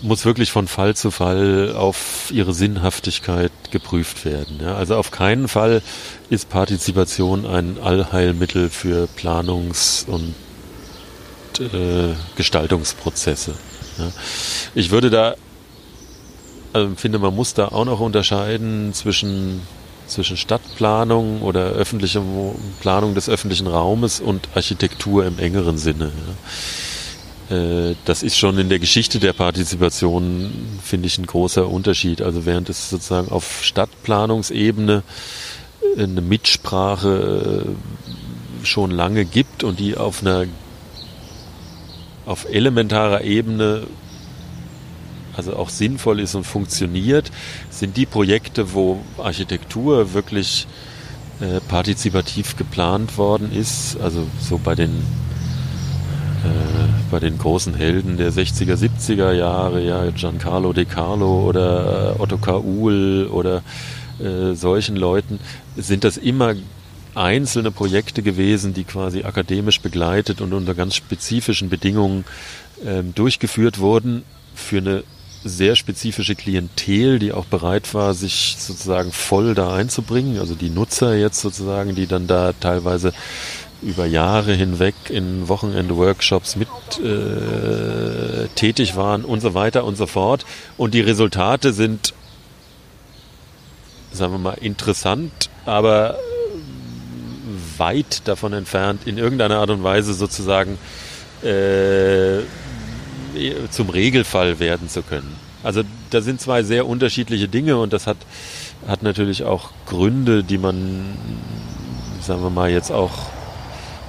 muss 0.01 0.25
wirklich 0.25 0.53
von 0.53 0.69
Fall 0.69 0.95
zu 0.95 1.11
Fall 1.11 1.75
auf 1.77 2.31
ihre 2.31 2.55
Sinnhaftigkeit 2.55 3.53
geprüft 3.71 4.25
werden. 4.25 4.61
Ja, 4.63 4.77
also 4.77 4.97
auf 4.97 5.11
keinen 5.11 5.49
Fall 5.49 5.83
ist 6.31 6.49
Partizipation 6.49 7.47
ein 7.47 7.79
Allheilmittel 7.83 8.71
für 8.71 9.09
Planungs- 9.17 10.07
und 10.07 10.35
äh, 11.61 12.15
Gestaltungsprozesse. 12.37 13.55
Ja. 13.99 14.13
Ich 14.75 14.91
würde 14.91 15.11
da, 15.11 15.35
also 16.73 16.95
finde, 16.97 17.19
man 17.19 17.35
muss 17.35 17.55
da 17.55 17.69
auch 17.69 17.85
noch 17.85 18.01
unterscheiden 18.01 18.93
zwischen 18.95 19.63
zwischen 20.07 20.39
Stadtplanung 20.39 21.43
oder 21.43 21.67
öffentlicher 21.67 22.23
Planung 22.81 23.15
des 23.15 23.29
öffentlichen 23.29 23.67
Raumes 23.67 24.21
und 24.21 24.49
Architektur 24.55 25.27
im 25.27 25.39
engeren 25.39 25.77
Sinne. 25.77 26.07
Ja. 26.07 26.35
Äh, 27.51 27.95
das 28.05 28.23
ist 28.23 28.37
schon 28.37 28.59
in 28.59 28.69
der 28.69 28.79
Geschichte 28.79 29.19
der 29.19 29.33
Partizipation, 29.33 30.51
finde 30.83 31.07
ich, 31.07 31.19
ein 31.19 31.27
großer 31.27 31.69
Unterschied. 31.69 32.23
Also 32.23 32.47
während 32.47 32.69
es 32.69 32.91
sozusagen 32.91 33.31
auf 33.31 33.65
Stadtplanungsebene 33.65 35.03
eine 35.97 36.21
Mitsprache 36.21 37.67
äh, 37.67 38.67
schon 38.67 38.91
lange 38.91 39.25
gibt 39.25 39.65
und 39.65 39.79
die 39.79 39.97
auf 39.97 40.23
einer 40.23 40.47
auf 42.27 42.47
elementarer 42.51 43.23
Ebene 43.23 43.87
also 45.39 45.55
auch 45.55 45.71
sinnvoll 45.71 46.19
ist 46.21 46.35
und 46.35 46.45
funktioniert, 46.45 47.31
sind 47.71 47.97
die 47.97 48.07
Projekte, 48.07 48.75
wo 48.75 49.01
Architektur 49.19 50.13
wirklich 50.13 50.67
äh, 51.41 51.61
partizipativ 51.69 52.57
geplant 52.57 53.17
worden 53.17 53.53
ist, 53.53 53.97
also 54.01 54.27
so 54.41 54.59
bei 54.59 54.75
den 54.75 54.91
äh, 54.91 55.28
bei 57.11 57.21
den 57.21 57.39
großen 57.39 57.75
Helden 57.75 58.17
der 58.17 58.33
60er, 58.33 58.77
70er 58.77 59.33
Jahre, 59.33 59.83
ja, 59.83 60.11
Giancarlo 60.11 60.73
De 60.73 60.85
Carlo 60.85 61.47
oder 61.47 62.17
äh, 62.17 62.21
Otto 62.21 62.39
K. 62.39 62.59
Uhl 62.59 63.29
oder 63.31 63.63
äh, 64.21 64.55
solchen 64.55 64.97
Leuten, 64.97 65.41
sind 65.77 66.05
das 66.05 66.17
immer 66.17 66.55
einzelne 67.15 67.71
Projekte 67.71 68.23
gewesen, 68.23 68.75
die 68.75 68.85
quasi 68.85 69.25
akademisch 69.25 69.81
begleitet 69.81 70.41
und 70.41 70.53
unter 70.53 70.75
ganz 70.75 70.95
spezifischen 70.95 71.69
Bedingungen 71.69 72.25
ähm, 72.85 73.15
durchgeführt 73.15 73.79
wurden 73.79 74.23
für 74.55 74.79
eine 74.79 75.03
sehr 75.45 75.77
spezifische 75.77 76.35
Klientel, 76.35 77.19
die 77.19 77.33
auch 77.33 77.45
bereit 77.45 77.95
war, 77.95 78.13
sich 78.13 78.57
sozusagen 78.59 79.13
voll 79.13 79.55
da 79.55 79.75
einzubringen. 79.75 80.39
Also 80.39 80.55
die 80.55 80.71
Nutzer 80.71 81.17
jetzt 81.17 81.41
sozusagen, 81.41 81.95
die 81.95 82.07
dann 82.07 82.27
da 82.27 82.53
teilweise 82.53 83.13
über 83.83 84.07
Jahre 84.07 84.53
hinweg 84.55 84.95
in 85.09 85.49
Wochenende-Workshops 85.49 86.57
mit 86.57 86.69
äh, 86.99 88.49
tätig 88.55 88.97
waren 88.97 89.25
und 89.25 89.41
so 89.41 89.55
weiter 89.55 89.85
und 89.85 89.97
so 89.97 90.07
fort. 90.07 90.45
Und 90.77 90.95
die 90.95 91.01
Resultate 91.01 91.73
sind, 91.73 92.13
sagen 94.13 94.33
wir 94.33 94.39
mal, 94.39 94.59
interessant, 94.61 95.51
aber 95.65 96.19
weit 97.77 98.23
davon 98.27 98.53
entfernt, 98.53 99.07
in 99.07 99.19
irgendeiner 99.19 99.59
Art 99.59 99.71
und 99.71 99.83
Weise 99.83 100.13
sozusagen 100.13 100.79
äh, 101.43 102.41
zum 103.71 103.91
Regelfall 103.91 104.59
werden 104.59 104.89
zu 104.89 105.03
können. 105.03 105.37
Also 105.63 105.83
da 106.11 106.21
sind 106.21 106.41
zwei 106.41 106.63
sehr 106.63 106.87
unterschiedliche 106.87 107.49
Dinge 107.49 107.79
und 107.79 107.93
das 107.93 108.07
hat, 108.07 108.17
hat 108.87 109.03
natürlich 109.03 109.45
auch 109.45 109.71
Gründe, 109.87 110.45
die 110.45 110.59
man, 110.59 111.17
sagen 112.21 112.43
wir 112.43 112.51
mal, 112.51 112.71
jetzt 112.71 112.91
auch, 112.91 113.27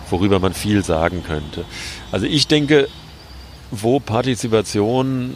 worüber 0.10 0.39
man 0.39 0.53
viel 0.53 0.84
sagen 0.84 1.24
könnte. 1.26 1.64
Also 2.12 2.26
ich 2.26 2.47
denke, 2.47 2.88
wo 3.72 3.99
Partizipation 3.99 5.36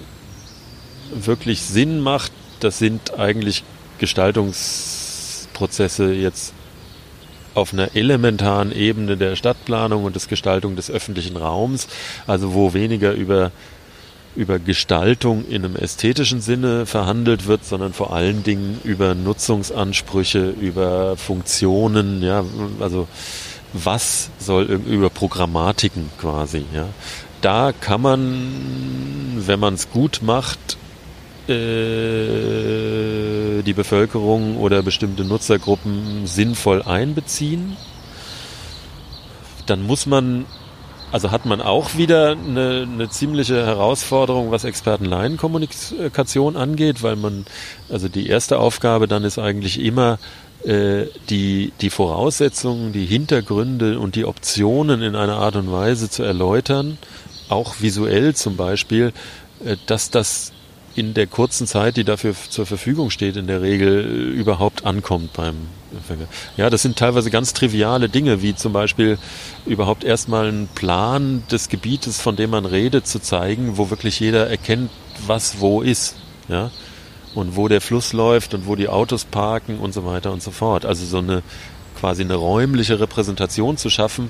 wirklich 1.13 1.61
Sinn 1.61 1.99
macht, 1.99 2.31
das 2.59 2.79
sind 2.79 3.19
eigentlich 3.19 3.63
Gestaltungsprozesse 3.99 6.11
jetzt 6.13 6.53
auf 7.53 7.71
einer 7.73 7.95
elementaren 7.95 8.71
Ebene 8.71 9.17
der 9.17 9.35
Stadtplanung 9.35 10.05
und 10.05 10.15
des 10.15 10.27
Gestaltung 10.27 10.75
des 10.75 10.89
öffentlichen 10.89 11.37
Raums, 11.37 11.87
also 12.25 12.55
wo 12.55 12.73
weniger 12.73 13.13
über 13.13 13.51
über 14.35 14.57
Gestaltung 14.57 15.45
in 15.47 15.63
einem 15.63 15.75
ästhetischen 15.75 16.41
Sinne 16.41 16.87
verhandelt 16.87 17.47
wird, 17.47 17.65
sondern 17.65 17.93
vor 17.93 18.13
allen 18.13 18.43
Dingen 18.43 18.79
über 18.83 19.13
Nutzungsansprüche, 19.13 20.55
über 20.59 21.17
Funktionen, 21.17 22.23
ja, 22.23 22.43
also 22.79 23.07
was 23.73 24.29
soll 24.39 24.63
über 24.63 25.09
Programmatiken 25.09 26.09
quasi, 26.19 26.65
ja. 26.73 26.87
Da 27.41 27.73
kann 27.73 28.01
man, 28.01 29.43
wenn 29.45 29.59
man 29.59 29.73
es 29.73 29.89
gut 29.89 30.21
macht, 30.21 30.77
äh, 31.49 31.53
die 33.63 33.73
Bevölkerung 33.73 34.55
oder 34.57 34.81
bestimmte 34.81 35.25
Nutzergruppen 35.25 36.25
sinnvoll 36.25 36.81
einbeziehen. 36.83 37.75
Dann 39.65 39.85
muss 39.85 40.05
man, 40.05 40.45
also 41.11 41.31
hat 41.31 41.45
man 41.45 41.61
auch 41.61 41.97
wieder 41.97 42.31
eine, 42.31 42.87
eine 42.89 43.09
ziemliche 43.09 43.65
Herausforderung, 43.65 44.51
was 44.51 44.63
Experten-Laien-Kommunikation 44.63 46.55
angeht, 46.55 47.03
weil 47.03 47.17
man, 47.17 47.45
also 47.89 48.07
die 48.07 48.27
erste 48.27 48.57
Aufgabe 48.59 49.09
dann 49.09 49.25
ist 49.25 49.37
eigentlich 49.37 49.81
immer, 49.81 50.19
die, 50.65 51.73
die 51.81 51.89
Voraussetzungen, 51.89 52.93
die 52.93 53.05
Hintergründe 53.05 53.99
und 53.99 54.15
die 54.15 54.23
Optionen 54.23 55.01
in 55.01 55.15
einer 55.15 55.37
Art 55.37 55.57
und 55.57 55.71
Weise 55.71 56.09
zu 56.09 56.23
erläutern, 56.23 56.97
auch 57.49 57.75
visuell 57.79 58.35
zum 58.35 58.55
Beispiel, 58.55 59.13
äh, 59.63 59.77
dass 59.85 60.09
das 60.09 60.51
in 60.95 61.15
der 61.15 61.25
kurzen 61.25 61.65
Zeit, 61.65 61.97
die 61.97 62.03
dafür 62.03 62.35
zur 62.49 62.67
Verfügung 62.67 63.09
steht, 63.09 63.35
in 63.35 63.47
der 63.47 63.61
Regel 63.61 64.05
äh, 64.05 64.39
überhaupt 64.39 64.85
ankommt 64.85 65.33
beim 65.33 65.55
Empfänger. 65.91 66.27
Ja, 66.55 66.69
das 66.69 66.83
sind 66.83 66.97
teilweise 66.97 67.31
ganz 67.31 67.53
triviale 67.53 68.09
Dinge, 68.09 68.41
wie 68.41 68.55
zum 68.55 68.73
Beispiel 68.73 69.17
überhaupt 69.65 70.03
erstmal 70.03 70.47
einen 70.47 70.67
Plan 70.67 71.43
des 71.51 71.69
Gebietes, 71.69 72.21
von 72.21 72.35
dem 72.35 72.51
man 72.51 72.65
redet, 72.65 73.07
zu 73.07 73.19
zeigen, 73.19 73.77
wo 73.77 73.89
wirklich 73.89 74.19
jeder 74.19 74.47
erkennt, 74.49 74.91
was 75.25 75.59
wo 75.59 75.81
ist. 75.81 76.15
Ja, 76.47 76.71
und 77.35 77.55
wo 77.55 77.67
der 77.67 77.81
Fluss 77.81 78.13
läuft 78.13 78.53
und 78.53 78.67
wo 78.67 78.75
die 78.75 78.89
Autos 78.89 79.25
parken 79.25 79.79
und 79.79 79.93
so 79.93 80.05
weiter 80.05 80.31
und 80.31 80.41
so 80.41 80.51
fort. 80.51 80.85
Also 80.85 81.05
so 81.05 81.17
eine 81.17 81.43
quasi 81.99 82.23
eine 82.23 82.35
räumliche 82.35 82.99
Repräsentation 82.99 83.77
zu 83.77 83.89
schaffen, 83.89 84.29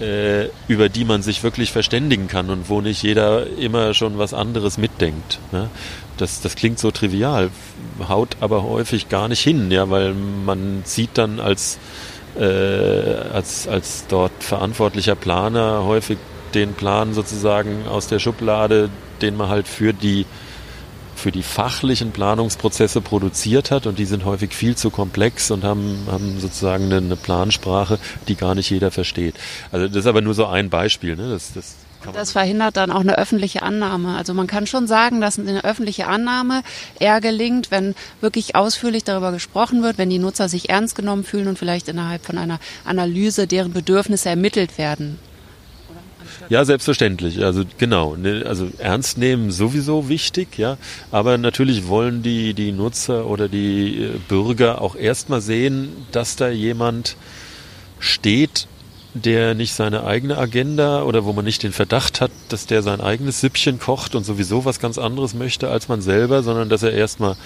äh, 0.00 0.46
über 0.66 0.88
die 0.88 1.04
man 1.04 1.22
sich 1.22 1.42
wirklich 1.44 1.70
verständigen 1.70 2.26
kann 2.26 2.50
und 2.50 2.68
wo 2.68 2.80
nicht 2.80 3.02
jeder 3.02 3.46
immer 3.56 3.94
schon 3.94 4.18
was 4.18 4.34
anderes 4.34 4.78
mitdenkt. 4.78 5.38
Ne? 5.52 5.70
Das, 6.16 6.40
das 6.40 6.56
klingt 6.56 6.78
so 6.78 6.90
trivial, 6.90 7.50
haut 8.08 8.36
aber 8.40 8.64
häufig 8.64 9.08
gar 9.08 9.28
nicht 9.28 9.40
hin, 9.40 9.70
ja, 9.70 9.90
weil 9.90 10.14
man 10.14 10.82
sieht 10.84 11.10
dann 11.14 11.38
als, 11.38 11.78
äh, 12.36 12.42
als, 12.42 13.68
als 13.68 14.06
dort 14.08 14.32
verantwortlicher 14.42 15.14
Planer 15.14 15.84
häufig 15.84 16.18
den 16.54 16.74
Plan 16.74 17.14
sozusagen 17.14 17.86
aus 17.88 18.08
der 18.08 18.18
Schublade, 18.18 18.90
den 19.22 19.36
man 19.36 19.48
halt 19.48 19.68
für 19.68 19.92
die 19.92 20.26
für 21.14 21.32
die 21.32 21.42
fachlichen 21.42 22.12
Planungsprozesse 22.12 23.00
produziert 23.00 23.70
hat 23.70 23.86
und 23.86 23.98
die 23.98 24.04
sind 24.04 24.24
häufig 24.24 24.54
viel 24.54 24.76
zu 24.76 24.90
komplex 24.90 25.50
und 25.50 25.64
haben, 25.64 26.06
haben 26.10 26.40
sozusagen 26.40 26.84
eine, 26.84 26.96
eine 26.96 27.16
Plansprache, 27.16 27.98
die 28.28 28.36
gar 28.36 28.54
nicht 28.54 28.70
jeder 28.70 28.90
versteht. 28.90 29.34
Also 29.72 29.88
das 29.88 29.96
ist 29.96 30.06
aber 30.06 30.20
nur 30.20 30.34
so 30.34 30.46
ein 30.46 30.70
Beispiel. 30.70 31.16
Ne? 31.16 31.30
Das, 31.30 31.52
das 31.52 31.76
das 32.12 32.32
verhindert 32.32 32.76
dann 32.76 32.90
auch 32.90 33.00
eine 33.00 33.18
öffentliche 33.18 33.62
Annahme. 33.62 34.16
Also 34.16 34.34
man 34.34 34.46
kann 34.46 34.66
schon 34.66 34.86
sagen, 34.86 35.20
dass 35.20 35.38
eine 35.38 35.64
öffentliche 35.64 36.06
Annahme 36.06 36.62
eher 36.98 37.20
gelingt, 37.20 37.70
wenn 37.70 37.94
wirklich 38.20 38.56
ausführlich 38.56 39.04
darüber 39.04 39.32
gesprochen 39.32 39.82
wird, 39.82 39.98
wenn 39.98 40.10
die 40.10 40.18
Nutzer 40.18 40.48
sich 40.48 40.68
ernst 40.68 40.96
genommen 40.96 41.24
fühlen 41.24 41.48
und 41.48 41.58
vielleicht 41.58 41.88
innerhalb 41.88 42.24
von 42.24 42.38
einer 42.38 42.60
Analyse 42.84 43.46
deren 43.46 43.72
Bedürfnisse 43.72 44.28
ermittelt 44.28 44.78
werden. 44.78 45.18
Ja, 46.48 46.64
selbstverständlich. 46.64 47.44
Also 47.44 47.64
genau. 47.78 48.16
Ne, 48.16 48.44
also 48.46 48.68
ernst 48.78 49.18
nehmen 49.18 49.50
sowieso 49.50 50.08
wichtig, 50.08 50.58
ja. 50.58 50.76
Aber 51.10 51.38
natürlich 51.38 51.88
wollen 51.88 52.22
die, 52.22 52.54
die 52.54 52.72
Nutzer 52.72 53.26
oder 53.26 53.48
die 53.48 54.02
äh, 54.02 54.10
Bürger 54.28 54.80
auch 54.80 54.96
erstmal 54.96 55.40
sehen, 55.40 55.90
dass 56.12 56.36
da 56.36 56.48
jemand 56.48 57.16
steht, 57.98 58.66
der 59.14 59.54
nicht 59.54 59.74
seine 59.74 60.04
eigene 60.04 60.36
Agenda 60.38 61.04
oder 61.04 61.24
wo 61.24 61.32
man 61.32 61.44
nicht 61.44 61.62
den 61.62 61.72
Verdacht 61.72 62.20
hat, 62.20 62.32
dass 62.48 62.66
der 62.66 62.82
sein 62.82 63.00
eigenes 63.00 63.40
Süppchen 63.40 63.78
kocht 63.78 64.14
und 64.14 64.24
sowieso 64.24 64.64
was 64.64 64.80
ganz 64.80 64.98
anderes 64.98 65.34
möchte 65.34 65.70
als 65.70 65.88
man 65.88 66.02
selber, 66.02 66.42
sondern 66.42 66.68
dass 66.68 66.82
er 66.82 66.92
erstmal 66.92 67.36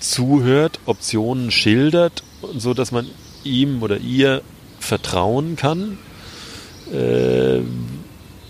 zuhört, 0.00 0.80
Optionen 0.86 1.50
schildert, 1.50 2.24
so 2.56 2.72
dass 2.72 2.92
man 2.92 3.06
ihm 3.44 3.82
oder 3.82 3.98
ihr 3.98 4.42
vertrauen 4.80 5.56
kann 5.56 5.98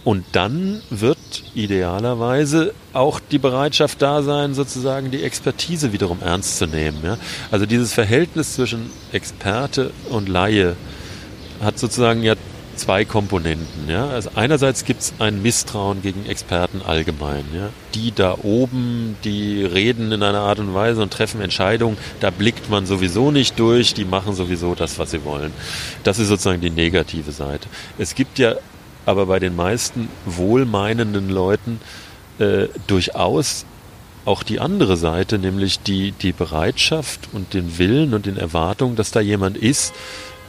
und 0.04 0.24
dann 0.32 0.82
wird 0.90 1.18
idealerweise 1.54 2.74
auch 2.92 3.20
die 3.20 3.38
Bereitschaft 3.38 4.02
da 4.02 4.22
sein, 4.22 4.54
sozusagen 4.54 5.10
die 5.10 5.22
Expertise 5.22 5.92
wiederum 5.92 6.18
ernst 6.20 6.58
zu 6.58 6.66
nehmen. 6.66 6.98
Also 7.50 7.64
dieses 7.64 7.94
Verhältnis 7.94 8.54
zwischen 8.54 8.90
Experte 9.12 9.92
und 10.10 10.28
Laie 10.28 10.76
hat 11.60 11.78
sozusagen 11.78 12.22
ja 12.22 12.34
zwei 12.76 13.04
Komponenten. 13.04 13.88
Ja? 13.88 14.08
Also 14.08 14.30
einerseits 14.34 14.84
gibt 14.84 15.00
es 15.00 15.14
ein 15.18 15.42
Misstrauen 15.42 16.02
gegen 16.02 16.26
Experten 16.26 16.82
allgemein. 16.82 17.44
Ja? 17.54 17.70
Die 17.94 18.12
da 18.12 18.36
oben, 18.42 19.16
die 19.24 19.64
reden 19.64 20.12
in 20.12 20.22
einer 20.22 20.40
Art 20.40 20.58
und 20.58 20.74
Weise 20.74 21.02
und 21.02 21.12
treffen 21.12 21.40
Entscheidungen, 21.40 21.96
da 22.20 22.30
blickt 22.30 22.70
man 22.70 22.86
sowieso 22.86 23.30
nicht 23.30 23.58
durch, 23.58 23.94
die 23.94 24.04
machen 24.04 24.34
sowieso 24.34 24.74
das, 24.74 24.98
was 24.98 25.10
sie 25.10 25.24
wollen. 25.24 25.52
Das 26.02 26.18
ist 26.18 26.28
sozusagen 26.28 26.60
die 26.60 26.70
negative 26.70 27.32
Seite. 27.32 27.68
Es 27.98 28.14
gibt 28.14 28.38
ja 28.38 28.54
aber 29.06 29.26
bei 29.26 29.38
den 29.38 29.54
meisten 29.54 30.08
wohlmeinenden 30.24 31.28
Leuten 31.28 31.80
äh, 32.38 32.68
durchaus 32.86 33.66
auch 34.24 34.42
die 34.42 34.60
andere 34.60 34.96
Seite, 34.96 35.38
nämlich 35.38 35.80
die, 35.80 36.12
die 36.12 36.32
Bereitschaft 36.32 37.28
und 37.32 37.52
den 37.52 37.78
Willen 37.78 38.14
und 38.14 38.26
den 38.26 38.36
Erwartungen, 38.36 38.96
dass 38.96 39.10
da 39.10 39.20
jemand 39.20 39.56
ist, 39.56 39.94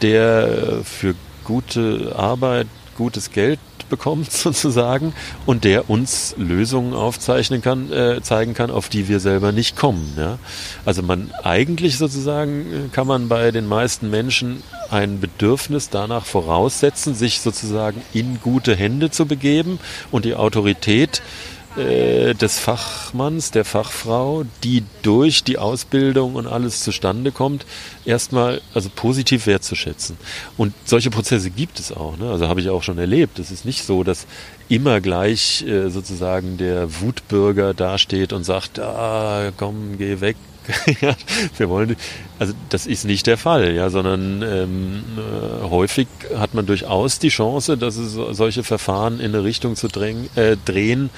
der 0.02 0.82
für 0.84 1.16
gute 1.46 2.14
Arbeit, 2.18 2.68
gutes 2.98 3.32
Geld 3.32 3.60
bekommt 3.90 4.32
sozusagen 4.32 5.14
und 5.46 5.64
der 5.64 5.90
uns 5.90 6.34
Lösungen 6.38 6.94
aufzeichnen 6.94 7.62
kann, 7.62 7.92
äh, 7.92 8.22
zeigen 8.22 8.54
kann, 8.54 8.72
auf 8.72 8.90
die 8.90 9.08
wir 9.08 9.20
selber 9.20 9.52
nicht 9.52 9.76
kommen. 9.76 10.14
Ja? 10.18 10.40
Also 10.86 11.02
man 11.02 11.32
eigentlich 11.44 11.98
sozusagen 11.98 12.62
äh, 12.62 12.88
kann 12.92 13.08
man 13.08 13.30
bei 13.30 13.52
den 13.52 13.68
meisten 13.68 14.10
Menschen 14.10 14.64
ein 14.90 15.20
Bedürfnis 15.20 15.90
danach 15.90 16.26
voraussetzen, 16.26 17.16
sich 17.16 17.42
sozusagen 17.42 18.02
in 18.14 18.40
gute 18.42 18.76
Hände 18.76 19.12
zu 19.12 19.26
begeben 19.26 19.80
und 20.12 20.26
die 20.26 20.36
Autorität 20.36 21.18
äh, 21.18 21.55
des 21.76 22.60
Fachmanns, 22.60 23.52
der 23.52 23.66
Fachfrau, 23.66 24.46
die 24.64 24.84
durch 25.02 25.44
die 25.44 25.58
Ausbildung 25.58 26.36
und 26.36 26.48
alles 26.48 26.82
zustande 26.82 27.32
kommt, 27.32 27.66
erstmal 28.06 28.62
also 28.74 28.90
positiv 28.96 29.46
wertzuschätzen. 29.46 30.18
Und 30.58 30.74
solche 30.86 31.10
Prozesse 31.10 31.50
gibt 31.50 31.80
es 31.80 31.92
auch. 31.92 32.18
Ne? 32.18 32.30
Also 32.30 32.48
habe 32.48 32.62
ich 32.62 32.70
auch 32.70 32.84
schon 32.84 32.98
erlebt. 32.98 33.40
Es 33.40 33.52
ist 33.52 33.66
nicht 33.66 33.84
so, 33.84 34.04
dass 34.04 34.26
immer 34.70 35.02
gleich 35.02 35.64
äh, 35.68 35.90
sozusagen 35.90 36.58
der 36.58 37.02
Wutbürger 37.02 37.74
dasteht 37.74 38.32
und 38.34 38.44
sagt, 38.44 38.80
ah, 38.80 39.52
komm, 39.58 39.98
geh 39.98 40.22
weg, 40.22 40.38
wir 41.58 41.70
wollen, 41.70 41.96
also 42.40 42.54
das 42.70 42.88
ist 42.88 43.06
nicht 43.06 43.28
der 43.28 43.38
Fall, 43.38 43.74
ja, 43.74 43.90
sondern 43.90 44.42
ähm, 44.42 45.04
äh, 45.18 45.70
häufig 45.70 46.08
hat 46.36 46.54
man 46.54 46.66
durchaus 46.66 47.20
die 47.20 47.30
Chance, 47.30 47.78
dass 47.78 47.98
es 47.98 48.14
solche 48.14 48.64
Verfahren 48.64 49.20
in 49.20 49.36
eine 49.36 49.44
Richtung 49.44 49.76
zu 49.76 49.88
drängen, 49.88 50.30
äh, 50.36 50.58
drehen, 50.66 51.10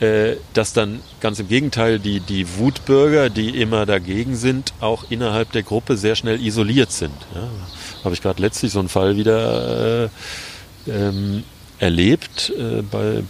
äh, 0.00 0.36
dass 0.52 0.72
dann 0.72 1.00
ganz 1.20 1.38
im 1.38 1.48
Gegenteil 1.48 1.98
die, 1.98 2.20
die 2.20 2.58
Wutbürger, 2.58 3.30
die 3.30 3.60
immer 3.60 3.86
dagegen 3.86 4.36
sind, 4.36 4.74
auch 4.80 5.04
innerhalb 5.10 5.52
der 5.52 5.62
Gruppe 5.62 5.96
sehr 5.96 6.16
schnell 6.16 6.40
isoliert 6.44 6.92
sind. 6.92 7.14
Ja. 7.34 7.48
Habe 8.04 8.14
ich 8.14 8.22
gerade 8.22 8.42
letztlich 8.42 8.72
so 8.72 8.78
einen 8.78 8.88
Fall 8.88 9.16
wieder 9.16 10.04
äh, 10.04 10.08
ähm, 10.86 11.44
erlebt 11.78 12.52
äh, 12.58 12.82
bei 12.82 13.22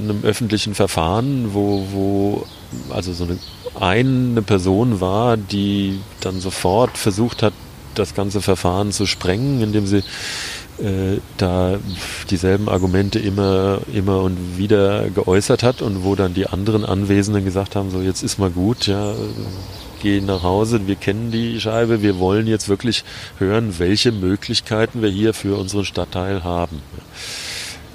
einem 0.00 0.22
öffentlichen 0.22 0.74
Verfahren, 0.74 1.52
wo, 1.52 1.86
wo 1.90 2.46
also 2.90 3.12
so 3.12 3.24
eine, 3.24 3.38
eine 3.80 4.42
Person 4.42 5.00
war, 5.00 5.36
die 5.36 6.00
dann 6.20 6.40
sofort 6.40 6.96
versucht 6.96 7.42
hat, 7.42 7.52
das 7.94 8.14
ganze 8.14 8.40
Verfahren 8.40 8.92
zu 8.92 9.06
sprengen, 9.06 9.60
indem 9.60 9.86
sie 9.86 10.04
äh, 10.80 11.18
da 11.36 11.78
dieselben 12.30 12.68
Argumente 12.68 13.18
immer, 13.18 13.80
immer 13.92 14.22
und 14.22 14.58
wieder 14.58 15.10
geäußert 15.10 15.62
hat 15.62 15.82
und 15.82 16.04
wo 16.04 16.14
dann 16.14 16.34
die 16.34 16.46
anderen 16.46 16.84
Anwesenden 16.84 17.44
gesagt 17.44 17.76
haben, 17.76 17.90
so 17.90 18.00
jetzt 18.00 18.22
ist 18.22 18.38
mal 18.38 18.50
gut, 18.50 18.86
ja, 18.86 19.14
geh 20.02 20.20
nach 20.20 20.42
Hause, 20.42 20.86
wir 20.86 20.96
kennen 20.96 21.30
die 21.30 21.60
Scheibe, 21.60 22.02
wir 22.02 22.18
wollen 22.18 22.46
jetzt 22.46 22.68
wirklich 22.68 23.04
hören, 23.38 23.78
welche 23.78 24.12
Möglichkeiten 24.12 25.02
wir 25.02 25.10
hier 25.10 25.34
für 25.34 25.56
unseren 25.58 25.84
Stadtteil 25.84 26.44
haben. 26.44 26.80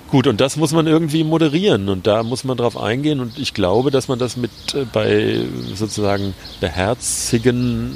Gut, 0.10 0.28
und 0.28 0.42
das 0.42 0.58
muss 0.58 0.74
man 0.74 0.86
irgendwie 0.86 1.24
moderieren 1.24 1.90
und 1.90 2.06
da 2.06 2.22
muss 2.22 2.44
man 2.44 2.56
drauf 2.56 2.78
eingehen 2.78 3.20
und 3.20 3.40
ich 3.40 3.56
glaube, 3.56 3.90
dass 3.90 4.08
man 4.08 4.20
das 4.20 4.38
mit 4.38 4.52
äh, 4.76 4.86
bei 4.92 5.40
sozusagen 5.74 6.36
Beherzigen 6.60 7.92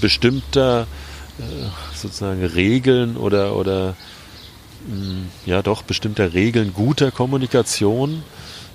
bestimmter 0.00 0.86
sozusagen 1.94 2.44
Regeln 2.44 3.16
oder 3.16 3.56
oder 3.56 3.94
mh, 4.86 5.26
ja 5.46 5.62
doch 5.62 5.82
bestimmter 5.82 6.34
Regeln 6.34 6.72
guter 6.74 7.10
Kommunikation 7.10 8.22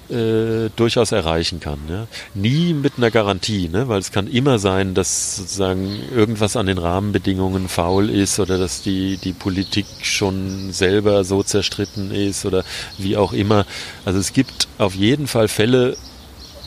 äh, 0.10 0.70
durchaus 0.76 1.12
erreichen 1.12 1.60
kann. 1.60 1.80
Ja. 1.90 2.08
Nie 2.34 2.74
mit 2.74 2.94
einer 2.98 3.12
Garantie, 3.12 3.70
ne? 3.70 3.88
weil 3.88 4.00
es 4.00 4.12
kann 4.12 4.28
immer 4.28 4.60
sein, 4.60 4.94
dass 4.94 5.38
sozusagen 5.38 5.98
irgendwas 6.14 6.56
an 6.56 6.66
den 6.66 6.78
Rahmenbedingungen 6.78 7.70
faul 7.70 8.10
ist 8.10 8.40
oder 8.40 8.58
dass 8.58 8.82
die, 8.82 9.18
die 9.18 9.34
Politik 9.34 9.86
schon 10.02 10.72
selber 10.72 11.24
so 11.24 11.42
zerstritten 11.42 12.12
ist 12.12 12.46
oder 12.46 12.64
wie 12.98 13.18
auch 13.18 13.34
immer. 13.34 13.66
Also 14.06 14.20
es 14.20 14.34
gibt 14.34 14.68
auf 14.78 14.94
jeden 14.94 15.28
Fall 15.28 15.48
Fälle, 15.48 15.96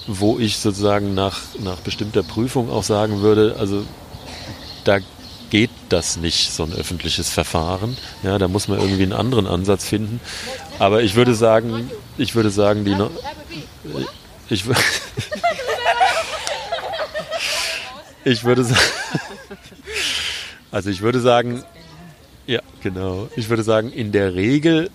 wo 0.06 0.38
ich 0.38 0.56
sozusagen 0.58 1.14
nach, 1.14 1.40
nach 1.62 1.76
bestimmter 1.80 2.22
Prüfung 2.22 2.70
auch 2.70 2.84
sagen 2.84 3.20
würde, 3.20 3.56
also 3.58 3.84
da 4.84 4.98
geht 5.50 5.70
das 5.88 6.16
nicht, 6.16 6.52
so 6.52 6.64
ein 6.64 6.72
öffentliches 6.72 7.30
Verfahren. 7.30 7.96
Ja, 8.22 8.38
da 8.38 8.48
muss 8.48 8.68
man 8.68 8.80
irgendwie 8.80 9.04
einen 9.04 9.12
anderen 9.12 9.46
Ansatz 9.46 9.86
finden. 9.86 10.20
Aber 10.78 11.02
ich 11.02 11.14
würde 11.14 11.34
sagen, 11.34 11.90
ich 12.18 12.34
würde 12.34 12.50
sagen, 12.50 12.84
die 12.84 12.94
no 12.94 13.10
ich, 14.48 14.64
ich 18.24 18.44
würde 18.44 18.64
sagen, 18.64 18.80
also 20.70 20.90
ich 20.90 21.00
würde 21.00 21.20
sagen, 21.20 21.64
ja, 22.46 22.60
genau. 22.80 23.28
Ich 23.36 23.48
würde 23.48 23.64
sagen, 23.64 23.90
in 23.90 24.12
der 24.12 24.34
Regel 24.34 24.90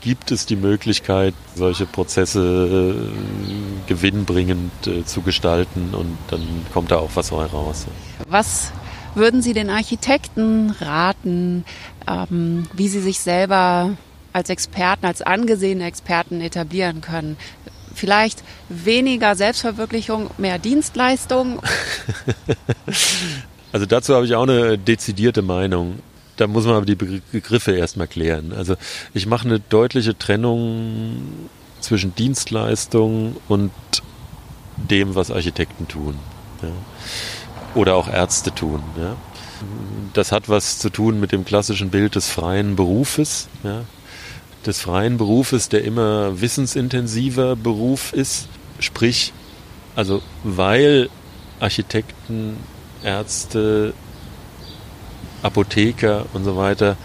gibt 0.00 0.32
es 0.32 0.46
die 0.46 0.56
Möglichkeit, 0.56 1.34
solche 1.54 1.86
Prozesse 1.86 2.96
äh, 2.96 3.88
gewinnbringend 3.88 4.86
äh, 4.86 5.04
zu 5.04 5.22
gestalten 5.22 5.94
und 5.94 6.18
dann 6.28 6.42
kommt 6.72 6.90
da 6.90 6.96
auch 6.96 7.10
was 7.14 7.32
raus. 7.32 7.86
Was 8.28 8.72
würden 9.14 9.42
Sie 9.42 9.52
den 9.52 9.70
Architekten 9.70 10.70
raten, 10.80 11.64
ähm, 12.06 12.66
wie 12.74 12.88
sie 12.88 13.00
sich 13.00 13.20
selber 13.20 13.96
als 14.32 14.50
Experten, 14.50 15.06
als 15.06 15.22
angesehene 15.22 15.84
Experten 15.84 16.40
etablieren 16.40 17.00
können. 17.00 17.36
Vielleicht 17.94 18.44
weniger 18.68 19.34
Selbstverwirklichung, 19.34 20.30
mehr 20.38 20.58
Dienstleistung. 20.58 21.60
also 23.72 23.86
dazu 23.86 24.14
habe 24.14 24.26
ich 24.26 24.34
auch 24.34 24.44
eine 24.44 24.78
dezidierte 24.78 25.42
Meinung. 25.42 25.98
Da 26.36 26.46
muss 26.46 26.64
man 26.64 26.76
aber 26.76 26.86
die 26.86 26.94
Begriffe 26.94 27.72
erstmal 27.72 28.06
klären. 28.06 28.52
Also 28.52 28.76
ich 29.12 29.26
mache 29.26 29.46
eine 29.46 29.60
deutliche 29.60 30.16
Trennung 30.16 31.48
zwischen 31.80 32.14
Dienstleistung 32.14 33.36
und 33.48 33.72
dem, 34.76 35.14
was 35.14 35.30
Architekten 35.30 35.88
tun. 35.88 36.14
Ja. 36.62 36.68
Oder 37.74 37.94
auch 37.96 38.08
Ärzte 38.08 38.54
tun. 38.54 38.82
Ja. 38.96 39.16
Das 40.12 40.32
hat 40.32 40.48
was 40.48 40.78
zu 40.78 40.90
tun 40.90 41.20
mit 41.20 41.32
dem 41.32 41.44
klassischen 41.44 41.90
Bild 41.90 42.14
des 42.14 42.28
freien 42.28 42.76
Berufes. 42.76 43.48
Ja 43.62 43.82
des 44.66 44.80
freien 44.80 45.16
Berufes, 45.16 45.68
der 45.68 45.84
immer 45.84 46.40
wissensintensiver 46.40 47.56
Beruf 47.56 48.12
ist. 48.12 48.48
Sprich, 48.78 49.32
also 49.96 50.22
weil 50.44 51.08
Architekten, 51.60 52.56
Ärzte, 53.02 53.92
Apotheker 55.42 56.26
und 56.32 56.44
so 56.44 56.56
weiter 56.56 56.96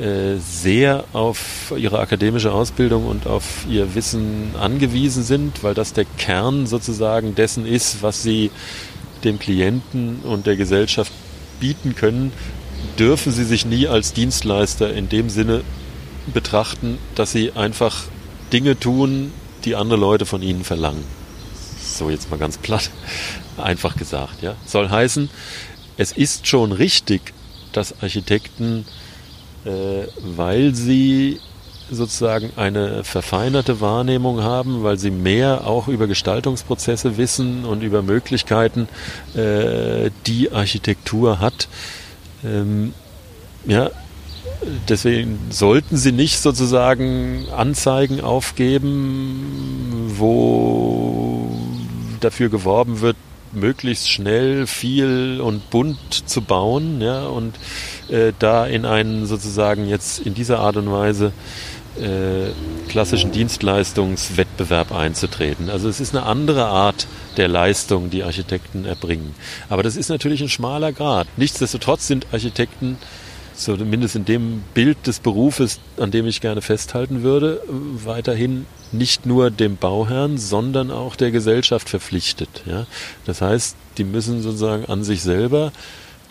äh, 0.00 0.36
sehr 0.38 1.04
auf 1.12 1.72
ihre 1.76 1.98
akademische 1.98 2.52
Ausbildung 2.52 3.06
und 3.06 3.26
auf 3.26 3.66
ihr 3.68 3.94
Wissen 3.94 4.54
angewiesen 4.60 5.24
sind, 5.24 5.64
weil 5.64 5.74
das 5.74 5.92
der 5.92 6.04
Kern 6.18 6.66
sozusagen 6.66 7.34
dessen 7.34 7.66
ist, 7.66 8.02
was 8.02 8.22
sie 8.22 8.50
dem 9.26 9.38
Klienten 9.38 10.20
und 10.20 10.46
der 10.46 10.56
Gesellschaft 10.56 11.12
bieten 11.60 11.94
können, 11.94 12.32
dürfen 12.98 13.32
sie 13.32 13.44
sich 13.44 13.66
nie 13.66 13.88
als 13.88 14.12
Dienstleister 14.12 14.92
in 14.92 15.08
dem 15.08 15.28
Sinne 15.28 15.62
betrachten, 16.32 16.98
dass 17.14 17.32
sie 17.32 17.52
einfach 17.52 18.04
Dinge 18.52 18.78
tun, 18.78 19.32
die 19.64 19.76
andere 19.76 19.98
Leute 19.98 20.26
von 20.26 20.42
ihnen 20.42 20.64
verlangen. 20.64 21.04
So 21.80 22.10
jetzt 22.10 22.30
mal 22.30 22.38
ganz 22.38 22.58
platt, 22.58 22.90
einfach 23.56 23.96
gesagt. 23.96 24.42
Ja, 24.42 24.54
soll 24.66 24.88
heißen, 24.88 25.30
es 25.96 26.12
ist 26.12 26.46
schon 26.46 26.72
richtig, 26.72 27.32
dass 27.72 28.02
Architekten, 28.02 28.86
äh, 29.64 30.06
weil 30.18 30.74
sie 30.74 31.40
sozusagen 31.90 32.50
eine 32.56 33.04
verfeinerte 33.04 33.80
Wahrnehmung 33.80 34.42
haben, 34.42 34.82
weil 34.82 34.98
sie 34.98 35.10
mehr 35.10 35.66
auch 35.66 35.88
über 35.88 36.06
Gestaltungsprozesse 36.06 37.16
wissen 37.16 37.64
und 37.64 37.82
über 37.82 38.02
Möglichkeiten, 38.02 38.88
äh, 39.34 40.10
die 40.26 40.52
Architektur 40.52 41.40
hat, 41.40 41.68
ähm, 42.44 42.92
ja, 43.66 43.90
deswegen 44.88 45.38
sollten 45.50 45.96
Sie 45.96 46.12
nicht 46.12 46.38
sozusagen 46.38 47.46
Anzeigen 47.54 48.20
aufgeben, 48.20 50.06
wo 50.16 51.50
dafür 52.20 52.48
geworben 52.48 53.00
wird, 53.00 53.16
möglichst 53.52 54.10
schnell, 54.10 54.66
viel 54.66 55.40
und 55.40 55.70
bunt 55.70 55.98
zu 56.26 56.42
bauen, 56.42 57.00
ja, 57.00 57.26
und 57.26 57.54
äh, 58.08 58.32
da 58.38 58.66
in 58.66 58.84
einen 58.84 59.26
sozusagen 59.26 59.88
jetzt 59.88 60.20
in 60.20 60.34
dieser 60.34 60.60
Art 60.60 60.76
und 60.76 60.90
Weise 60.90 61.32
äh, 62.00 62.50
klassischen 62.88 63.32
Dienstleistungswettbewerb 63.32 64.92
einzutreten. 64.92 65.70
Also 65.70 65.88
es 65.88 66.00
ist 66.00 66.14
eine 66.14 66.24
andere 66.24 66.66
Art 66.66 67.06
der 67.36 67.48
Leistung, 67.48 68.10
die 68.10 68.22
Architekten 68.22 68.84
erbringen. 68.84 69.34
Aber 69.68 69.82
das 69.82 69.96
ist 69.96 70.08
natürlich 70.08 70.40
ein 70.40 70.48
schmaler 70.48 70.92
Grad. 70.92 71.26
Nichtsdestotrotz 71.36 72.06
sind 72.06 72.26
Architekten 72.32 72.98
zumindest 73.56 74.16
in 74.16 74.24
dem 74.24 74.62
Bild 74.74 75.06
des 75.06 75.20
Berufes, 75.20 75.80
an 75.98 76.10
dem 76.10 76.26
ich 76.26 76.40
gerne 76.40 76.62
festhalten 76.62 77.22
würde, 77.22 77.62
weiterhin 77.68 78.66
nicht 78.92 79.26
nur 79.26 79.50
dem 79.50 79.76
Bauherrn, 79.76 80.38
sondern 80.38 80.90
auch 80.90 81.16
der 81.16 81.30
Gesellschaft 81.30 81.88
verpflichtet. 81.88 82.62
Ja? 82.66 82.86
Das 83.24 83.40
heißt, 83.40 83.76
die 83.98 84.04
müssen 84.04 84.42
sozusagen 84.42 84.84
an 84.86 85.02
sich 85.04 85.22
selber 85.22 85.72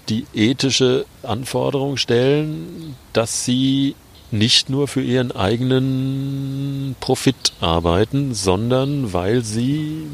die 0.09 0.25
ethische 0.33 1.05
Anforderung 1.23 1.97
stellen, 1.97 2.95
dass 3.13 3.43
sie 3.43 3.95
nicht 4.31 4.69
nur 4.69 4.87
für 4.87 5.01
ihren 5.01 5.31
eigenen 5.31 6.95
Profit 6.99 7.53
arbeiten, 7.61 8.33
sondern 8.33 9.13
weil 9.13 9.43
sie 9.43 10.07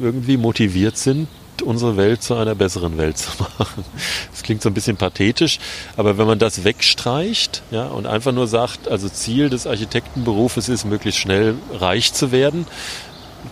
irgendwie 0.00 0.36
motiviert 0.36 0.96
sind, 0.96 1.28
unsere 1.62 1.96
Welt 1.96 2.22
zu 2.22 2.34
einer 2.34 2.54
besseren 2.54 2.98
Welt 2.98 3.18
zu 3.18 3.30
machen. 3.58 3.84
Das 4.30 4.42
klingt 4.42 4.62
so 4.62 4.68
ein 4.68 4.74
bisschen 4.74 4.96
pathetisch, 4.96 5.58
aber 5.96 6.18
wenn 6.18 6.26
man 6.26 6.38
das 6.38 6.64
wegstreicht 6.64 7.62
ja, 7.70 7.86
und 7.86 8.06
einfach 8.06 8.32
nur 8.32 8.46
sagt, 8.46 8.88
also 8.88 9.08
Ziel 9.08 9.50
des 9.50 9.66
Architektenberufes 9.66 10.68
ist, 10.68 10.84
möglichst 10.84 11.20
schnell 11.20 11.54
reich 11.72 12.12
zu 12.12 12.32
werden, 12.32 12.66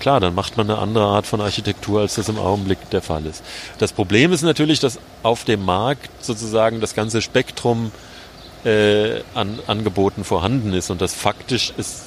klar, 0.01 0.21
dann 0.21 0.35
macht 0.35 0.57
man 0.57 0.71
eine 0.71 0.79
andere 0.79 1.05
Art 1.05 1.27
von 1.27 1.41
Architektur, 1.41 2.01
als 2.01 2.15
das 2.15 2.29
im 2.29 2.39
Augenblick 2.39 2.91
der 2.91 3.03
Fall 3.03 3.27
ist. 3.27 3.43
Das 3.79 3.93
Problem 3.93 4.33
ist 4.33 4.43
natürlich, 4.43 4.81
dass 4.81 4.99
auf 5.23 5.45
dem 5.45 5.65
Markt 5.65 6.11
sozusagen 6.25 6.81
das 6.81 6.95
ganze 6.95 7.23
Spektrum 7.23 7.93
äh, 8.65 9.21
an 9.35 9.59
Angeboten 9.67 10.25
vorhanden 10.25 10.73
ist 10.73 10.91
und 10.91 11.01
das 11.01 11.15
faktisch 11.15 11.73
ist 11.77 12.05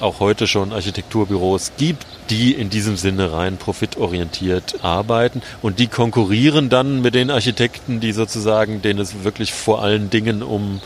auch 0.00 0.18
heute 0.18 0.48
schon 0.48 0.72
Architekturbüros 0.72 1.72
gibt, 1.76 2.06
die 2.28 2.52
in 2.52 2.70
diesem 2.70 2.96
Sinne 2.96 3.32
rein 3.32 3.56
profitorientiert 3.56 4.82
arbeiten 4.82 5.42
und 5.62 5.78
die 5.78 5.86
konkurrieren 5.86 6.68
dann 6.68 7.02
mit 7.02 7.14
den 7.14 7.30
Architekten, 7.30 8.00
die 8.00 8.12
sozusagen, 8.12 8.82
denen 8.82 8.98
es 8.98 9.22
wirklich 9.22 9.52
vor 9.52 9.82
allen 9.82 10.10
Dingen 10.10 10.42
um 10.42 10.80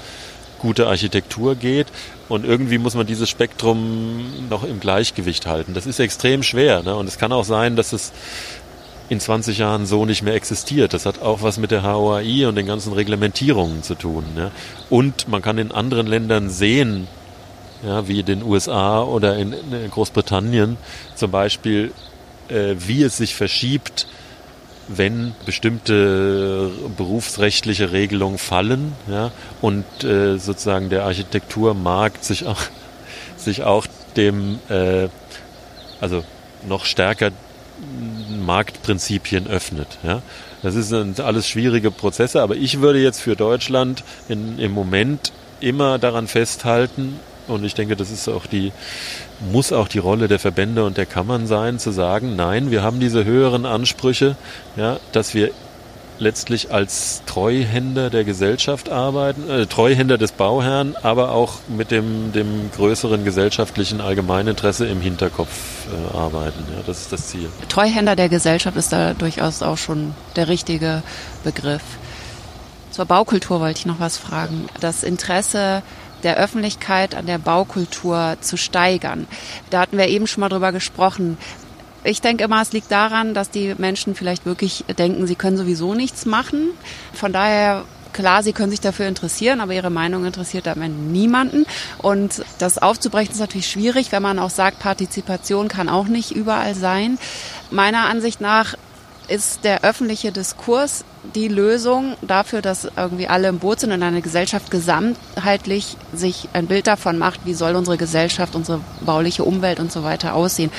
gute 0.58 0.86
Architektur 0.86 1.54
geht. 1.54 1.86
Und 2.28 2.44
irgendwie 2.44 2.78
muss 2.78 2.94
man 2.94 3.06
dieses 3.06 3.30
Spektrum 3.30 4.48
noch 4.50 4.64
im 4.64 4.80
Gleichgewicht 4.80 5.46
halten. 5.46 5.74
Das 5.74 5.86
ist 5.86 6.00
extrem 6.00 6.42
schwer. 6.42 6.82
Ne? 6.82 6.96
Und 6.96 7.06
es 7.06 7.18
kann 7.18 7.32
auch 7.32 7.44
sein, 7.44 7.76
dass 7.76 7.92
es 7.92 8.12
in 9.08 9.20
20 9.20 9.58
Jahren 9.58 9.86
so 9.86 10.04
nicht 10.04 10.22
mehr 10.22 10.34
existiert. 10.34 10.92
Das 10.92 11.06
hat 11.06 11.22
auch 11.22 11.42
was 11.42 11.58
mit 11.58 11.70
der 11.70 11.82
HOAI 11.82 12.46
und 12.48 12.56
den 12.56 12.66
ganzen 12.66 12.92
Reglementierungen 12.92 13.82
zu 13.82 13.94
tun. 13.94 14.24
Ja? 14.36 14.50
Und 14.90 15.28
man 15.28 15.42
kann 15.42 15.58
in 15.58 15.72
anderen 15.72 16.06
Ländern 16.06 16.50
sehen, 16.50 17.06
ja, 17.84 18.08
wie 18.08 18.22
den 18.22 18.42
USA 18.42 19.02
oder 19.02 19.36
in, 19.36 19.52
in 19.52 19.90
Großbritannien 19.90 20.76
zum 21.14 21.30
Beispiel, 21.30 21.92
äh, 22.48 22.74
wie 22.78 23.02
es 23.02 23.16
sich 23.18 23.34
verschiebt, 23.34 24.06
wenn 24.88 25.34
bestimmte 25.44 26.70
berufsrechtliche 26.96 27.92
Regelungen 27.92 28.38
fallen 28.38 28.92
ja, 29.10 29.32
und 29.60 29.84
äh, 30.04 30.38
sozusagen 30.38 30.90
der 30.90 31.04
Architekturmarkt 31.04 32.24
sich 32.24 32.46
auch, 32.46 32.60
sich 33.36 33.64
auch 33.64 33.86
dem, 34.16 34.60
äh, 34.68 35.08
also 36.00 36.24
noch 36.68 36.84
stärker 36.84 37.30
Marktprinzipien 38.46 39.46
öffnet. 39.46 39.98
Ja. 40.02 40.22
Das 40.62 40.74
sind 40.74 41.20
alles 41.20 41.48
schwierige 41.48 41.90
Prozesse, 41.90 42.42
aber 42.42 42.56
ich 42.56 42.80
würde 42.80 43.00
jetzt 43.00 43.20
für 43.20 43.36
Deutschland 43.36 44.02
in, 44.28 44.58
im 44.58 44.72
Moment 44.72 45.32
immer 45.60 45.98
daran 45.98 46.26
festhalten, 46.26 47.20
und 47.48 47.64
ich 47.64 47.74
denke, 47.74 47.94
das 47.94 48.10
ist 48.10 48.28
auch 48.28 48.46
die, 48.46 48.72
muss 49.52 49.72
auch 49.72 49.88
die 49.88 49.98
Rolle 49.98 50.26
der 50.26 50.38
Verbände 50.38 50.84
und 50.84 50.96
der 50.96 51.06
Kammern 51.06 51.46
sein, 51.46 51.78
zu 51.78 51.92
sagen, 51.92 52.34
nein, 52.34 52.70
wir 52.70 52.82
haben 52.82 52.98
diese 52.98 53.24
höheren 53.24 53.66
Ansprüche, 53.66 54.36
ja, 54.76 54.98
dass 55.12 55.34
wir 55.34 55.50
letztlich 56.18 56.72
als 56.72 57.22
Treuhänder 57.26 58.10
der 58.10 58.24
Gesellschaft 58.24 58.88
arbeiten, 58.88 59.48
äh, 59.48 59.66
Treuhänder 59.66 60.18
des 60.18 60.32
Bauherrn, 60.32 60.96
aber 61.02 61.32
auch 61.32 61.54
mit 61.68 61.90
dem, 61.90 62.32
dem 62.32 62.70
größeren 62.74 63.24
gesellschaftlichen 63.24 64.00
Allgemeininteresse 64.00 64.86
im 64.86 65.00
Hinterkopf 65.00 65.86
äh, 65.86 66.16
arbeiten. 66.16 66.64
Ja, 66.74 66.82
das 66.86 67.02
ist 67.02 67.12
das 67.12 67.28
Ziel. 67.28 67.48
Treuhänder 67.68 68.16
der 68.16 68.28
Gesellschaft 68.28 68.76
ist 68.76 68.92
da 68.92 69.14
durchaus 69.14 69.62
auch 69.62 69.78
schon 69.78 70.14
der 70.36 70.48
richtige 70.48 71.02
Begriff. 71.44 71.82
Zur 72.90 73.04
Baukultur 73.04 73.60
wollte 73.60 73.80
ich 73.80 73.86
noch 73.86 74.00
was 74.00 74.16
fragen. 74.16 74.68
Das 74.80 75.02
Interesse 75.02 75.82
der 76.22 76.38
Öffentlichkeit 76.38 77.14
an 77.14 77.26
der 77.26 77.38
Baukultur 77.38 78.36
zu 78.40 78.56
steigern. 78.56 79.26
Da 79.70 79.80
hatten 79.80 79.98
wir 79.98 80.08
eben 80.08 80.26
schon 80.26 80.40
mal 80.40 80.48
drüber 80.48 80.72
gesprochen. 80.72 81.36
Ich 82.06 82.20
denke 82.20 82.44
immer, 82.44 82.62
es 82.62 82.72
liegt 82.72 82.92
daran, 82.92 83.34
dass 83.34 83.50
die 83.50 83.74
Menschen 83.78 84.14
vielleicht 84.14 84.46
wirklich 84.46 84.84
denken, 84.96 85.26
sie 85.26 85.34
können 85.34 85.56
sowieso 85.56 85.94
nichts 85.94 86.24
machen. 86.24 86.68
Von 87.12 87.32
daher 87.32 87.84
klar, 88.12 88.44
sie 88.44 88.52
können 88.52 88.70
sich 88.70 88.80
dafür 88.80 89.08
interessieren, 89.08 89.60
aber 89.60 89.72
ihre 89.72 89.90
Meinung 89.90 90.24
interessiert 90.24 90.68
am 90.68 90.82
Ende 90.82 91.02
niemanden. 91.02 91.66
Und 91.98 92.44
das 92.60 92.78
aufzubrechen 92.78 93.32
ist 93.32 93.40
natürlich 93.40 93.68
schwierig, 93.68 94.12
wenn 94.12 94.22
man 94.22 94.38
auch 94.38 94.50
sagt, 94.50 94.78
Partizipation 94.78 95.66
kann 95.66 95.88
auch 95.88 96.06
nicht 96.06 96.30
überall 96.30 96.76
sein. 96.76 97.18
Meiner 97.72 98.04
Ansicht 98.04 98.40
nach 98.40 98.76
ist 99.26 99.64
der 99.64 99.82
öffentliche 99.82 100.30
Diskurs 100.30 101.04
die 101.34 101.48
Lösung 101.48 102.14
dafür, 102.22 102.62
dass 102.62 102.88
irgendwie 102.96 103.26
alle 103.26 103.48
im 103.48 103.58
Boot 103.58 103.80
sind 103.80 103.90
und 103.90 104.00
eine 104.04 104.22
Gesellschaft 104.22 104.70
gesamtheitlich 104.70 105.96
sich 106.14 106.48
ein 106.52 106.68
Bild 106.68 106.86
davon 106.86 107.18
macht, 107.18 107.40
wie 107.44 107.54
soll 107.54 107.74
unsere 107.74 107.96
Gesellschaft, 107.96 108.54
unsere 108.54 108.80
bauliche 109.00 109.42
Umwelt 109.42 109.80
und 109.80 109.90
so 109.90 110.04
weiter 110.04 110.34
aussehen. 110.34 110.70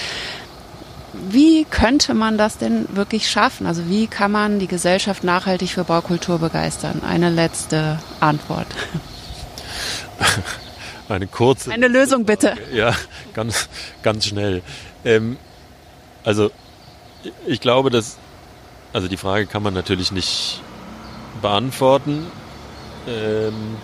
Wie 1.30 1.65
könnte 1.65 2.13
man 2.13 2.38
das 2.38 2.57
denn 2.57 2.88
wirklich 2.95 3.30
schaffen? 3.30 3.68
Also 3.68 3.89
wie 3.89 4.07
kann 4.07 4.32
man 4.32 4.59
die 4.59 4.68
Gesellschaft 4.68 5.24
nachhaltig 5.24 5.72
für 5.72 5.84
Baukultur 5.84 6.39
begeistern? 6.39 7.01
Eine 7.07 7.30
letzte 7.30 7.99
Antwort. 8.20 8.68
Eine 11.09 11.28
kurze. 11.28 11.72
Eine 11.72 11.88
Lösung 11.88 12.26
bitte. 12.26 12.55
Ja, 12.74 12.93
ganz, 13.34 13.70
ganz 14.03 14.26
schnell. 14.26 14.61
Ähm, 15.05 15.38
also 16.24 16.51
ich 17.45 17.61
glaube, 17.61 17.89
dass 17.89 18.18
also 18.93 19.07
die 19.07 19.18
Frage 19.18 19.45
kann 19.45 19.63
man 19.63 19.74
natürlich 19.74 20.11
nicht 20.11 20.61
beantworten. 21.41 22.28
Ähm, 23.07 23.78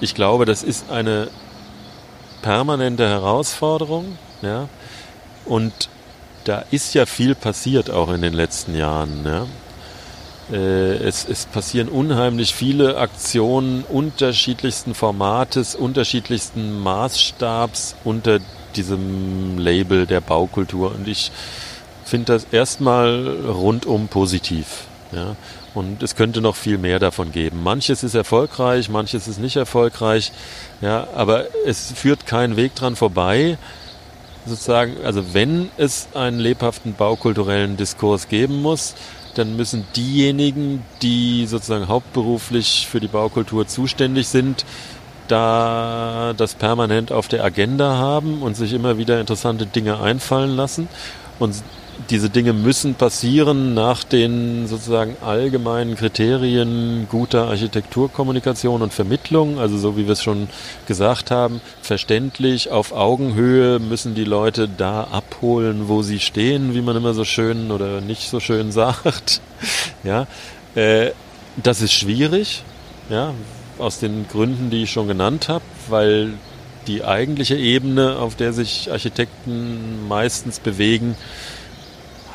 ich 0.00 0.14
glaube, 0.14 0.44
das 0.44 0.62
ist 0.62 0.90
eine 0.90 1.28
permanente 2.42 3.08
Herausforderung, 3.08 4.16
ja. 4.42 4.68
Und 5.48 5.88
da 6.44 6.64
ist 6.70 6.94
ja 6.94 7.06
viel 7.06 7.34
passiert 7.34 7.90
auch 7.90 8.10
in 8.10 8.22
den 8.22 8.34
letzten 8.34 8.76
Jahren, 8.76 9.24
ja. 9.24 9.46
Äh, 10.50 10.96
es, 10.96 11.26
es, 11.28 11.44
passieren 11.44 11.88
unheimlich 11.88 12.54
viele 12.54 12.96
Aktionen 12.96 13.84
unterschiedlichsten 13.86 14.94
Formates, 14.94 15.74
unterschiedlichsten 15.74 16.80
Maßstabs 16.80 17.96
unter 18.04 18.38
diesem 18.74 19.58
Label 19.58 20.06
der 20.06 20.22
Baukultur. 20.22 20.94
Und 20.94 21.06
ich 21.06 21.30
finde 22.04 22.32
das 22.32 22.46
erstmal 22.50 23.28
rundum 23.46 24.08
positiv. 24.08 24.84
Ja. 25.12 25.36
Und 25.74 26.02
es 26.02 26.16
könnte 26.16 26.40
noch 26.40 26.56
viel 26.56 26.78
mehr 26.78 26.98
davon 26.98 27.30
geben. 27.30 27.62
Manches 27.62 28.02
ist 28.02 28.14
erfolgreich, 28.14 28.88
manches 28.88 29.28
ist 29.28 29.38
nicht 29.38 29.56
erfolgreich. 29.56 30.32
Ja, 30.80 31.06
aber 31.14 31.44
es 31.66 31.92
führt 31.92 32.26
keinen 32.26 32.56
Weg 32.56 32.74
dran 32.74 32.96
vorbei, 32.96 33.58
sozusagen, 34.46 34.96
also 35.04 35.34
wenn 35.34 35.70
es 35.76 36.08
einen 36.14 36.38
lebhaften 36.38 36.94
baukulturellen 36.94 37.76
Diskurs 37.76 38.28
geben 38.28 38.62
muss, 38.62 38.94
dann 39.34 39.56
müssen 39.56 39.86
diejenigen, 39.94 40.82
die 41.02 41.46
sozusagen 41.46 41.88
hauptberuflich 41.88 42.88
für 42.90 43.00
die 43.00 43.08
Baukultur 43.08 43.66
zuständig 43.66 44.28
sind, 44.28 44.64
da 45.28 46.32
das 46.36 46.54
permanent 46.54 47.12
auf 47.12 47.28
der 47.28 47.44
Agenda 47.44 47.96
haben 47.96 48.42
und 48.42 48.56
sich 48.56 48.72
immer 48.72 48.98
wieder 48.98 49.20
interessante 49.20 49.66
Dinge 49.66 50.00
einfallen 50.00 50.56
lassen. 50.56 50.88
Und 51.38 51.54
diese 52.10 52.30
Dinge 52.30 52.52
müssen 52.52 52.94
passieren 52.94 53.74
nach 53.74 54.04
den 54.04 54.66
sozusagen 54.66 55.16
allgemeinen 55.20 55.96
Kriterien 55.96 57.06
guter 57.10 57.48
Architekturkommunikation 57.48 58.82
und 58.82 58.92
Vermittlung. 58.92 59.58
Also 59.58 59.76
so 59.78 59.96
wie 59.96 60.06
wir 60.06 60.12
es 60.12 60.22
schon 60.22 60.48
gesagt 60.86 61.30
haben, 61.30 61.60
verständlich, 61.82 62.70
auf 62.70 62.92
Augenhöhe 62.92 63.78
müssen 63.78 64.14
die 64.14 64.24
Leute 64.24 64.68
da 64.68 65.04
abholen, 65.04 65.88
wo 65.88 66.02
sie 66.02 66.20
stehen, 66.20 66.74
wie 66.74 66.82
man 66.82 66.96
immer 66.96 67.14
so 67.14 67.24
schön 67.24 67.70
oder 67.70 68.00
nicht 68.00 68.30
so 68.30 68.40
schön 68.40 68.72
sagt. 68.78 69.40
Ja, 70.04 70.26
äh, 70.74 71.10
das 71.56 71.82
ist 71.82 71.92
schwierig, 71.92 72.62
ja, 73.10 73.34
aus 73.78 73.98
den 73.98 74.26
Gründen, 74.28 74.70
die 74.70 74.84
ich 74.84 74.92
schon 74.92 75.08
genannt 75.08 75.48
habe, 75.48 75.64
weil 75.88 76.34
die 76.86 77.04
eigentliche 77.04 77.56
Ebene, 77.56 78.16
auf 78.16 78.34
der 78.34 78.52
sich 78.52 78.90
Architekten 78.90 80.08
meistens 80.08 80.58
bewegen, 80.58 81.16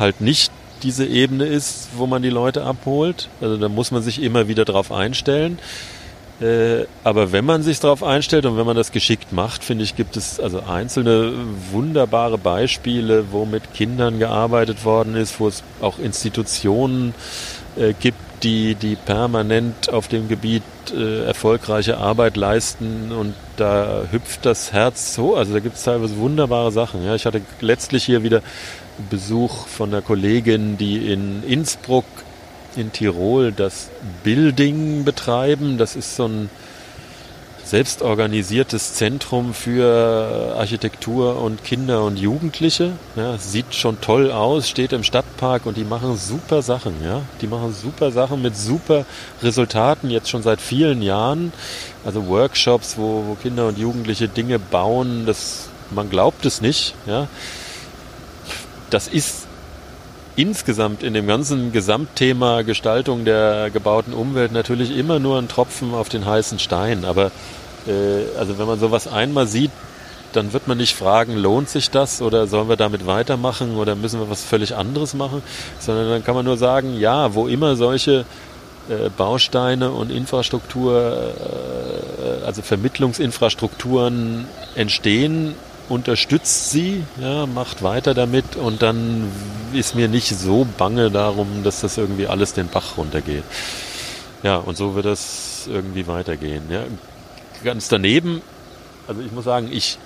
halt 0.03 0.21
nicht 0.21 0.51
diese 0.83 1.05
Ebene 1.05 1.45
ist, 1.45 1.89
wo 1.95 2.05
man 2.05 2.21
die 2.21 2.29
Leute 2.29 2.63
abholt. 2.63 3.29
Also 3.41 3.57
da 3.57 3.69
muss 3.69 3.91
man 3.91 4.03
sich 4.03 4.21
immer 4.21 4.47
wieder 4.47 4.65
drauf 4.65 4.91
einstellen. 4.91 5.57
Äh, 6.41 6.85
aber 7.03 7.31
wenn 7.31 7.45
man 7.45 7.63
sich 7.63 7.79
darauf 7.79 8.03
einstellt 8.03 8.45
und 8.45 8.57
wenn 8.57 8.65
man 8.65 8.75
das 8.75 8.91
geschickt 8.91 9.31
macht, 9.31 9.63
finde 9.63 9.83
ich, 9.83 9.95
gibt 9.95 10.17
es 10.17 10.39
also 10.39 10.61
einzelne 10.63 11.31
wunderbare 11.71 12.37
Beispiele, 12.37 13.31
wo 13.31 13.45
mit 13.45 13.73
Kindern 13.73 14.19
gearbeitet 14.19 14.83
worden 14.83 15.15
ist, 15.15 15.39
wo 15.39 15.47
es 15.47 15.63
auch 15.79 15.99
Institutionen 15.99 17.13
äh, 17.77 17.93
gibt, 17.93 18.17
die, 18.43 18.75
die 18.75 18.95
permanent 18.95 19.89
auf 19.89 20.09
dem 20.09 20.27
Gebiet 20.27 20.63
äh, 20.93 21.23
erfolgreiche 21.25 21.97
Arbeit 21.97 22.35
leisten 22.35 23.11
und 23.11 23.35
da 23.55 24.03
hüpft 24.11 24.45
das 24.45 24.73
Herz 24.73 25.13
so. 25.15 25.35
Also 25.35 25.53
da 25.53 25.59
gibt 25.59 25.77
es 25.77 25.83
teilweise 25.83 26.17
wunderbare 26.17 26.71
Sachen. 26.71 27.05
Ja, 27.05 27.15
ich 27.15 27.25
hatte 27.25 27.41
letztlich 27.61 28.03
hier 28.03 28.23
wieder 28.23 28.41
Besuch 29.09 29.67
von 29.67 29.89
einer 29.89 30.01
Kollegin, 30.01 30.77
die 30.77 31.11
in 31.11 31.43
Innsbruck 31.43 32.05
in 32.75 32.91
Tirol 32.91 33.51
das 33.51 33.89
Building 34.23 35.03
betreiben. 35.03 35.77
Das 35.77 35.95
ist 35.95 36.15
so 36.15 36.27
ein 36.27 36.49
selbstorganisiertes 37.63 38.95
Zentrum 38.95 39.53
für 39.53 40.55
Architektur 40.57 41.41
und 41.41 41.63
Kinder 41.63 42.03
und 42.03 42.19
Jugendliche. 42.19 42.91
Ja, 43.15 43.37
sieht 43.37 43.73
schon 43.73 44.01
toll 44.01 44.31
aus, 44.31 44.69
steht 44.69 44.91
im 44.91 45.03
Stadtpark 45.03 45.65
und 45.65 45.77
die 45.77 45.85
machen 45.85 46.17
super 46.17 46.61
Sachen. 46.61 46.93
Ja, 47.03 47.21
die 47.41 47.47
machen 47.47 47.73
super 47.73 48.11
Sachen 48.11 48.41
mit 48.41 48.57
super 48.57 49.05
Resultaten 49.41 50.09
jetzt 50.09 50.29
schon 50.29 50.43
seit 50.43 50.59
vielen 50.59 51.01
Jahren. 51.01 51.53
Also 52.03 52.27
Workshops, 52.27 52.97
wo, 52.97 53.23
wo 53.27 53.35
Kinder 53.35 53.67
und 53.67 53.77
Jugendliche 53.77 54.27
Dinge 54.27 54.59
bauen, 54.59 55.25
das 55.25 55.69
man 55.89 56.09
glaubt 56.09 56.45
es 56.45 56.59
nicht. 56.59 56.95
Ja, 57.05 57.27
das 58.93 59.07
ist 59.07 59.47
insgesamt 60.35 61.03
in 61.03 61.13
dem 61.13 61.27
ganzen 61.27 61.71
Gesamtthema 61.71 62.61
Gestaltung 62.63 63.25
der 63.25 63.69
gebauten 63.71 64.13
Umwelt 64.13 64.51
natürlich 64.51 64.95
immer 64.95 65.19
nur 65.19 65.37
ein 65.37 65.47
Tropfen 65.47 65.93
auf 65.93 66.09
den 66.09 66.25
heißen 66.25 66.59
Stein. 66.59 67.05
Aber 67.05 67.31
äh, 67.87 68.37
also 68.37 68.57
wenn 68.57 68.67
man 68.67 68.79
sowas 68.79 69.07
einmal 69.07 69.47
sieht, 69.47 69.71
dann 70.33 70.51
wird 70.53 70.67
man 70.67 70.77
nicht 70.77 70.95
fragen, 70.95 71.35
lohnt 71.37 71.69
sich 71.69 71.91
das 71.91 72.21
oder 72.21 72.47
sollen 72.47 72.67
wir 72.67 72.75
damit 72.75 73.05
weitermachen 73.05 73.75
oder 73.75 73.95
müssen 73.95 74.19
wir 74.19 74.29
was 74.29 74.43
völlig 74.43 74.75
anderes 74.75 75.13
machen, 75.13 75.43
sondern 75.79 76.09
dann 76.09 76.23
kann 76.23 76.33
man 76.33 76.45
nur 76.45 76.57
sagen, 76.57 76.99
ja, 76.99 77.35
wo 77.35 77.47
immer 77.47 77.75
solche 77.75 78.25
äh, 78.89 79.09
Bausteine 79.15 79.91
und 79.91 80.11
Infrastruktur, 80.11 81.33
äh, 82.41 82.45
also 82.45 82.63
Vermittlungsinfrastrukturen 82.63 84.45
entstehen, 84.75 85.53
unterstützt 85.89 86.71
sie, 86.71 87.03
ja, 87.19 87.45
macht 87.45 87.83
weiter 87.83 88.13
damit 88.13 88.55
und 88.55 88.81
dann 88.81 89.31
ist 89.73 89.95
mir 89.95 90.07
nicht 90.07 90.29
so 90.29 90.65
bange 90.77 91.11
darum, 91.11 91.63
dass 91.63 91.81
das 91.81 91.97
irgendwie 91.97 92.27
alles 92.27 92.53
den 92.53 92.67
Bach 92.67 92.97
runtergeht. 92.97 93.43
Ja, 94.43 94.57
und 94.57 94.77
so 94.77 94.95
wird 94.95 95.05
das 95.05 95.67
irgendwie 95.67 96.07
weitergehen. 96.07 96.63
Ja. 96.69 96.83
Ganz 97.63 97.87
daneben, 97.87 98.41
also 99.07 99.21
ich 99.21 99.31
muss 99.31 99.45
sagen, 99.45 99.69
ich, 99.71 99.97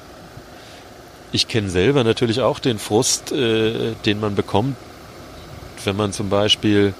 ich 1.32 1.47
kenne 1.47 1.69
selber 1.69 2.03
natürlich 2.03 2.41
auch 2.41 2.59
den 2.59 2.80
Frust, 2.80 3.32
äh, 3.32 3.93
den 4.05 4.19
man 4.19 4.36
bekommt, 4.36 4.75
wenn 5.86 5.95
man 5.95 6.13
zum 6.13 6.30
Beispiel 6.30 6.93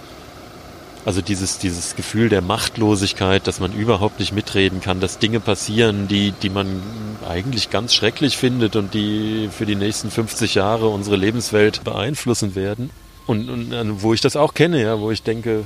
also 1.06 1.22
dieses, 1.22 1.58
dieses 1.58 1.96
Gefühl 1.96 2.30
der 2.30 2.42
Machtlosigkeit, 2.42 3.48
dass 3.48 3.60
man 3.60 3.74
überhaupt 3.74 4.20
nicht 4.20 4.34
mitreden 4.34 4.82
kann, 4.82 5.00
dass 5.00 5.20
Dinge 5.20 5.40
passieren, 5.40 6.08
die, 6.08 6.32
die 6.32 6.50
man 6.50 6.82
eigentlich 7.28 7.70
ganz 7.70 7.94
schrecklich 7.94 8.38
findet 8.38 8.76
und 8.76 8.94
die 8.94 9.50
für 9.52 9.66
die 9.66 9.76
nächsten 9.76 10.12
50 10.12 10.56
Jahre 10.56 10.90
unsere 10.90 11.16
Lebenswelt 11.16 11.84
beeinflussen 11.84 12.56
werden. 12.56 12.90
Und, 13.26 13.50
und 13.50 14.02
wo 14.02 14.14
ich 14.14 14.22
das 14.22 14.36
auch 14.36 14.54
kenne, 14.54 14.82
ja, 14.82 15.00
wo 15.00 15.12
ich 15.12 15.24
denke, 15.24 15.66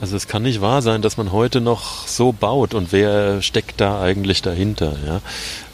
also 0.00 0.16
es 0.16 0.26
kann 0.26 0.42
nicht 0.42 0.60
wahr 0.60 0.82
sein, 0.82 1.02
dass 1.02 1.16
man 1.16 1.32
heute 1.32 1.60
noch 1.60 2.06
so 2.06 2.32
baut 2.32 2.74
und 2.74 2.92
wer 2.92 3.42
steckt 3.42 3.80
da 3.80 4.00
eigentlich 4.00 4.42
dahinter? 4.42 4.96
Ja? 5.06 5.20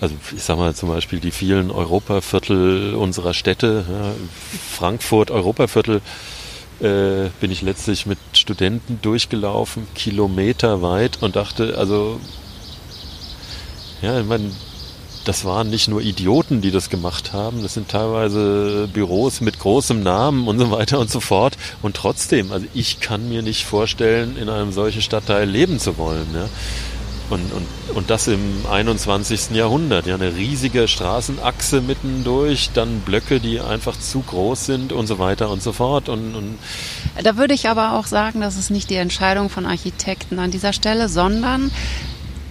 Also 0.01 0.14
ich 0.36 0.43
sag 0.43 0.59
mal 0.59 0.74
zum 0.74 0.88
Beispiel 0.88 1.20
die 1.20 1.30
vielen 1.30 1.70
Europaviertel 1.70 2.95
unserer 2.95 3.34
Städte, 3.34 3.84
ja, 3.88 4.12
Frankfurt 4.70 5.30
Europaviertel, 5.30 6.01
äh, 6.80 7.30
bin 7.40 7.50
ich 7.50 7.62
letztlich 7.62 8.06
mit 8.06 8.18
Studenten 8.32 8.98
durchgelaufen, 9.02 9.86
kilometerweit 9.94 11.22
und 11.22 11.36
dachte, 11.36 11.76
also, 11.76 12.20
ja, 14.02 14.20
ich 14.20 14.26
meine, 14.26 14.50
das 15.24 15.44
waren 15.44 15.68
nicht 15.68 15.88
nur 15.88 16.00
Idioten, 16.00 16.60
die 16.60 16.70
das 16.70 16.88
gemacht 16.88 17.32
haben, 17.32 17.62
das 17.62 17.74
sind 17.74 17.88
teilweise 17.88 18.88
Büros 18.92 19.40
mit 19.40 19.58
großem 19.58 20.02
Namen 20.02 20.48
und 20.48 20.58
so 20.58 20.70
weiter 20.70 20.98
und 20.98 21.10
so 21.10 21.20
fort. 21.20 21.56
Und 21.82 21.96
trotzdem, 21.96 22.52
also 22.52 22.66
ich 22.74 23.00
kann 23.00 23.28
mir 23.28 23.42
nicht 23.42 23.64
vorstellen, 23.64 24.36
in 24.36 24.48
einem 24.48 24.72
solchen 24.72 25.02
Stadtteil 25.02 25.48
leben 25.48 25.78
zu 25.78 25.98
wollen. 25.98 26.26
Ja. 26.34 26.48
Und, 27.30 27.52
und, 27.52 27.66
und 27.94 28.10
das 28.10 28.26
im 28.26 28.66
21. 28.68 29.50
Jahrhundert. 29.52 30.06
Ja, 30.06 30.16
eine 30.16 30.34
riesige 30.34 30.88
Straßenachse 30.88 31.80
mittendurch, 31.80 32.70
dann 32.74 33.00
Blöcke, 33.00 33.38
die 33.38 33.60
einfach 33.60 33.96
zu 33.98 34.20
groß 34.20 34.66
sind 34.66 34.92
und 34.92 35.06
so 35.06 35.18
weiter 35.18 35.48
und 35.50 35.62
so 35.62 35.72
fort. 35.72 36.08
Und, 36.08 36.34
und 36.34 36.58
da 37.22 37.36
würde 37.36 37.54
ich 37.54 37.68
aber 37.68 37.94
auch 37.94 38.06
sagen, 38.06 38.40
das 38.40 38.56
ist 38.56 38.70
nicht 38.70 38.90
die 38.90 38.96
Entscheidung 38.96 39.48
von 39.48 39.64
Architekten 39.64 40.40
an 40.40 40.50
dieser 40.50 40.72
Stelle, 40.72 41.08
sondern 41.08 41.70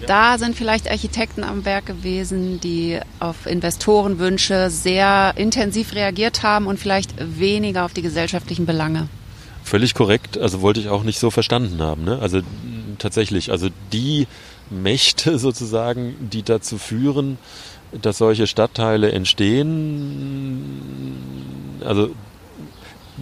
da 0.07 0.38
sind 0.38 0.55
vielleicht 0.55 0.89
Architekten 0.89 1.43
am 1.43 1.65
Werk 1.65 1.86
gewesen, 1.86 2.59
die 2.61 2.99
auf 3.19 3.45
Investorenwünsche 3.45 4.69
sehr 4.69 5.34
intensiv 5.36 5.93
reagiert 5.93 6.41
haben 6.43 6.67
und 6.67 6.80
vielleicht 6.80 7.13
weniger 7.19 7.86
auf 7.86 7.93
die 7.93 8.01
gesellschaftlichen 8.01 8.65
Belange. 8.65 9.09
Völlig 9.63 9.93
korrekt, 9.93 10.38
also 10.38 10.61
wollte 10.61 10.80
ich 10.80 10.88
auch 10.88 11.03
nicht 11.03 11.19
so 11.19 11.30
verstanden 11.30 11.82
haben. 11.82 12.03
Ne? 12.03 12.17
Also 12.21 12.41
tatsächlich, 12.97 13.51
also 13.51 13.69
die 13.91 14.27
Mächte 14.70 15.39
sozusagen, 15.39 16.15
die 16.32 16.43
dazu 16.43 16.78
führen, 16.78 17.38
dass 17.91 18.20
solche 18.20 18.47
Stadtteile 18.47 19.11
entstehen. 19.11 20.61
Also 21.84 22.11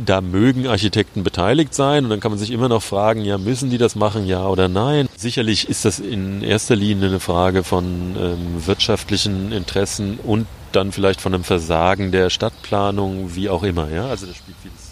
da 0.06 0.22
mögen 0.22 0.68
Architekten 0.68 1.24
beteiligt 1.24 1.74
sein 1.74 2.04
und 2.04 2.10
dann 2.10 2.20
kann 2.20 2.32
man 2.32 2.38
sich 2.38 2.52
immer 2.52 2.70
noch 2.70 2.84
fragen, 2.84 3.24
ja, 3.24 3.38
müssen 3.38 3.70
die 3.70 3.78
das 3.78 3.96
machen, 3.96 4.28
ja 4.28 4.46
oder 4.48 4.68
nein? 4.68 5.08
Sicherlich 5.16 5.70
ist 5.70 5.86
das 5.86 6.00
in 6.00 6.44
erster 6.44 6.76
Linie 6.76 7.10
eine 7.10 7.20
Frage 7.20 7.64
von 7.64 8.16
ähm, 8.20 8.66
wirtschaftlichen 8.66 9.52
Interessen 9.52 10.20
und 10.24 10.46
dann 10.72 10.92
vielleicht 10.92 11.22
von 11.22 11.34
einem 11.34 11.44
Versagen 11.44 12.12
der 12.12 12.30
Stadtplanung, 12.30 13.36
wie 13.36 13.50
auch 13.50 13.64
immer, 13.64 13.90
ja. 13.90 14.06
Also 14.08 14.28
das 14.28 14.36
spielt 14.36 14.58
vieles. 14.62 14.88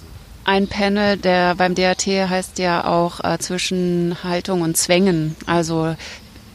Ein 0.47 0.67
Panel, 0.67 1.17
der 1.17 1.55
beim 1.55 1.73
DRT 1.73 2.05
heißt 2.05 2.59
ja 2.59 2.85
auch 2.85 3.19
äh, 3.23 3.39
zwischen 3.39 4.15
Haltung 4.23 4.61
und 4.61 4.77
Zwängen. 4.77 5.35
Also 5.47 5.95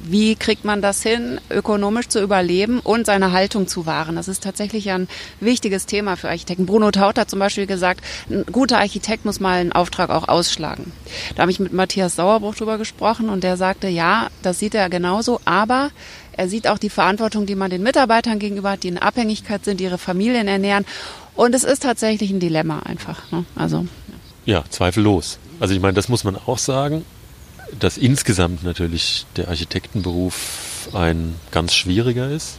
wie 0.02 0.34
kriegt 0.34 0.64
man 0.64 0.82
das 0.82 1.02
hin, 1.02 1.40
ökonomisch 1.50 2.08
zu 2.08 2.20
überleben 2.20 2.80
und 2.80 3.06
seine 3.06 3.32
Haltung 3.32 3.68
zu 3.68 3.86
wahren? 3.86 4.16
Das 4.16 4.28
ist 4.28 4.42
tatsächlich 4.42 4.90
ein 4.90 5.08
wichtiges 5.40 5.86
Thema 5.86 6.16
für 6.16 6.28
Architekten. 6.28 6.66
Bruno 6.66 6.90
Taut 6.90 7.18
hat 7.18 7.28
zum 7.28 7.38
Beispiel 7.38 7.66
gesagt, 7.66 8.04
ein 8.30 8.44
guter 8.50 8.78
Architekt 8.78 9.24
muss 9.24 9.40
mal 9.40 9.60
einen 9.60 9.72
Auftrag 9.72 10.10
auch 10.10 10.28
ausschlagen. 10.28 10.92
Da 11.34 11.42
habe 11.42 11.50
ich 11.50 11.60
mit 11.60 11.72
Matthias 11.72 12.16
Sauerbruch 12.16 12.54
drüber 12.54 12.78
gesprochen 12.78 13.28
und 13.28 13.44
der 13.44 13.56
sagte, 13.56 13.88
ja, 13.88 14.28
das 14.42 14.58
sieht 14.58 14.74
er 14.74 14.88
genauso, 14.88 15.40
aber 15.44 15.90
er 16.32 16.48
sieht 16.48 16.66
auch 16.68 16.78
die 16.78 16.90
Verantwortung, 16.90 17.46
die 17.46 17.54
man 17.54 17.70
den 17.70 17.82
Mitarbeitern 17.82 18.38
gegenüber 18.38 18.70
hat, 18.70 18.82
die 18.82 18.88
in 18.88 18.98
Abhängigkeit 18.98 19.64
sind, 19.64 19.80
die 19.80 19.84
ihre 19.84 19.98
Familien 19.98 20.48
ernähren. 20.48 20.86
Und 21.36 21.54
es 21.54 21.64
ist 21.64 21.82
tatsächlich 21.82 22.30
ein 22.30 22.40
Dilemma 22.40 22.80
einfach. 22.80 23.30
Ne? 23.30 23.44
Also, 23.54 23.86
ja. 24.46 24.58
ja, 24.58 24.64
zweifellos. 24.70 25.38
Also 25.58 25.74
ich 25.74 25.80
meine, 25.80 25.94
das 25.94 26.08
muss 26.08 26.24
man 26.24 26.36
auch 26.36 26.58
sagen 26.58 27.04
dass 27.78 27.98
insgesamt 27.98 28.62
natürlich 28.62 29.26
der 29.36 29.48
Architektenberuf 29.48 30.88
ein 30.92 31.34
ganz 31.50 31.74
schwieriger 31.74 32.30
ist. 32.30 32.58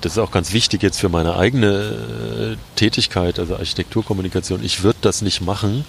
Das 0.00 0.12
ist 0.12 0.18
auch 0.18 0.30
ganz 0.30 0.52
wichtig 0.52 0.82
jetzt 0.82 1.00
für 1.00 1.08
meine 1.08 1.36
eigene 1.36 2.56
äh, 2.56 2.76
Tätigkeit, 2.76 3.38
also 3.38 3.56
Architekturkommunikation. 3.56 4.62
Ich 4.62 4.82
würde 4.82 4.98
das 5.00 5.22
nicht 5.22 5.40
machen, 5.40 5.84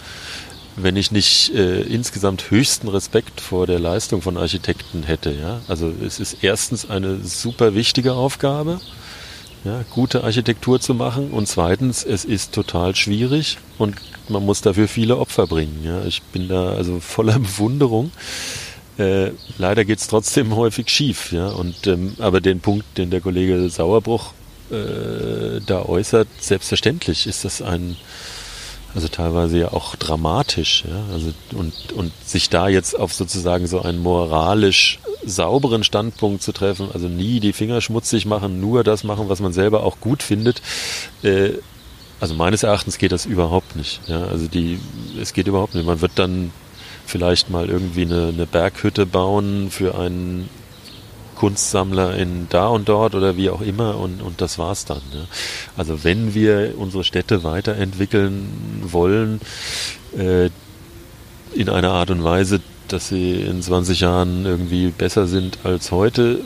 wenn 0.78 0.96
ich 0.96 1.12
nicht 1.12 1.54
äh, 1.54 1.82
insgesamt 1.82 2.50
höchsten 2.50 2.88
Respekt 2.88 3.42
vor 3.42 3.68
der 3.68 3.80
Leistung 3.80 4.22
von 4.22 4.38
Architekten 4.38 5.04
hätte. 5.04 5.32
Ja? 5.32 5.62
Also 5.68 5.92
es 6.06 6.20
ist 6.20 6.38
erstens 6.44 6.90
eine 6.90 7.20
super 7.24 7.76
wichtige 7.76 8.14
Aufgabe, 8.14 8.80
ja, 9.66 9.84
gute 9.90 10.24
Architektur 10.24 10.80
zu 10.80 10.94
machen 10.94 11.32
und 11.32 11.48
zweitens, 11.48 12.04
es 12.06 12.24
ist 12.24 12.54
total 12.54 12.96
schwierig 12.96 13.58
und 13.80 13.96
man 14.30 14.46
muss 14.46 14.62
dafür 14.62 14.88
viele 14.88 15.18
Opfer 15.18 15.48
bringen. 15.48 15.82
Ja. 15.84 16.06
Ich 16.06 16.22
bin 16.22 16.48
da 16.48 16.70
also 16.70 17.00
voller 17.00 17.40
Bewunderung. 17.40 18.12
Äh, 18.98 19.32
leider 19.58 19.84
geht 19.84 20.00
es 20.00 20.08
trotzdem 20.08 20.56
häufig 20.56 20.90
schief, 20.90 21.32
ja. 21.32 21.48
Und 21.48 21.88
ähm, 21.88 22.14
aber 22.20 22.42
den 22.42 22.62
Punkt, 22.62 22.98
den 22.98 23.10
der 23.10 23.22
Kollege 23.22 23.70
Sauerbruch 23.70 24.34
äh, 24.72 25.60
da 25.66 25.84
äußert, 25.84 26.28
selbstverständlich 26.40 27.28
ist 27.28 27.44
das 27.44 27.62
ein 27.62 27.98
also 28.96 29.10
teilweise 29.10 29.60
ja 29.60 29.74
auch 29.74 29.96
dramatisch, 29.98 30.86
ja. 30.88 31.14
Also 31.14 31.34
und 31.54 31.74
und 31.94 32.12
sich 32.26 32.50
da 32.50 32.70
jetzt 32.70 32.98
auf 32.98 33.14
sozusagen 33.14 33.68
so 33.68 33.82
einen 33.82 34.02
moralisch 34.02 35.00
sauberen 35.26 35.84
Standpunkt 35.84 36.42
zu 36.42 36.54
treffen, 36.54 36.90
also 36.94 37.10
nie 37.10 37.40
die 37.40 37.52
Finger 37.54 37.82
schmutzig 37.82 38.26
machen, 38.26 38.62
nur 38.62 38.84
das 38.84 39.04
machen, 39.04 39.28
was 39.28 39.42
man 39.42 39.54
selber 39.54 39.84
auch 39.84 40.00
gut 40.00 40.24
findet. 40.24 40.62
Äh, 41.24 41.52
also 42.22 42.34
meines 42.36 42.64
Erachtens 42.64 42.98
geht 42.98 43.12
das 43.12 43.26
überhaupt 43.26 43.76
nicht. 43.76 44.00
Ja, 44.08 44.24
also 44.26 44.48
die, 44.48 44.80
es 45.22 45.34
geht 45.34 45.48
überhaupt 45.48 45.76
nicht. 45.76 45.86
Man 45.86 46.00
wird 46.00 46.14
dann 46.16 46.52
vielleicht 47.06 47.50
mal 47.50 47.70
irgendwie 47.70 48.04
eine, 48.04 48.30
eine 48.30 48.46
Berghütte 48.46 49.06
bauen 49.06 49.70
für 49.72 49.98
einen 49.98 50.50
Kunstsammler 51.36 52.16
in 52.16 52.48
da 52.50 52.68
und 52.68 52.90
dort 52.90 53.16
oder 53.16 53.38
wie 53.38 53.50
auch 53.50 53.62
immer 53.62 53.98
und, 53.98 54.22
und 54.22 54.42
das 54.42 54.58
war's 54.58 54.86
dann. 54.86 55.02
Ja. 55.14 55.26
Also 55.78 56.04
wenn 56.04 56.34
wir 56.34 56.76
unsere 56.78 57.04
Städte 57.04 57.44
weiterentwickeln 57.44 58.82
wollen, 58.84 59.42
äh, 60.18 60.50
in 61.54 61.70
einer 61.70 61.92
Art 61.92 62.10
und 62.12 62.24
Weise, 62.24 62.62
dass 62.88 63.08
sie 63.08 63.34
in 63.34 63.62
20 63.62 64.02
Jahren 64.02 64.46
irgendwie 64.46 64.90
besser 64.90 65.28
sind 65.28 65.60
als 65.64 65.92
heute, 65.92 66.42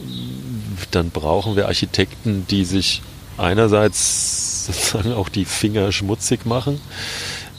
dann 0.92 1.10
brauchen 1.10 1.56
wir 1.56 1.68
Architekten, 1.68 2.46
die 2.50 2.64
sich 2.64 3.02
einerseits 3.38 4.66
sozusagen 4.68 5.14
auch 5.14 5.30
die 5.30 5.46
Finger 5.46 5.92
schmutzig 5.92 6.46
machen 6.46 6.80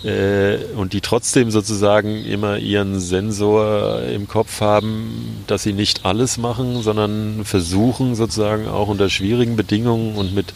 und 0.02 0.94
die 0.94 1.02
trotzdem 1.02 1.50
sozusagen 1.50 2.24
immer 2.24 2.56
ihren 2.56 2.98
Sensor 3.00 4.02
im 4.04 4.28
Kopf 4.28 4.62
haben, 4.62 5.44
dass 5.46 5.62
sie 5.62 5.74
nicht 5.74 6.06
alles 6.06 6.38
machen, 6.38 6.82
sondern 6.82 7.44
versuchen 7.44 8.14
sozusagen 8.14 8.66
auch 8.66 8.88
unter 8.88 9.10
schwierigen 9.10 9.56
Bedingungen 9.56 10.16
und 10.16 10.34
mit 10.34 10.54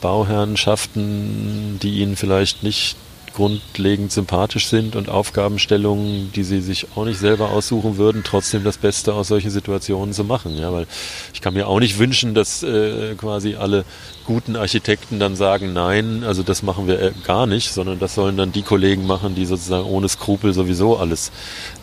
Bauherrenschaften, 0.00 1.80
die 1.82 1.98
ihnen 1.98 2.14
vielleicht 2.14 2.62
nicht 2.62 2.96
grundlegend 3.34 4.12
sympathisch 4.12 4.68
sind 4.68 4.96
und 4.96 5.08
Aufgabenstellungen, 5.08 6.32
die 6.32 6.44
sie 6.44 6.60
sich 6.60 6.86
auch 6.94 7.04
nicht 7.04 7.18
selber 7.18 7.50
aussuchen 7.50 7.96
würden, 7.96 8.22
trotzdem 8.24 8.64
das 8.64 8.78
Beste 8.78 9.12
aus 9.12 9.28
solchen 9.28 9.50
Situationen 9.50 10.14
zu 10.14 10.24
machen. 10.24 10.56
Ja, 10.56 10.72
weil 10.72 10.86
ich 11.32 11.40
kann 11.40 11.54
mir 11.54 11.66
auch 11.66 11.80
nicht 11.80 11.98
wünschen, 11.98 12.34
dass 12.34 12.62
äh, 12.62 13.14
quasi 13.16 13.56
alle 13.56 13.84
guten 14.24 14.56
Architekten 14.56 15.18
dann 15.18 15.36
sagen, 15.36 15.72
nein, 15.72 16.22
also 16.24 16.42
das 16.42 16.62
machen 16.62 16.86
wir 16.86 17.00
äh, 17.00 17.12
gar 17.24 17.46
nicht, 17.46 17.72
sondern 17.72 17.98
das 17.98 18.14
sollen 18.14 18.36
dann 18.36 18.52
die 18.52 18.62
Kollegen 18.62 19.06
machen, 19.06 19.34
die 19.34 19.46
sozusagen 19.46 19.86
ohne 19.86 20.08
Skrupel 20.08 20.54
sowieso 20.54 20.96
alles 20.96 21.32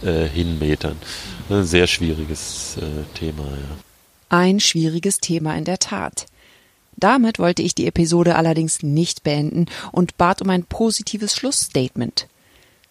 äh, 0.04 0.28
hinmetern. 0.28 0.96
Ein 1.50 1.66
sehr 1.66 1.88
schwieriges 1.88 2.78
äh, 2.78 3.18
Thema, 3.18 3.44
ja. 3.44 3.76
Ein 4.30 4.62
schwieriges 4.62 5.18
Thema 5.18 5.58
in 5.58 5.66
der 5.66 5.78
Tat. 5.78 6.26
Damit 7.02 7.40
wollte 7.40 7.64
ich 7.64 7.76
die 7.76 7.88
Episode 7.88 8.36
allerdings 8.36 8.84
nicht 8.84 9.24
beenden 9.24 9.66
und 9.92 10.18
bat 10.18 10.42
um 10.42 10.50
ein 10.50 10.64
positives 10.64 11.36
Schlussstatement. 11.36 12.28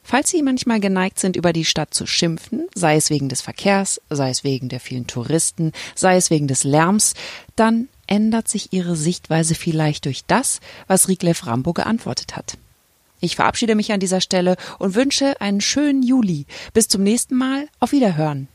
Falls 0.03 0.31
Sie 0.31 0.43
manchmal 0.43 0.81
geneigt 0.81 1.21
sind, 1.21 1.37
über 1.37 1.53
die 1.53 1.65
Stadt 1.65 1.95
zu 1.95 2.07
schimpfen, 2.07 2.67
sei 2.75 2.97
es 2.97 3.11
wegen 3.11 3.29
des 3.29 3.41
Verkehrs, 3.41 4.01
sei 4.11 4.31
es 4.31 4.43
wegen 4.43 4.69
der 4.69 4.81
vielen 4.81 5.07
Touristen, 5.07 5.73
sei 5.95 6.17
es 6.17 6.29
wegen 6.29 6.49
des 6.49 6.65
Lärms, 6.65 7.15
dann 7.55 7.89
ändert 8.09 8.49
sich 8.49 8.73
Ihre 8.73 8.97
Sichtweise 8.97 9.55
vielleicht 9.55 10.07
durch 10.07 10.25
das, 10.27 10.59
was 10.89 11.07
Rieglev 11.07 11.47
Rambo 11.47 11.73
geantwortet 11.73 12.37
hat. 12.37 12.59
Ich 13.21 13.37
verabschiede 13.37 13.77
mich 13.77 13.93
an 13.93 14.01
dieser 14.01 14.21
Stelle 14.21 14.57
und 14.81 14.97
wünsche 14.97 15.41
einen 15.41 15.61
schönen 15.61 16.03
Juli. 16.03 16.47
Bis 16.73 16.89
zum 16.89 17.05
nächsten 17.05 17.37
Mal. 17.37 17.69
Auf 17.79 17.93
Wiederhören. 17.93 18.49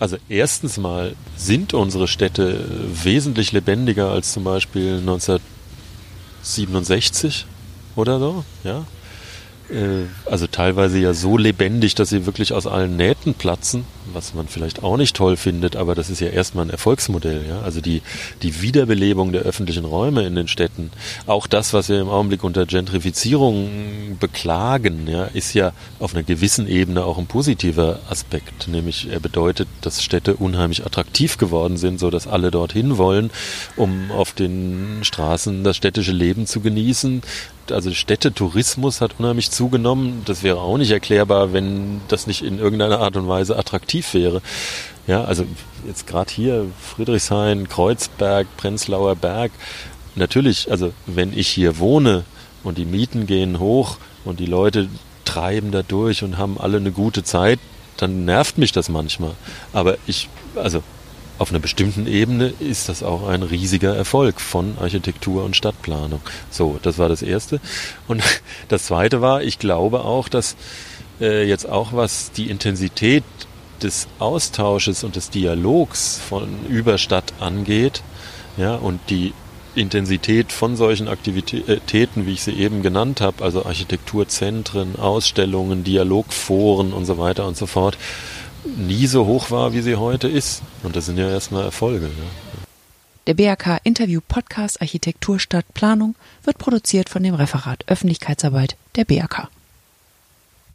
Also 0.00 0.16
erstens 0.30 0.78
mal 0.78 1.14
sind 1.36 1.74
unsere 1.74 2.08
Städte 2.08 2.64
wesentlich 3.04 3.52
lebendiger 3.52 4.10
als 4.10 4.32
zum 4.32 4.44
Beispiel 4.44 4.96
1967 4.98 7.44
oder 7.96 8.18
so, 8.18 8.42
ja. 8.64 8.86
äh, 9.68 10.06
also 10.24 10.46
teilweise 10.46 10.98
ja 10.98 11.12
so 11.12 11.36
lebendig, 11.36 11.94
dass 11.96 12.08
sie 12.08 12.24
wirklich 12.24 12.54
aus 12.54 12.66
allen 12.66 12.96
Nähten 12.96 13.34
platzen, 13.34 13.84
was 14.12 14.34
man 14.34 14.48
vielleicht 14.48 14.82
auch 14.82 14.96
nicht 14.96 15.16
toll 15.16 15.36
findet, 15.36 15.76
aber 15.76 15.94
das 15.94 16.10
ist 16.10 16.20
ja 16.20 16.28
erstmal 16.28 16.66
ein 16.66 16.70
Erfolgsmodell, 16.70 17.44
ja. 17.48 17.60
Also 17.62 17.80
die, 17.80 18.02
die 18.42 18.62
Wiederbelebung 18.62 19.32
der 19.32 19.42
öffentlichen 19.42 19.84
Räume 19.84 20.26
in 20.26 20.34
den 20.34 20.48
Städten, 20.48 20.90
auch 21.26 21.46
das, 21.46 21.72
was 21.72 21.88
wir 21.88 22.00
im 22.00 22.08
Augenblick 22.08 22.44
unter 22.44 22.66
Gentrifizierung 22.66 24.16
beklagen, 24.18 25.06
ja, 25.06 25.24
ist 25.24 25.54
ja 25.54 25.72
auf 25.98 26.14
einer 26.14 26.22
gewissen 26.22 26.68
Ebene 26.68 27.04
auch 27.04 27.18
ein 27.18 27.26
positiver 27.26 28.00
Aspekt, 28.08 28.68
nämlich 28.68 29.08
er 29.10 29.20
bedeutet, 29.20 29.68
dass 29.80 30.02
Städte 30.02 30.36
unheimlich 30.36 30.84
attraktiv 30.84 31.38
geworden 31.38 31.76
sind, 31.76 32.00
so 32.00 32.10
dass 32.10 32.26
alle 32.26 32.50
dorthin 32.50 32.98
wollen, 32.98 33.30
um 33.76 34.10
auf 34.10 34.32
den 34.32 35.00
Straßen 35.02 35.64
das 35.64 35.76
städtische 35.76 36.12
Leben 36.12 36.46
zu 36.46 36.60
genießen, 36.60 37.22
also 37.70 37.92
Städtetourismus 37.92 39.00
hat 39.00 39.14
unheimlich 39.18 39.50
zugenommen. 39.50 40.22
Das 40.24 40.42
wäre 40.42 40.60
auch 40.60 40.78
nicht 40.78 40.90
erklärbar, 40.90 41.52
wenn 41.52 42.00
das 42.08 42.26
nicht 42.26 42.42
in 42.42 42.58
irgendeiner 42.58 43.00
Art 43.00 43.16
und 43.16 43.28
Weise 43.28 43.56
attraktiv 44.00 44.14
wäre. 44.14 44.42
Ja, 45.06 45.24
also 45.24 45.46
jetzt 45.86 46.06
gerade 46.06 46.32
hier 46.32 46.66
Friedrichshain, 46.80 47.68
Kreuzberg, 47.68 48.46
Prenzlauer 48.56 49.16
Berg. 49.16 49.52
Natürlich, 50.14 50.70
also 50.70 50.92
wenn 51.06 51.36
ich 51.36 51.48
hier 51.48 51.78
wohne 51.78 52.24
und 52.62 52.78
die 52.78 52.84
Mieten 52.84 53.26
gehen 53.26 53.58
hoch 53.58 53.98
und 54.24 54.40
die 54.40 54.46
Leute 54.46 54.88
treiben 55.24 55.70
da 55.70 55.82
durch 55.82 56.22
und 56.22 56.38
haben 56.38 56.60
alle 56.60 56.78
eine 56.78 56.92
gute 56.92 57.22
Zeit, 57.22 57.58
dann 57.96 58.24
nervt 58.24 58.58
mich 58.58 58.72
das 58.72 58.88
manchmal. 58.88 59.32
Aber 59.72 59.96
ich, 60.06 60.28
also 60.56 60.82
auf 61.38 61.50
einer 61.50 61.60
bestimmten 61.60 62.06
Ebene 62.06 62.52
ist 62.60 62.88
das 62.88 63.02
auch 63.02 63.26
ein 63.28 63.42
riesiger 63.42 63.96
Erfolg 63.96 64.40
von 64.40 64.76
Architektur 64.78 65.44
und 65.44 65.56
Stadtplanung. 65.56 66.20
So, 66.50 66.78
das 66.82 66.98
war 66.98 67.08
das 67.08 67.22
Erste. 67.22 67.60
Und 68.06 68.22
das 68.68 68.84
Zweite 68.84 69.22
war, 69.22 69.42
ich 69.42 69.58
glaube 69.58 70.04
auch, 70.04 70.28
dass 70.28 70.56
äh, 71.20 71.46
jetzt 71.46 71.68
auch 71.68 71.92
was 71.92 72.32
die 72.32 72.50
Intensität 72.50 73.24
des 73.82 74.08
Austausches 74.18 75.04
und 75.04 75.16
des 75.16 75.30
Dialogs 75.30 76.18
von 76.18 76.48
Überstadt 76.68 77.32
angeht, 77.40 78.02
ja, 78.56 78.74
und 78.74 79.00
die 79.08 79.32
Intensität 79.74 80.52
von 80.52 80.76
solchen 80.76 81.08
Aktivitäten, 81.08 82.26
wie 82.26 82.32
ich 82.32 82.42
sie 82.42 82.52
eben 82.52 82.82
genannt 82.82 83.20
habe, 83.20 83.44
also 83.44 83.64
Architekturzentren, 83.64 84.96
Ausstellungen, 84.96 85.84
Dialogforen 85.84 86.92
und 86.92 87.04
so 87.04 87.18
weiter 87.18 87.46
und 87.46 87.56
so 87.56 87.66
fort, 87.66 87.96
nie 88.64 89.06
so 89.06 89.26
hoch 89.26 89.50
war, 89.50 89.72
wie 89.72 89.80
sie 89.80 89.96
heute 89.96 90.28
ist. 90.28 90.62
Und 90.82 90.96
das 90.96 91.06
sind 91.06 91.18
ja 91.18 91.28
erstmal 91.28 91.64
Erfolge. 91.64 92.06
Ja. 92.06 92.60
Der 93.26 93.34
BRK 93.34 93.78
Interview 93.84 94.20
Podcast 94.26 94.80
Architektur 94.82 95.38
statt 95.38 95.64
Planung 95.72 96.16
wird 96.42 96.58
produziert 96.58 97.08
von 97.08 97.22
dem 97.22 97.34
Referat 97.34 97.84
Öffentlichkeitsarbeit 97.86 98.76
der 98.96 99.04
BRK. 99.04 99.48